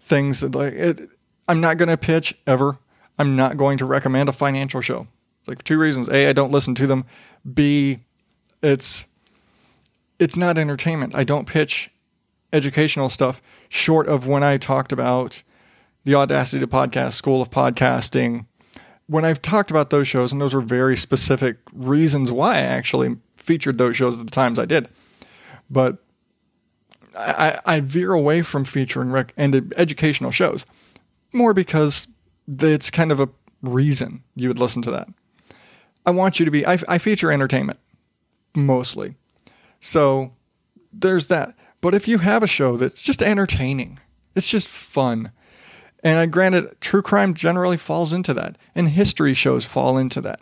Things 0.00 0.40
that 0.40 0.54
like 0.54 0.74
it, 0.74 1.08
I'm 1.48 1.60
not 1.60 1.78
going 1.78 1.88
to 1.88 1.96
pitch 1.96 2.34
ever. 2.46 2.78
I'm 3.18 3.36
not 3.36 3.56
going 3.56 3.78
to 3.78 3.84
recommend 3.84 4.28
a 4.28 4.32
financial 4.32 4.80
show. 4.80 5.06
Like 5.46 5.62
two 5.64 5.78
reasons: 5.78 6.08
a, 6.08 6.28
I 6.28 6.32
don't 6.32 6.52
listen 6.52 6.74
to 6.76 6.86
them. 6.86 7.04
B, 7.50 8.00
it's 8.62 9.06
it's 10.18 10.36
not 10.36 10.58
entertainment. 10.58 11.14
I 11.14 11.24
don't 11.24 11.46
pitch 11.46 11.90
educational 12.52 13.08
stuff 13.08 13.42
short 13.68 14.06
of 14.06 14.26
when 14.26 14.42
I 14.42 14.56
talked 14.56 14.92
about 14.92 15.42
the 16.04 16.14
Audacity 16.14 16.60
to 16.60 16.66
Podcast, 16.66 17.14
School 17.14 17.42
of 17.42 17.50
Podcasting. 17.50 18.46
When 19.06 19.24
I've 19.24 19.42
talked 19.42 19.70
about 19.70 19.90
those 19.90 20.06
shows, 20.06 20.32
and 20.32 20.40
those 20.40 20.54
were 20.54 20.60
very 20.60 20.96
specific 20.96 21.56
reasons 21.72 22.30
why 22.30 22.54
I 22.54 22.60
actually 22.60 23.16
featured 23.36 23.78
those 23.78 23.96
shows 23.96 24.18
at 24.18 24.24
the 24.24 24.30
times 24.30 24.58
I 24.58 24.64
did. 24.64 24.88
But 25.68 25.98
I, 27.16 27.58
I 27.64 27.80
veer 27.80 28.12
away 28.12 28.42
from 28.42 28.64
featuring 28.64 29.10
rec- 29.10 29.34
and 29.36 29.72
educational 29.76 30.30
shows 30.30 30.64
more 31.32 31.54
because 31.54 32.06
it's 32.46 32.90
kind 32.90 33.12
of 33.12 33.20
a 33.20 33.28
reason 33.62 34.22
you 34.34 34.48
would 34.48 34.58
listen 34.58 34.82
to 34.82 34.90
that. 34.92 35.08
I 36.04 36.10
want 36.10 36.38
you 36.38 36.44
to 36.44 36.50
be, 36.50 36.66
I, 36.66 36.78
I 36.88 36.98
feature 36.98 37.30
entertainment 37.30 37.78
mostly. 38.54 39.14
So 39.80 40.32
there's 40.92 41.28
that. 41.28 41.54
But 41.80 41.94
if 41.94 42.06
you 42.06 42.18
have 42.18 42.42
a 42.42 42.48
show 42.48 42.76
that's 42.76 43.02
just 43.02 43.22
entertaining, 43.22 43.98
it's 44.34 44.46
just 44.46 44.68
fun. 44.68 45.32
And 46.04 46.18
I 46.18 46.26
granted, 46.26 46.80
true 46.80 47.02
crime 47.02 47.34
generally 47.34 47.76
falls 47.76 48.12
into 48.12 48.34
that, 48.34 48.58
and 48.74 48.88
history 48.88 49.34
shows 49.34 49.64
fall 49.64 49.98
into 49.98 50.20
that. 50.20 50.40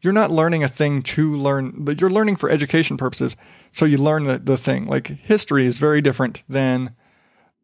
You're 0.00 0.12
not 0.12 0.30
learning 0.30 0.64
a 0.64 0.68
thing 0.68 1.02
to 1.02 1.36
learn, 1.36 1.86
you're 1.98 2.10
learning 2.10 2.36
for 2.36 2.50
education 2.50 2.96
purposes, 2.96 3.36
so 3.70 3.84
you 3.84 3.98
learn 3.98 4.24
the, 4.24 4.38
the 4.38 4.56
thing. 4.56 4.86
Like 4.86 5.06
history 5.06 5.64
is 5.64 5.78
very 5.78 6.00
different 6.00 6.42
than 6.48 6.94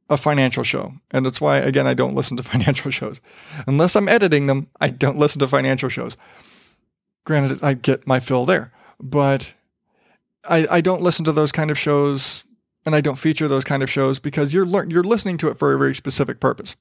a 0.08 0.16
financial 0.16 0.62
show. 0.62 0.94
And 1.10 1.26
that's 1.26 1.40
why, 1.40 1.58
again, 1.58 1.86
I 1.86 1.94
don't 1.94 2.14
listen 2.14 2.36
to 2.36 2.42
financial 2.54 2.90
shows. 2.90 3.20
Unless 3.66 3.96
I'm 3.96 4.08
editing 4.08 4.46
them, 4.46 4.68
I 4.80 4.90
don't 4.90 5.18
listen 5.18 5.40
to 5.40 5.48
financial 5.48 5.88
shows. 5.88 6.16
Granted, 7.24 7.62
I 7.62 7.74
get 7.74 8.06
my 8.06 8.20
fill 8.20 8.46
there. 8.46 8.72
But 9.00 9.54
I, 10.44 10.66
I 10.70 10.80
don't 10.80 11.02
listen 11.02 11.24
to 11.26 11.32
those 11.32 11.52
kind 11.52 11.70
of 11.70 11.78
shows 11.78 12.44
and 12.86 12.96
I 12.96 13.00
don't 13.00 13.16
feature 13.16 13.48
those 13.48 13.64
kind 13.64 13.82
of 13.82 13.90
shows 13.90 14.18
because 14.18 14.54
you're 14.54 14.64
lear- 14.64 14.88
you're 14.88 15.02
listening 15.02 15.36
to 15.38 15.48
it 15.48 15.58
for 15.58 15.74
a 15.74 15.78
very 15.78 15.94
specific 15.94 16.40
purpose. 16.40 16.74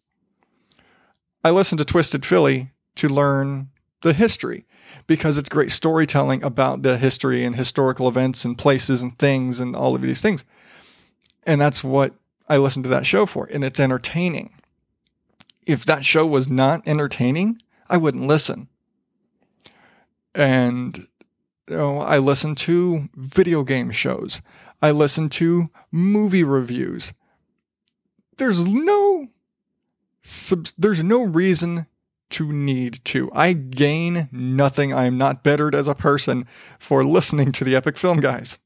I 1.43 1.51
listen 1.51 1.77
to 1.77 1.85
Twisted 1.85 2.25
Philly 2.25 2.71
to 2.95 3.09
learn 3.09 3.69
the 4.03 4.13
history 4.13 4.65
because 5.05 5.37
it's 5.37 5.49
great 5.49 5.71
storytelling 5.71 6.43
about 6.43 6.81
the 6.81 6.97
history 6.97 7.43
and 7.43 7.55
historical 7.55 8.07
events 8.07 8.45
and 8.45 8.57
places 8.57 9.01
and 9.01 9.17
things 9.19 9.59
and 9.59 9.75
all 9.75 9.95
of 9.95 10.01
these 10.01 10.21
things. 10.21 10.45
And 11.45 11.59
that's 11.59 11.83
what 11.83 12.13
I 12.47 12.57
listen 12.57 12.83
to 12.83 12.89
that 12.89 13.05
show 13.05 13.25
for 13.25 13.45
and 13.45 13.63
it's 13.63 13.79
entertaining. 13.79 14.53
If 15.65 15.83
that 15.85 16.05
show 16.05 16.25
was 16.25 16.47
not 16.47 16.87
entertaining, 16.87 17.61
I 17.89 17.97
wouldn't 17.97 18.27
listen. 18.27 18.69
And 20.37 21.07
you 21.67 21.75
know, 21.75 21.99
I 21.99 22.19
listen 22.19 22.53
to 22.55 23.09
video 23.15 23.63
game 23.63 23.91
shows. 23.91 24.41
I 24.81 24.91
listen 24.91 25.29
to 25.29 25.69
movie 25.91 26.43
reviews. 26.43 27.11
There's 28.37 28.63
no 28.63 29.27
there's 30.77 31.03
no 31.03 31.23
reason 31.23 31.87
to 32.29 32.51
need 32.51 33.03
to. 33.05 33.29
I 33.33 33.53
gain 33.53 34.29
nothing. 34.31 34.93
I 34.93 35.05
am 35.05 35.17
not 35.17 35.43
bettered 35.43 35.73
as 35.73 35.87
a 35.87 35.95
person 35.95 36.45
for 36.77 37.03
listening 37.03 37.51
to 37.53 37.63
the 37.63 37.75
Epic 37.75 37.97
Film 37.97 38.19
Guys. 38.19 38.57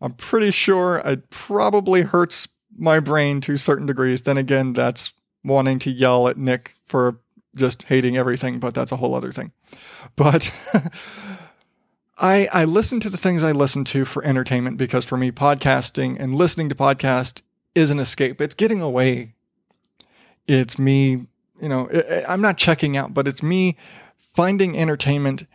I'm 0.00 0.14
pretty 0.14 0.50
sure 0.50 0.96
it 0.98 1.30
probably 1.30 2.02
hurts 2.02 2.48
my 2.76 3.00
brain 3.00 3.40
to 3.42 3.56
certain 3.56 3.86
degrees. 3.86 4.22
Then 4.22 4.36
again, 4.36 4.72
that's 4.72 5.12
wanting 5.42 5.78
to 5.80 5.90
yell 5.90 6.28
at 6.28 6.36
Nick 6.36 6.74
for 6.86 7.20
just 7.54 7.84
hating 7.84 8.16
everything, 8.16 8.58
but 8.58 8.74
that's 8.74 8.92
a 8.92 8.96
whole 8.96 9.14
other 9.14 9.32
thing. 9.32 9.52
But 10.16 10.50
I, 12.18 12.48
I 12.52 12.64
listen 12.64 13.00
to 13.00 13.10
the 13.10 13.16
things 13.16 13.42
I 13.42 13.52
listen 13.52 13.84
to 13.86 14.04
for 14.04 14.24
entertainment 14.24 14.76
because 14.76 15.04
for 15.04 15.16
me, 15.16 15.30
podcasting 15.30 16.18
and 16.18 16.34
listening 16.34 16.68
to 16.68 16.74
podcast 16.74 17.42
is 17.74 17.90
an 17.90 17.98
escape. 17.98 18.40
It's 18.40 18.54
getting 18.54 18.80
away. 18.80 19.34
It's 20.46 20.78
me, 20.78 21.26
you 21.60 21.68
know, 21.68 21.88
I'm 22.28 22.40
not 22.40 22.56
checking 22.56 22.96
out, 22.96 23.14
but 23.14 23.28
it's 23.28 23.42
me 23.42 23.76
finding 24.34 24.76
entertainment 24.76 25.46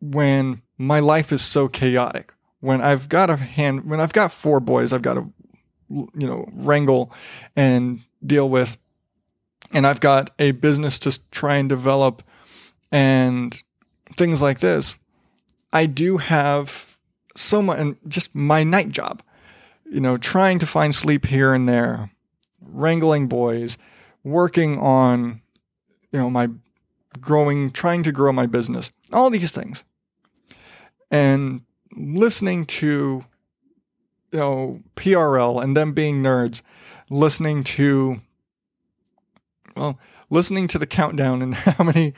when 0.00 0.62
my 0.78 1.00
life 1.00 1.32
is 1.32 1.42
so 1.42 1.68
chaotic. 1.68 2.32
When 2.60 2.80
I've 2.80 3.08
got 3.08 3.28
a 3.28 3.36
hand, 3.36 3.88
when 3.90 4.00
I've 4.00 4.12
got 4.12 4.32
four 4.32 4.60
boys, 4.60 4.92
I've 4.92 5.02
got 5.02 5.14
to, 5.14 5.32
you 5.90 6.08
know, 6.14 6.48
wrangle 6.54 7.12
and 7.54 8.00
deal 8.24 8.48
with, 8.48 8.78
and 9.72 9.86
I've 9.86 10.00
got 10.00 10.30
a 10.38 10.52
business 10.52 10.98
to 11.00 11.18
try 11.30 11.56
and 11.56 11.68
develop 11.68 12.22
and 12.92 13.60
things 14.16 14.40
like 14.40 14.60
this 14.60 14.98
I 15.72 15.86
do 15.86 16.18
have 16.18 16.96
so 17.36 17.60
much, 17.60 17.78
and 17.78 17.96
just 18.06 18.32
my 18.32 18.62
night 18.62 18.90
job, 18.90 19.22
you 19.90 20.00
know, 20.00 20.16
trying 20.16 20.60
to 20.60 20.66
find 20.66 20.94
sleep 20.94 21.26
here 21.26 21.52
and 21.52 21.68
there, 21.68 22.10
wrangling 22.62 23.26
boys, 23.26 23.76
working 24.22 24.78
on, 24.78 25.42
you 26.12 26.18
know, 26.20 26.30
my 26.30 26.48
growing, 27.20 27.72
trying 27.72 28.04
to 28.04 28.12
grow 28.12 28.32
my 28.32 28.46
business, 28.46 28.92
all 29.12 29.30
these 29.30 29.50
things. 29.50 29.82
And 31.10 31.62
listening 31.96 32.66
to, 32.66 33.24
you 34.32 34.38
know, 34.38 34.80
PRL 34.96 35.62
and 35.62 35.76
them 35.76 35.92
being 35.92 36.22
nerds, 36.22 36.62
listening 37.10 37.64
to, 37.64 38.20
well, 39.76 39.98
listening 40.30 40.68
to 40.68 40.78
the 40.78 40.86
countdown 40.86 41.42
and 41.42 41.54
how 41.54 41.84
many 41.84 42.14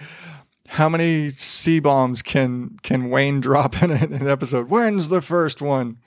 how 0.68 0.88
many 0.88 1.30
C 1.30 1.78
bombs 1.78 2.22
can 2.22 2.78
can 2.82 3.10
Wayne 3.10 3.40
drop 3.40 3.82
in 3.82 3.90
an 3.90 4.28
episode? 4.28 4.68
When's 4.68 5.08
the 5.08 5.22
first 5.22 5.62
one? 5.62 5.98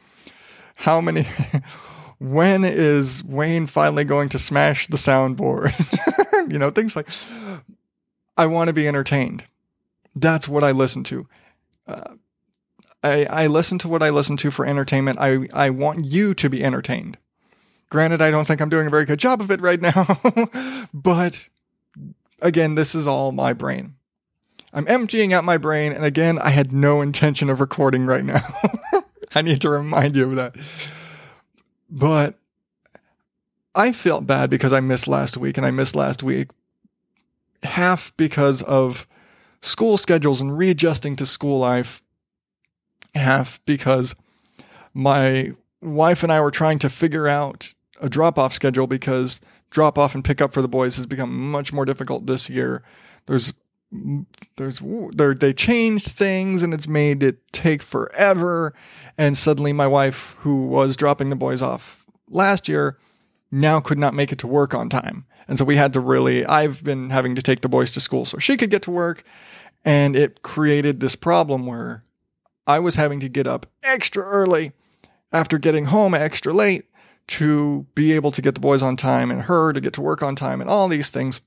How 0.76 1.02
many? 1.02 1.28
when 2.20 2.64
is 2.64 3.24
Wayne 3.24 3.68
finally 3.68 4.04
going 4.04 4.30
to 4.30 4.39
smash 4.39 4.88
the 4.88 4.97
soundboard? 4.97 5.74
you 6.52 6.58
know, 6.58 6.72
things 6.72 6.95
like. 6.95 7.10
I 8.38 8.45
want 8.45 8.70
to 8.70 8.74
be 8.74 8.88
entertained. 8.88 9.43
That's 10.16 10.47
what 10.47 10.64
I 10.64 10.72
listen 10.72 11.04
to. 11.06 11.28
Uh, 11.86 12.14
I, 13.04 13.26
I 13.26 13.47
listen 13.47 13.78
to 13.80 13.89
what 13.89 14.02
I 14.02 14.10
listen 14.12 14.38
to 14.38 14.52
for 14.52 14.66
entertainment. 14.66 15.20
I, 15.20 15.47
I 15.54 15.70
want 15.70 16.06
you 16.06 16.34
to 16.34 16.50
be 16.50 16.64
entertained. 16.64 17.18
Granted, 17.90 18.22
I 18.22 18.32
don't 18.32 18.46
think 18.46 18.62
I'm 18.62 18.70
doing 18.70 18.88
a 18.88 18.92
very 18.92 19.06
good 19.06 19.20
job 19.20 19.42
of 19.42 19.50
it 19.50 19.62
right 19.62 19.82
now, 19.82 20.88
but 20.94 21.50
again, 22.42 22.76
this 22.76 22.94
is 22.94 23.08
all 23.08 23.32
my 23.32 23.54
brain. 23.54 23.96
I'm 24.72 24.88
emptying 24.88 25.34
out 25.34 25.44
my 25.44 25.58
brain. 25.58 25.94
And 25.94 26.06
again, 26.06 26.38
I 26.40 26.50
had 26.50 26.72
no 26.72 27.02
intention 27.02 27.50
of 27.50 27.60
recording 27.60 28.06
right 28.06 28.24
now. 28.24 28.44
I 29.36 29.42
need 29.42 29.62
to 29.62 29.70
remind 29.70 30.16
you 30.16 30.30
of 30.30 30.36
that. 30.36 30.56
But 31.90 32.36
I 33.74 33.92
felt 33.92 34.28
bad 34.28 34.52
because 34.52 34.74
I 34.74 34.80
missed 34.80 35.08
last 35.08 35.38
week 35.38 35.58
and 35.58 35.66
I 35.66 35.72
missed 35.72 35.96
last 35.96 36.22
week 36.22 36.50
half 37.64 38.16
because 38.18 38.62
of 38.64 39.08
school 39.62 39.98
schedules 39.98 40.42
and 40.42 40.58
readjusting 40.58 41.16
to 41.18 41.26
school 41.26 41.60
life, 41.60 42.02
half 43.16 43.60
because 43.66 44.16
my 44.94 45.54
wife 45.82 46.24
and 46.24 46.32
I 46.32 46.42
were 46.42 46.52
trying 46.52 46.80
to 46.80 46.90
figure 46.90 47.28
out 47.28 47.74
a 48.00 48.10
drop 48.10 48.38
off 48.38 48.54
schedule 48.54 48.88
because 48.88 49.39
drop 49.70 49.97
off 49.97 50.16
and 50.16 50.24
pick 50.24 50.41
up 50.41 50.54
for 50.54 50.62
the 50.62 50.68
boys 50.68 50.97
has 50.97 51.06
become 51.06 51.52
much 51.52 51.72
more 51.72 51.86
difficult 51.86 52.26
this 52.26 52.50
year. 52.50 52.84
There's 53.28 53.54
there's 54.58 54.82
there 55.14 55.34
they 55.34 55.52
changed 55.52 56.08
things 56.08 56.62
and 56.62 56.74
it's 56.76 56.88
made 56.88 57.24
it 57.24 57.39
take 57.52 57.82
forever 57.82 58.72
and 59.18 59.36
suddenly 59.36 59.74
my 59.74 59.88
wife 59.88 60.36
who 60.39 60.68
was 60.68 60.95
dropping 60.95 61.32
the 61.32 61.36
boys 61.36 61.64
off 61.64 62.06
last 62.30 62.68
year 62.68 63.00
now 63.52 63.80
could 63.80 63.97
not 63.97 64.14
make 64.14 64.32
it 64.32 64.38
to 64.38 64.47
work 64.47 64.76
on 64.76 64.89
time. 64.89 65.26
And 65.47 65.58
so 65.58 65.66
we 65.66 65.76
had 65.76 65.93
to 65.93 66.00
really 66.00 66.45
I've 66.45 66.84
been 66.84 67.10
having 67.10 67.34
to 67.36 67.41
take 67.41 67.62
the 67.62 67.70
boys 67.70 67.91
to 67.93 68.00
school 68.00 68.26
so 68.26 68.38
she 68.38 68.58
could 68.58 68.70
get 68.70 68.84
to 68.84 68.91
work 68.91 69.24
and 69.84 70.16
it 70.16 70.43
created 70.43 71.00
this 71.00 71.16
problem 71.16 71.66
where 71.66 72.02
I 72.68 72.78
was 72.78 72.95
having 72.95 73.20
to 73.22 73.30
get 73.30 73.47
up 73.47 73.66
extra 73.82 74.24
early 74.24 74.74
after 75.32 75.58
getting 75.58 75.86
home 75.86 76.14
extra 76.14 76.54
late 76.54 76.86
to 77.30 77.86
be 77.93 78.11
able 78.13 78.32
to 78.32 78.41
get 78.41 78.55
the 78.55 78.61
boys 78.61 78.82
on 78.82 78.95
time 78.95 79.30
and 79.30 79.43
her 79.43 79.71
to 79.71 79.80
get 79.80 79.93
to 79.93 80.01
work 80.01 80.23
on 80.23 80.36
time 80.36 80.61
and 80.61 80.69
all 80.69 80.88
these 80.88 81.09
things. 81.09 81.41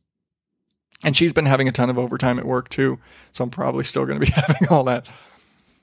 And 1.02 1.16
she's 1.16 1.32
been 1.32 1.46
having 1.46 1.66
a 1.66 1.72
ton 1.72 1.90
of 1.90 1.98
overtime 1.98 2.38
at 2.38 2.44
work 2.44 2.68
too. 2.68 3.00
So 3.32 3.42
I'm 3.42 3.50
probably 3.50 3.82
still 3.82 4.06
going 4.06 4.20
to 4.20 4.26
be 4.26 4.32
having 4.34 4.68
all 4.68 4.84
that. 4.84 5.06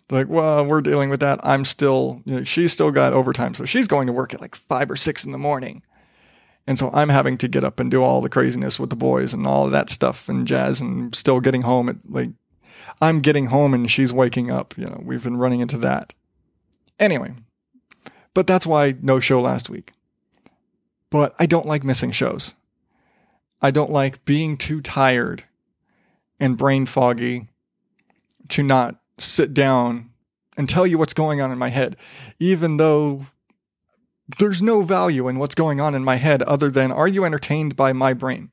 Like, 0.10 0.30
well, 0.30 0.66
we're 0.66 0.82
dealing 0.82 1.10
with 1.10 1.20
that. 1.20 1.40
I'm 1.44 1.66
still, 1.66 2.22
you 2.26 2.38
know, 2.38 2.44
she's 2.46 2.72
still 2.72 2.92
got 2.92 3.14
overtime. 3.14 3.54
So 3.54 3.66
she's 3.66 3.88
going 3.88 4.08
to 4.08 4.14
work 4.14 4.34
at 4.34 4.42
like 4.42 4.56
five 4.56 4.90
or 4.90 4.96
six 4.96 5.26
in 5.26 5.34
the 5.34 5.38
morning. 5.38 5.84
And 6.66 6.78
so 6.78 6.90
I'm 6.94 7.10
having 7.10 7.38
to 7.40 7.48
get 7.48 7.66
up 7.66 7.80
and 7.80 7.92
do 7.92 8.02
all 8.02 8.22
the 8.22 8.30
craziness 8.30 8.80
with 8.80 8.90
the 8.90 8.96
boys 8.96 9.34
and 9.34 9.46
all 9.46 9.66
of 9.66 9.72
that 9.72 9.90
stuff 9.90 10.30
and 10.30 10.48
jazz 10.48 10.80
and 10.80 11.14
still 11.14 11.42
getting 11.42 11.64
home 11.64 11.90
at 11.90 11.98
like, 12.08 12.30
I'm 13.02 13.20
getting 13.20 13.48
home 13.48 13.74
and 13.74 13.92
she's 13.92 14.14
waking 14.14 14.50
up. 14.50 14.78
You 14.78 14.86
know, 14.86 15.02
we've 15.04 15.24
been 15.24 15.38
running 15.38 15.60
into 15.60 15.78
that. 15.80 16.14
Anyway, 17.00 17.34
but 18.40 18.48
that's 18.48 18.66
why 18.66 18.96
no 19.02 19.20
show 19.20 19.42
last 19.42 19.70
week. 19.70 19.92
But 21.10 21.36
I 21.40 21.46
don't 21.46 21.66
like 21.66 21.84
missing 21.84 22.12
shows. 22.12 22.54
I 23.62 23.70
don't 23.70 23.92
like 23.92 24.24
being 24.24 24.56
too 24.56 24.80
tired 24.80 25.44
and 26.40 26.58
brain 26.58 26.86
foggy 26.86 27.50
to 28.48 28.64
not 28.64 28.96
sit 29.18 29.54
down 29.54 30.12
and 30.56 30.70
tell 30.70 30.88
you 30.88 30.98
what's 30.98 31.12
going 31.14 31.42
on 31.42 31.52
in 31.52 31.58
my 31.58 31.68
head, 31.68 31.98
even 32.40 32.78
though 32.78 33.26
there's 34.38 34.62
no 34.62 34.84
value 34.84 35.28
in 35.28 35.38
what's 35.38 35.54
going 35.54 35.82
on 35.82 35.94
in 35.94 36.06
my 36.06 36.16
head 36.16 36.42
other 36.44 36.72
than 36.72 36.94
are 36.94 37.10
you 37.10 37.26
entertained 37.26 37.76
by 37.76 37.92
my 37.92 38.14
brain? 38.14 38.52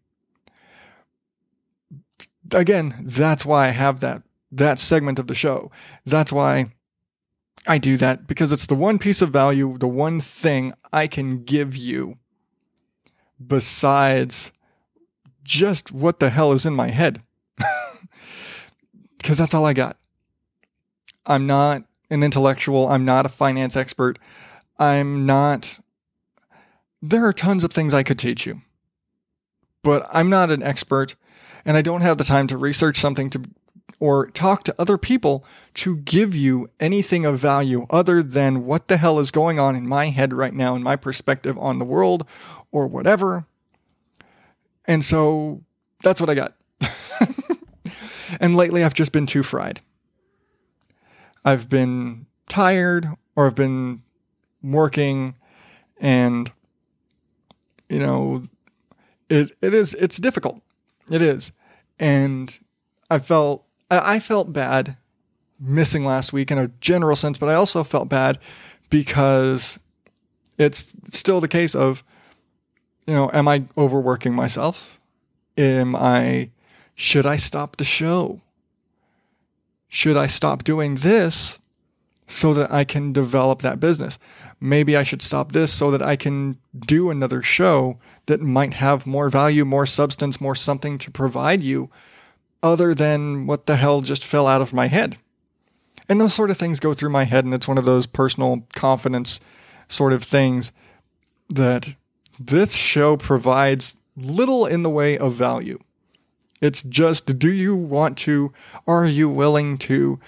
Again, 2.51 3.05
that's 3.05 3.47
why 3.47 3.69
I 3.69 3.71
have 3.71 4.01
that 4.01 4.25
that 4.51 4.81
segment 4.81 5.21
of 5.21 5.29
the 5.29 5.35
show. 5.37 5.71
That's 6.05 6.33
why 6.33 6.73
I 7.67 7.79
do 7.79 7.97
that 7.97 8.27
because 8.27 8.53
it's 8.53 8.67
the 8.67 8.75
one 8.75 8.99
piece 8.99 9.23
of 9.23 9.31
value, 9.31 9.77
the 9.79 9.89
one 9.89 10.21
thing 10.21 10.73
I 10.93 11.07
can 11.07 11.45
give 11.45 11.77
you 11.77 12.19
besides 13.45 14.53
just 15.43 15.93
what 15.93 16.19
the 16.21 16.31
hell 16.31 16.53
is 16.53 16.67
in 16.67 16.75
my 16.75 16.89
head. 16.89 17.23
Because 19.19 19.39
that's 19.39 19.55
all 19.55 19.67
I 19.67 19.73
got. 19.73 19.97
I'm 21.27 21.49
not 21.49 21.83
an 22.11 22.23
intellectual, 22.23 22.87
I'm 22.87 23.05
not 23.05 23.27
a 23.27 23.29
finance 23.29 23.75
expert, 23.75 24.21
I'm 24.79 25.27
not. 25.27 25.81
There 27.03 27.27
are 27.27 27.33
tons 27.33 27.65
of 27.65 27.73
things 27.73 27.93
I 27.93 28.05
could 28.05 28.21
teach 28.21 28.47
you, 28.47 28.61
but 29.83 30.07
I'm 30.13 30.31
not 30.31 30.53
an 30.53 30.63
expert 30.63 31.17
and 31.65 31.77
I 31.77 31.83
don't 31.83 32.03
have 32.03 32.19
the 32.19 32.25
time 32.25 32.47
to 32.47 32.57
research 32.57 32.99
something 32.99 33.29
to 33.31 33.43
or 33.99 34.31
talk 34.31 34.63
to 34.65 34.75
other 34.79 34.99
people 34.99 35.45
to 35.75 35.97
give 35.99 36.35
you 36.35 36.69
anything 36.81 37.25
of 37.25 37.39
value 37.39 37.87
other 37.91 38.23
than 38.23 38.67
what 38.67 38.89
the 38.89 38.97
hell 38.97 39.19
is 39.19 39.31
going 39.31 39.59
on 39.59 39.75
in 39.75 39.89
my 39.89 40.11
head 40.11 40.33
right 40.33 40.55
now 40.55 40.75
and 40.75 40.85
my 40.85 40.97
perspective 40.97 41.57
on 41.59 41.79
the 41.79 41.85
world 41.85 42.27
or 42.71 42.87
whatever. 42.87 43.47
And 44.85 45.05
so 45.05 45.63
that's 46.03 46.21
what 46.21 46.31
I 46.31 46.35
got. 46.35 46.55
and 48.41 48.57
lately 48.57 48.85
I've 48.85 48.95
just 48.95 49.13
been 49.13 49.27
too 49.27 49.43
fried. 49.43 49.81
I've 51.45 51.69
been 51.69 52.27
tired 52.49 53.09
or 53.35 53.47
I've 53.47 53.55
been 53.55 54.03
working 54.63 55.37
and 55.99 56.51
you 57.89 58.01
know 58.01 58.43
it 59.29 59.57
it 59.63 59.75
is 59.75 59.95
it's 59.95 60.19
difficult. 60.19 60.61
It 61.11 61.23
is. 61.23 61.53
And 61.99 62.59
I 63.11 63.19
felt 63.19 63.66
I 63.91 64.19
felt 64.19 64.53
bad 64.53 64.97
missing 65.61 66.05
last 66.05 66.33
week 66.33 66.51
in 66.51 66.59
a 66.59 66.69
general 66.81 67.17
sense, 67.17 67.39
but 67.39 67.49
I 67.49 67.55
also 67.55 67.85
felt 67.85 68.09
bad 68.09 68.39
because 68.91 69.79
it's 70.59 70.95
still 71.11 71.41
the 71.41 71.49
case 71.49 71.75
of, 71.75 72.03
you 73.07 73.15
know, 73.15 73.31
am 73.33 73.49
I 73.49 73.65
overworking 73.77 74.35
myself? 74.35 75.01
Am 75.57 75.95
I, 75.95 76.51
should 76.95 77.27
I 77.27 77.37
stop 77.37 77.77
the 77.77 77.85
show? 77.85 78.41
Should 79.89 80.17
I 80.17 80.27
stop 80.27 80.65
doing 80.65 80.97
this 80.97 81.59
so 82.27 82.53
that 82.55 82.73
I 82.73 82.85
can 82.85 83.13
develop 83.13 83.63
that 83.63 83.81
business? 83.81 84.19
Maybe 84.61 84.97
I 84.97 85.05
should 85.05 85.23
stop 85.23 85.53
this 85.53 85.73
so 85.73 85.91
that 85.91 86.03
I 86.03 86.17
can 86.17 86.59
do 86.77 87.11
another 87.11 87.43
show 87.43 87.99
that 88.27 88.41
might 88.41 88.75
have 88.75 89.07
more 89.07 89.31
value, 89.31 89.65
more 89.65 89.87
substance, 89.87 90.41
more 90.41 90.57
something 90.57 90.99
to 90.99 91.11
provide 91.11 91.63
you 91.63 91.89
other 92.63 92.95
than 92.95 93.47
what 93.47 93.67
the 93.67 93.77
hell 93.77 94.01
just 94.01 94.25
fell 94.25 94.47
out 94.47 94.63
of 94.63 94.73
my 94.73 94.87
head. 94.87 95.19
And 96.09 96.21
those 96.21 96.35
sort 96.35 96.51
of 96.51 96.57
things 96.57 96.81
go 96.81 96.95
through 96.95 97.11
my 97.11 97.25
head, 97.25 97.45
and 97.45 97.53
it's 97.53 97.69
one 97.69 97.79
of 97.79 97.85
those 97.85 98.07
personal 98.07 98.67
confidence 98.75 99.41
sort 99.89 100.13
of 100.13 100.23
things 100.23 100.73
that 101.49 101.95
this 102.39 102.73
show 102.73 103.17
provides 103.17 103.97
little 104.17 104.67
in 104.67 104.83
the 104.83 104.91
way 104.91 105.19
of 105.19 105.35
value. 105.35 105.79
It's 106.61 106.83
just 106.83 107.39
do 107.39 107.51
you 107.51 107.77
want 107.77 108.17
to, 108.19 108.53
are 108.87 109.07
you 109.07 109.29
willing 109.29 109.79
to, 109.79 110.19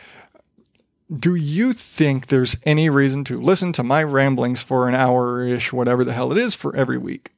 do 1.16 1.34
you 1.34 1.72
think 1.72 2.26
there's 2.26 2.56
any 2.64 2.90
reason 2.90 3.24
to 3.24 3.40
listen 3.40 3.72
to 3.74 3.82
my 3.82 4.02
ramblings 4.02 4.62
for 4.62 4.88
an 4.88 4.94
hour 4.94 5.46
ish, 5.46 5.72
whatever 5.72 6.04
the 6.04 6.12
hell 6.12 6.32
it 6.32 6.38
is, 6.38 6.54
for 6.54 6.74
every 6.76 6.98
week? 6.98 7.32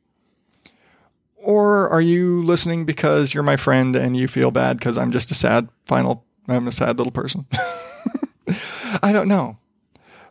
Or 1.43 1.89
are 1.89 2.01
you 2.01 2.43
listening 2.45 2.85
because 2.85 3.33
you're 3.33 3.43
my 3.43 3.57
friend 3.57 3.97
and 3.97 4.17
you 4.17 4.29
feel 4.29 4.51
bad 4.51 4.79
because 4.79 4.99
I'm 4.99 5.11
just 5.11 5.31
a 5.31 5.35
sad 5.35 5.69
final, 5.87 6.25
I'm 6.49 6.69
a 6.69 6.73
sad 6.73 6.99
little 6.99 7.13
person? 7.13 7.47
I 9.03 9.13
don't 9.13 9.29
know. 9.29 9.57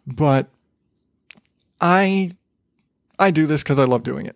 But 0.06 0.50
I 1.82 2.32
I 3.18 3.32
do 3.32 3.48
this 3.48 3.64
cuz 3.64 3.80
I 3.80 3.86
love 3.86 4.04
doing 4.04 4.26
it. 4.26 4.36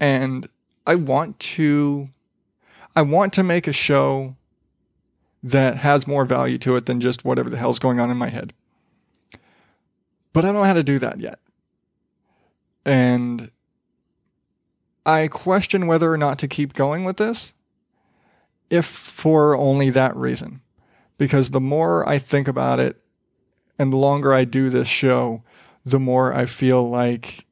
And 0.00 0.48
I 0.86 0.96
want 0.96 1.38
to 1.38 2.08
I 2.96 3.02
want 3.02 3.32
to 3.34 3.42
make 3.42 3.68
a 3.68 3.72
show 3.72 4.36
that 5.42 5.76
has 5.78 6.06
more 6.06 6.24
value 6.24 6.58
to 6.58 6.76
it 6.76 6.86
than 6.86 7.00
just 7.00 7.24
whatever 7.24 7.48
the 7.48 7.56
hell's 7.56 7.78
going 7.78 8.00
on 8.00 8.10
in 8.10 8.16
my 8.16 8.28
head. 8.28 8.52
But 10.32 10.44
I 10.44 10.48
don't 10.48 10.56
know 10.56 10.64
how 10.64 10.74
to 10.74 10.82
do 10.82 10.98
that 10.98 11.20
yet. 11.20 11.38
And 12.84 13.50
I 15.10 15.26
question 15.26 15.88
whether 15.88 16.12
or 16.12 16.16
not 16.16 16.38
to 16.38 16.46
keep 16.46 16.72
going 16.72 17.02
with 17.02 17.16
this, 17.16 17.52
if 18.70 18.86
for 18.86 19.56
only 19.56 19.90
that 19.90 20.16
reason. 20.16 20.60
Because 21.18 21.50
the 21.50 21.60
more 21.60 22.08
I 22.08 22.18
think 22.18 22.46
about 22.46 22.78
it 22.78 23.02
and 23.76 23.92
the 23.92 23.96
longer 23.96 24.32
I 24.32 24.44
do 24.44 24.70
this 24.70 24.86
show, 24.86 25.42
the 25.84 25.98
more 25.98 26.32
I 26.32 26.46
feel 26.46 26.88
like 26.88 27.44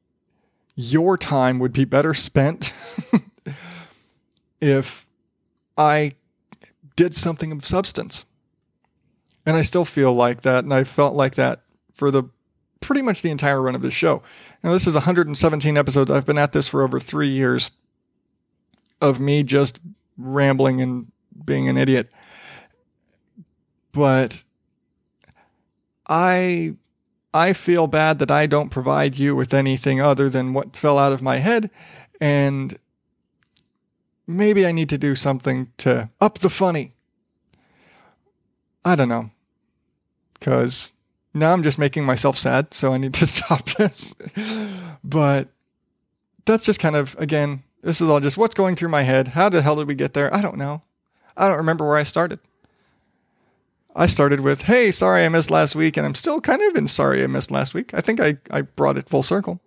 your 0.75 1.17
time 1.17 1.59
would 1.59 1.73
be 1.73 1.83
better 1.83 2.13
spent 2.13 2.71
if 4.61 5.05
I 5.77 6.15
did 6.95 7.13
something 7.13 7.51
of 7.51 7.65
substance. 7.65 8.23
And 9.45 9.57
I 9.57 9.63
still 9.63 9.85
feel 9.85 10.13
like 10.13 10.41
that. 10.41 10.63
And 10.63 10.73
I 10.73 10.85
felt 10.85 11.13
like 11.13 11.35
that 11.35 11.63
for 11.93 12.09
the 12.09 12.23
pretty 12.79 13.01
much 13.01 13.21
the 13.21 13.31
entire 13.31 13.61
run 13.61 13.75
of 13.75 13.81
this 13.81 13.93
show. 13.93 14.23
Now, 14.63 14.73
this 14.73 14.87
is 14.87 14.93
117 14.93 15.77
episodes. 15.77 16.11
I've 16.11 16.25
been 16.25 16.37
at 16.37 16.51
this 16.51 16.67
for 16.67 16.83
over 16.83 16.99
three 16.99 17.29
years 17.29 17.71
of 19.01 19.19
me 19.19 19.43
just 19.43 19.79
rambling 20.17 20.81
and 20.81 21.11
being 21.45 21.69
an 21.69 21.77
idiot. 21.77 22.09
But 23.91 24.43
I 26.07 26.75
I 27.33 27.53
feel 27.53 27.87
bad 27.87 28.19
that 28.19 28.31
I 28.31 28.47
don't 28.47 28.69
provide 28.69 29.17
you 29.17 29.35
with 29.35 29.53
anything 29.53 30.01
other 30.01 30.29
than 30.29 30.53
what 30.53 30.75
fell 30.75 30.97
out 30.97 31.13
of 31.13 31.21
my 31.21 31.37
head 31.37 31.69
and 32.19 32.77
maybe 34.25 34.65
I 34.65 34.71
need 34.71 34.89
to 34.89 34.97
do 34.97 35.15
something 35.15 35.71
to 35.77 36.09
up 36.19 36.39
the 36.39 36.49
funny. 36.49 36.93
I 38.83 38.95
don't 38.95 39.09
know. 39.09 39.31
Cuz 40.39 40.91
now 41.33 41.53
I'm 41.53 41.63
just 41.63 41.77
making 41.77 42.03
myself 42.03 42.37
sad, 42.37 42.73
so 42.73 42.93
I 42.93 42.97
need 42.97 43.13
to 43.15 43.27
stop 43.27 43.65
this. 43.71 44.15
but 45.03 45.49
that's 46.45 46.65
just 46.65 46.79
kind 46.79 46.95
of 46.95 47.15
again, 47.19 47.63
this 47.81 48.01
is 48.01 48.09
all 48.09 48.19
just 48.19 48.37
what's 48.37 48.55
going 48.55 48.75
through 48.75 48.89
my 48.89 49.03
head. 49.03 49.29
How 49.29 49.49
the 49.49 49.61
hell 49.61 49.75
did 49.75 49.87
we 49.87 49.95
get 49.95 50.13
there? 50.13 50.33
I 50.33 50.41
don't 50.41 50.57
know. 50.57 50.81
I 51.37 51.47
don't 51.47 51.57
remember 51.57 51.87
where 51.87 51.97
I 51.97 52.03
started. 52.03 52.39
I 53.95 54.05
started 54.05 54.41
with, 54.41 54.63
hey, 54.63 54.91
sorry 54.91 55.25
I 55.25 55.29
missed 55.29 55.49
last 55.49 55.75
week, 55.75 55.97
and 55.97 56.05
I'm 56.05 56.15
still 56.15 56.39
kind 56.39 56.61
of 56.61 56.75
in 56.75 56.87
sorry 56.87 57.23
I 57.23 57.27
missed 57.27 57.51
last 57.51 57.73
week. 57.73 57.93
I 57.93 58.01
think 58.01 58.19
I, 58.19 58.37
I 58.51 58.61
brought 58.61 58.97
it 58.97 59.09
full 59.09 59.23
circle. 59.23 59.59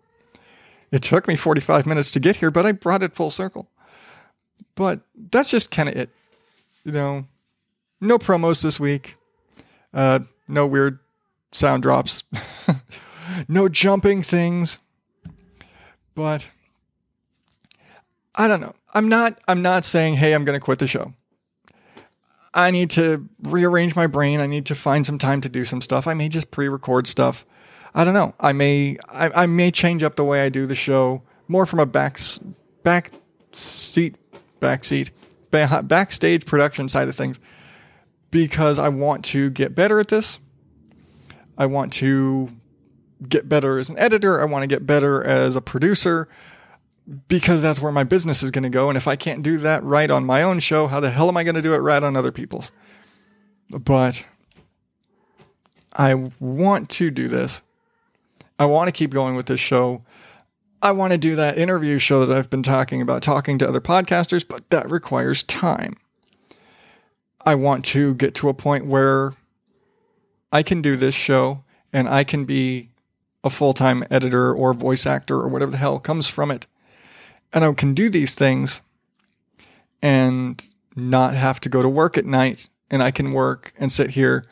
It 0.91 1.03
took 1.03 1.27
me 1.27 1.37
45 1.37 1.87
minutes 1.87 2.11
to 2.13 2.21
get 2.21 2.37
here, 2.37 2.51
but 2.51 2.67
I 2.67 2.73
brought 2.73 3.03
it 3.03 3.15
full 3.15 3.31
circle. 3.31 3.69
But 4.75 5.01
that's 5.31 5.51
just 5.51 5.71
kind 5.71 5.89
of 5.89 5.97
it. 5.97 6.11
You 6.85 6.93
know, 6.93 7.27
no 8.01 8.19
promos 8.19 8.63
this 8.63 8.79
week. 8.79 9.17
Uh, 9.93 10.21
no 10.49 10.67
weird 10.67 10.99
sound 11.53 11.83
drops. 11.83 12.25
no 13.49 13.69
jumping 13.69 14.23
things. 14.23 14.79
But 16.15 16.51
I 18.35 18.49
don't 18.49 18.61
know. 18.61 18.75
I'm 18.93 19.09
not 19.09 19.39
I'm 19.49 19.63
not 19.63 19.85
saying, 19.85 20.15
"Hey, 20.15 20.35
I'm 20.35 20.45
going 20.45 20.59
to 20.59 20.65
quit 20.65 20.79
the 20.79 20.87
show." 20.87 21.13
I 22.55 22.71
need 22.71 22.91
to 22.91 23.29
rearrange 23.43 23.97
my 23.97 24.07
brain. 24.07 24.41
I 24.41 24.47
need 24.47 24.67
to 24.67 24.75
find 24.75 25.07
some 25.07 25.19
time 25.19 25.41
to 25.41 25.49
do 25.49 25.65
some 25.65 25.81
stuff. 25.81 26.07
I 26.07 26.13
may 26.13 26.29
just 26.29 26.51
pre-record 26.51 27.07
stuff. 27.07 27.47
I 27.95 28.05
don't 28.05 28.15
know. 28.15 28.35
I 28.41 28.53
may 28.53 28.99
I, 29.09 29.43
I 29.43 29.47
may 29.47 29.71
change 29.71 30.03
up 30.03 30.17
the 30.17 30.25
way 30.25 30.43
I 30.43 30.49
do 30.49 30.67
the 30.67 30.75
show 30.75 31.23
more 31.49 31.67
from 31.67 31.79
a 31.79 31.87
back 31.87 32.19
back 32.83 33.11
seat 33.53 34.17
back 34.61 34.85
seat 34.85 35.11
backstage 35.51 36.47
production 36.47 36.89
side 36.89 37.09
of 37.09 37.15
things 37.15 37.39
because 38.31 38.79
I 38.79 38.89
want 38.89 39.25
to 39.27 39.51
get 39.51 39.75
better 39.75 40.01
at 40.01 40.09
this. 40.09 40.39
I 41.63 41.67
want 41.67 41.93
to 41.95 42.49
get 43.29 43.49
better 43.49 43.79
as 43.79 43.89
an 43.89 43.97
editor. 43.97 44.41
I 44.41 44.45
want 44.47 44.65
to 44.65 44.67
get 44.67 44.85
better 44.85 45.23
as 45.23 45.55
a 45.55 45.61
producer 45.61 46.27
because 47.29 47.63
that's 47.63 47.81
where 47.81 47.93
my 47.93 48.03
business 48.03 48.43
is 48.43 48.51
going 48.51 48.65
to 48.65 48.69
go. 48.69 48.89
And 48.89 48.97
if 48.97 49.07
I 49.07 49.15
can't 49.15 49.45
do 49.45 49.59
that 49.59 49.85
right 49.85 50.11
on 50.11 50.25
my 50.25 50.43
own 50.43 50.59
show, 50.59 50.89
how 50.89 50.99
the 50.99 51.13
hell 51.13 51.29
am 51.29 51.37
I 51.37 51.45
going 51.45 51.55
to 51.55 51.63
do 51.63 51.73
it 51.73 51.79
right 51.79 52.03
on 52.03 52.17
other 52.17 52.33
people's? 52.33 52.73
But 53.71 54.25
I 55.93 56.15
want 56.41 56.91
to 56.91 57.13
do 57.13 57.29
this. 57.29 57.63
I 58.59 58.65
want 58.65 58.89
to 58.89 58.93
keep 58.93 59.13
going 59.13 59.37
with 59.37 59.47
this 59.47 59.61
show. 59.61 60.03
I 60.83 60.91
want 60.91 61.13
to 61.13 61.19
do 61.19 61.37
that 61.37 61.59
interview 61.59 62.01
show 62.01 62.27
that 62.27 62.37
I've 62.37 62.51
been 62.51 62.65
talking 62.65 63.01
about, 63.01 63.23
talking 63.23 63.57
to 63.59 63.69
other 63.69 63.81
podcasters, 63.81 64.45
but 64.47 64.69
that 64.71 64.91
requires 64.91 65.45
time. 65.45 65.97
I 67.47 67.55
want 67.55 67.85
to 67.85 68.17
get 68.17 68.35
to 68.35 68.49
a 68.49 68.55
point 68.55 68.87
where 68.87 69.35
I 70.53 70.63
can 70.63 70.83
do 70.83 70.97
this 70.97 71.15
show 71.15 71.65
and 71.93 72.09
I 72.09 72.25
can 72.25 72.45
be 72.45 72.91
a 73.43 73.51
full 73.51 73.73
time 73.73 74.05
editor 74.11 74.53
or 74.53 74.75
voice 74.75 75.07
actor 75.07 75.37
or 75.37 75.49
whatever 75.49 75.71
the 75.71 75.79
hell 75.79 75.99
comes 75.99 76.29
from 76.29 76.51
it. 76.51 76.67
And 77.53 77.65
I 77.65 77.73
can 77.73 77.95
do 77.95 78.09
these 78.09 78.35
things 78.35 78.83
and 80.01 80.65
not 80.95 81.35
have 81.35 81.61
to 81.61 81.69
go 81.69 81.83
to 81.83 81.89
work 81.89 82.19
at 82.19 82.27
night. 82.27 82.69
And 82.91 83.03
I 83.03 83.11
can 83.11 83.33
work 83.33 83.73
and 83.79 83.91
sit 83.91 84.11
here 84.11 84.45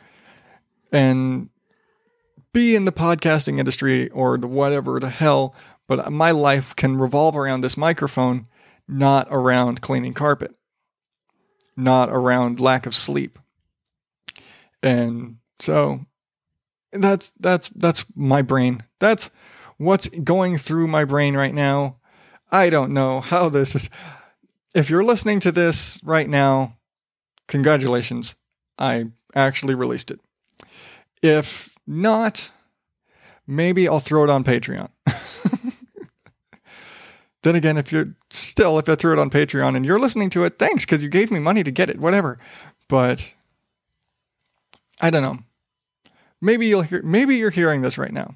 and 0.91 1.49
be 2.53 2.75
in 2.75 2.85
the 2.85 2.91
podcasting 2.91 3.59
industry 3.59 4.09
or 4.09 4.37
the 4.37 4.47
whatever 4.47 4.99
the 4.99 5.09
hell, 5.09 5.55
but 5.87 6.11
my 6.11 6.31
life 6.31 6.75
can 6.75 6.97
revolve 6.97 7.35
around 7.35 7.61
this 7.61 7.77
microphone, 7.77 8.47
not 8.87 9.27
around 9.29 9.81
cleaning 9.81 10.13
carpet, 10.13 10.53
not 11.77 12.09
around 12.09 12.59
lack 12.59 12.85
of 12.85 12.95
sleep. 12.95 13.37
And 14.81 15.37
so 15.61 16.05
that's 16.91 17.31
that's 17.39 17.69
that's 17.69 18.05
my 18.15 18.41
brain. 18.41 18.83
That's 18.99 19.29
what's 19.77 20.09
going 20.09 20.57
through 20.57 20.87
my 20.87 21.05
brain 21.05 21.35
right 21.35 21.53
now. 21.53 21.97
I 22.51 22.69
don't 22.69 22.93
know 22.93 23.21
how 23.21 23.49
this 23.49 23.75
is. 23.75 23.89
If 24.75 24.89
you're 24.89 25.03
listening 25.03 25.39
to 25.41 25.51
this 25.51 25.99
right 26.03 26.29
now, 26.29 26.77
congratulations. 27.47 28.35
I 28.77 29.05
actually 29.35 29.75
released 29.75 30.11
it. 30.11 30.19
If 31.21 31.77
not, 31.85 32.51
maybe 33.45 33.87
I'll 33.87 33.99
throw 33.99 34.23
it 34.23 34.29
on 34.29 34.43
Patreon. 34.43 34.89
then 37.43 37.55
again, 37.55 37.77
if 37.77 37.91
you're 37.91 38.15
still, 38.29 38.79
if 38.79 38.89
I 38.89 38.95
threw 38.95 39.13
it 39.13 39.19
on 39.19 39.29
Patreon 39.29 39.75
and 39.75 39.85
you're 39.85 39.99
listening 39.99 40.29
to 40.31 40.43
it, 40.45 40.57
thanks 40.57 40.85
because 40.85 41.03
you 41.03 41.09
gave 41.09 41.31
me 41.31 41.39
money 41.39 41.63
to 41.63 41.71
get 41.71 41.89
it, 41.89 41.99
whatever. 41.99 42.39
But 42.87 43.33
I 44.99 45.09
don't 45.09 45.23
know. 45.23 45.39
Maybe 46.41 46.67
you'll 46.67 46.81
hear 46.81 47.01
maybe 47.03 47.35
you're 47.37 47.51
hearing 47.51 47.81
this 47.81 47.97
right 47.97 48.11
now. 48.11 48.35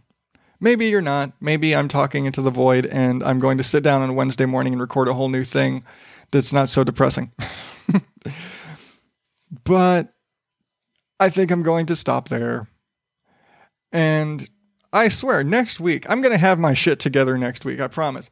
Maybe 0.60 0.88
you're 0.88 1.02
not. 1.02 1.34
Maybe 1.42 1.76
I'm 1.76 1.88
talking 1.88 2.26
into 2.26 2.42
the 2.42 2.52
void 2.52 2.86
and 2.86 3.24
I'm 3.24 3.40
going 3.40 3.58
to 3.58 3.64
sit 3.64 3.84
down 3.84 4.02
on 4.02 4.16
Wednesday 4.16 4.46
morning 4.46 4.74
and 4.74 4.82
record 4.82 5.08
a 5.08 5.14
whole 5.14 5.30
new 5.30 5.44
thing 5.44 5.84
that's 6.32 6.54
not 6.54 6.70
so 6.70 6.84
depressing. 6.84 7.32
but 9.64 10.14
I 11.20 11.30
think 11.30 11.52
I'm 11.52 11.64
going 11.64 11.88
to 11.88 11.96
stop 11.96 12.30
there. 12.30 12.68
And 13.92 14.48
I 14.92 15.08
swear, 15.08 15.44
next 15.44 15.80
week, 15.80 16.10
I'm 16.10 16.22
going 16.22 16.32
to 16.32 16.38
have 16.38 16.60
my 16.60 16.74
shit 16.74 17.00
together 17.00 17.38
next 17.38 17.66
week. 17.66 17.80
I 17.80 17.88
promise. 17.88 18.30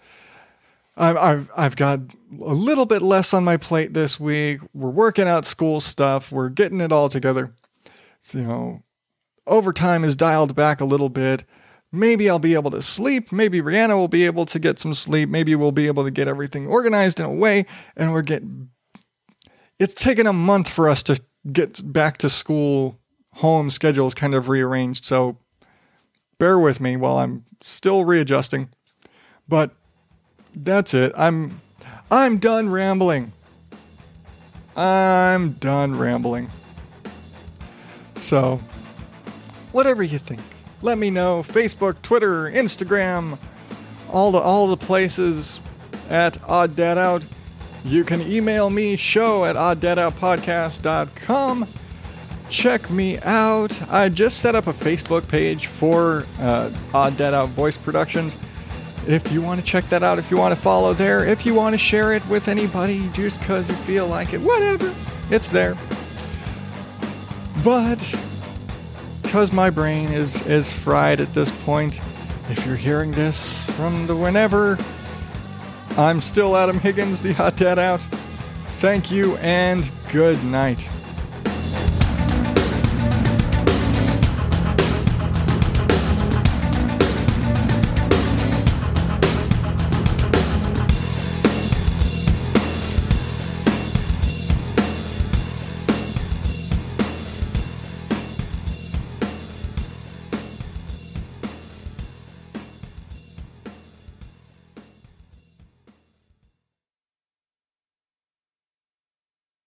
I've, 0.95 1.17
I've, 1.17 1.51
I've 1.57 1.75
got 1.75 1.99
a 2.41 2.53
little 2.53 2.85
bit 2.85 3.01
less 3.01 3.33
on 3.33 3.43
my 3.43 3.57
plate 3.57 3.93
this 3.93 4.19
week. 4.19 4.59
We're 4.73 4.89
working 4.89 5.27
out 5.27 5.45
school 5.45 5.81
stuff. 5.81 6.31
We're 6.31 6.49
getting 6.49 6.81
it 6.81 6.91
all 6.91 7.09
together. 7.09 7.53
So, 8.21 8.37
you 8.37 8.43
know, 8.45 8.82
overtime 9.47 10.03
is 10.03 10.15
dialed 10.15 10.55
back 10.55 10.81
a 10.81 10.85
little 10.85 11.09
bit. 11.09 11.43
Maybe 11.91 12.29
I'll 12.29 12.39
be 12.39 12.55
able 12.55 12.71
to 12.71 12.81
sleep. 12.81 13.31
Maybe 13.31 13.61
Rihanna 13.61 13.95
will 13.95 14.07
be 14.07 14.25
able 14.25 14.45
to 14.47 14.59
get 14.59 14.79
some 14.79 14.93
sleep. 14.93 15.29
Maybe 15.29 15.53
we'll 15.53 15.71
be 15.71 15.87
able 15.87 16.03
to 16.03 16.11
get 16.11 16.27
everything 16.27 16.67
organized 16.67 17.19
in 17.19 17.25
a 17.25 17.31
way. 17.31 17.65
And 17.95 18.13
we're 18.13 18.23
getting. 18.23 18.69
It's 19.79 19.93
taken 19.93 20.25
a 20.25 20.33
month 20.33 20.69
for 20.69 20.89
us 20.89 21.03
to 21.03 21.21
get 21.51 21.93
back 21.93 22.17
to 22.19 22.29
school. 22.29 22.99
Home 23.33 23.69
schedules 23.69 24.15
kind 24.15 24.33
of 24.33 24.49
rearranged. 24.49 25.05
So 25.05 25.37
bear 26.39 26.57
with 26.57 26.79
me 26.79 26.97
while 26.97 27.17
I'm 27.17 27.45
still 27.61 28.05
readjusting. 28.05 28.69
But 29.47 29.71
that's 30.55 30.93
it. 30.93 31.13
I'm 31.15 31.61
I'm 32.09 32.37
done 32.37 32.69
rambling. 32.69 33.33
I'm 34.75 35.53
done 35.53 35.97
rambling. 35.97 36.49
So 38.17 38.61
whatever 39.73 40.03
you 40.03 40.19
think. 40.19 40.41
Let 40.81 40.97
me 40.97 41.09
know. 41.09 41.43
Facebook, 41.43 42.01
Twitter, 42.01 42.51
Instagram, 42.51 43.37
all 44.11 44.31
the 44.31 44.39
all 44.39 44.67
the 44.67 44.77
places 44.77 45.59
at 46.09 46.37
Odd 46.49 46.75
Dad 46.75 46.97
Out. 46.97 47.23
You 47.85 48.03
can 48.05 48.21
email 48.21 48.69
me 48.69 48.95
show 48.95 49.43
at 49.45 49.57
odddadoutpodcast.com. 49.57 51.67
Check 52.49 52.89
me 52.89 53.19
out. 53.19 53.91
I 53.91 54.09
just 54.09 54.39
set 54.39 54.55
up 54.55 54.67
a 54.67 54.73
Facebook 54.73 55.27
page 55.27 55.67
for 55.67 56.25
uh, 56.39 56.71
Odd 56.93 57.17
Dad 57.17 57.33
Out 57.33 57.49
Voice 57.49 57.75
Productions. 57.77 58.37
If 59.07 59.33
you 59.33 59.41
want 59.41 59.59
to 59.59 59.65
check 59.65 59.89
that 59.89 60.03
out, 60.03 60.19
if 60.19 60.31
you 60.31 60.37
want 60.37 60.55
to 60.55 60.61
follow 60.61 60.93
there, 60.93 61.25
if 61.25 61.45
you 61.45 61.53
want 61.53 61.73
to 61.73 61.77
share 61.77 62.13
it 62.13 62.25
with 62.27 62.47
anybody 62.47 63.09
just 63.11 63.37
because 63.39 63.67
you 63.67 63.75
feel 63.75 64.07
like 64.07 64.31
it, 64.33 64.39
whatever, 64.39 64.95
it's 65.29 65.49
there. 65.49 65.77
But 67.63 67.99
because 69.33 69.51
my 69.51 69.71
brain 69.71 70.09
is, 70.09 70.45
is 70.45 70.71
fried 70.71 71.19
at 71.19 71.33
this 71.33 71.49
point, 71.63 71.99
if 72.51 72.67
you're 72.67 72.75
hearing 72.75 73.11
this 73.13 73.63
from 73.71 74.05
the 74.05 74.15
whenever, 74.15 74.77
I'm 75.97 76.21
still 76.21 76.55
Adam 76.55 76.77
Higgins, 76.77 77.23
the 77.23 77.35
Odd 77.41 77.55
Dad 77.55 77.79
Out. 77.79 78.03
Thank 78.73 79.09
you 79.09 79.35
and 79.37 79.89
good 80.11 80.43
night. 80.43 80.87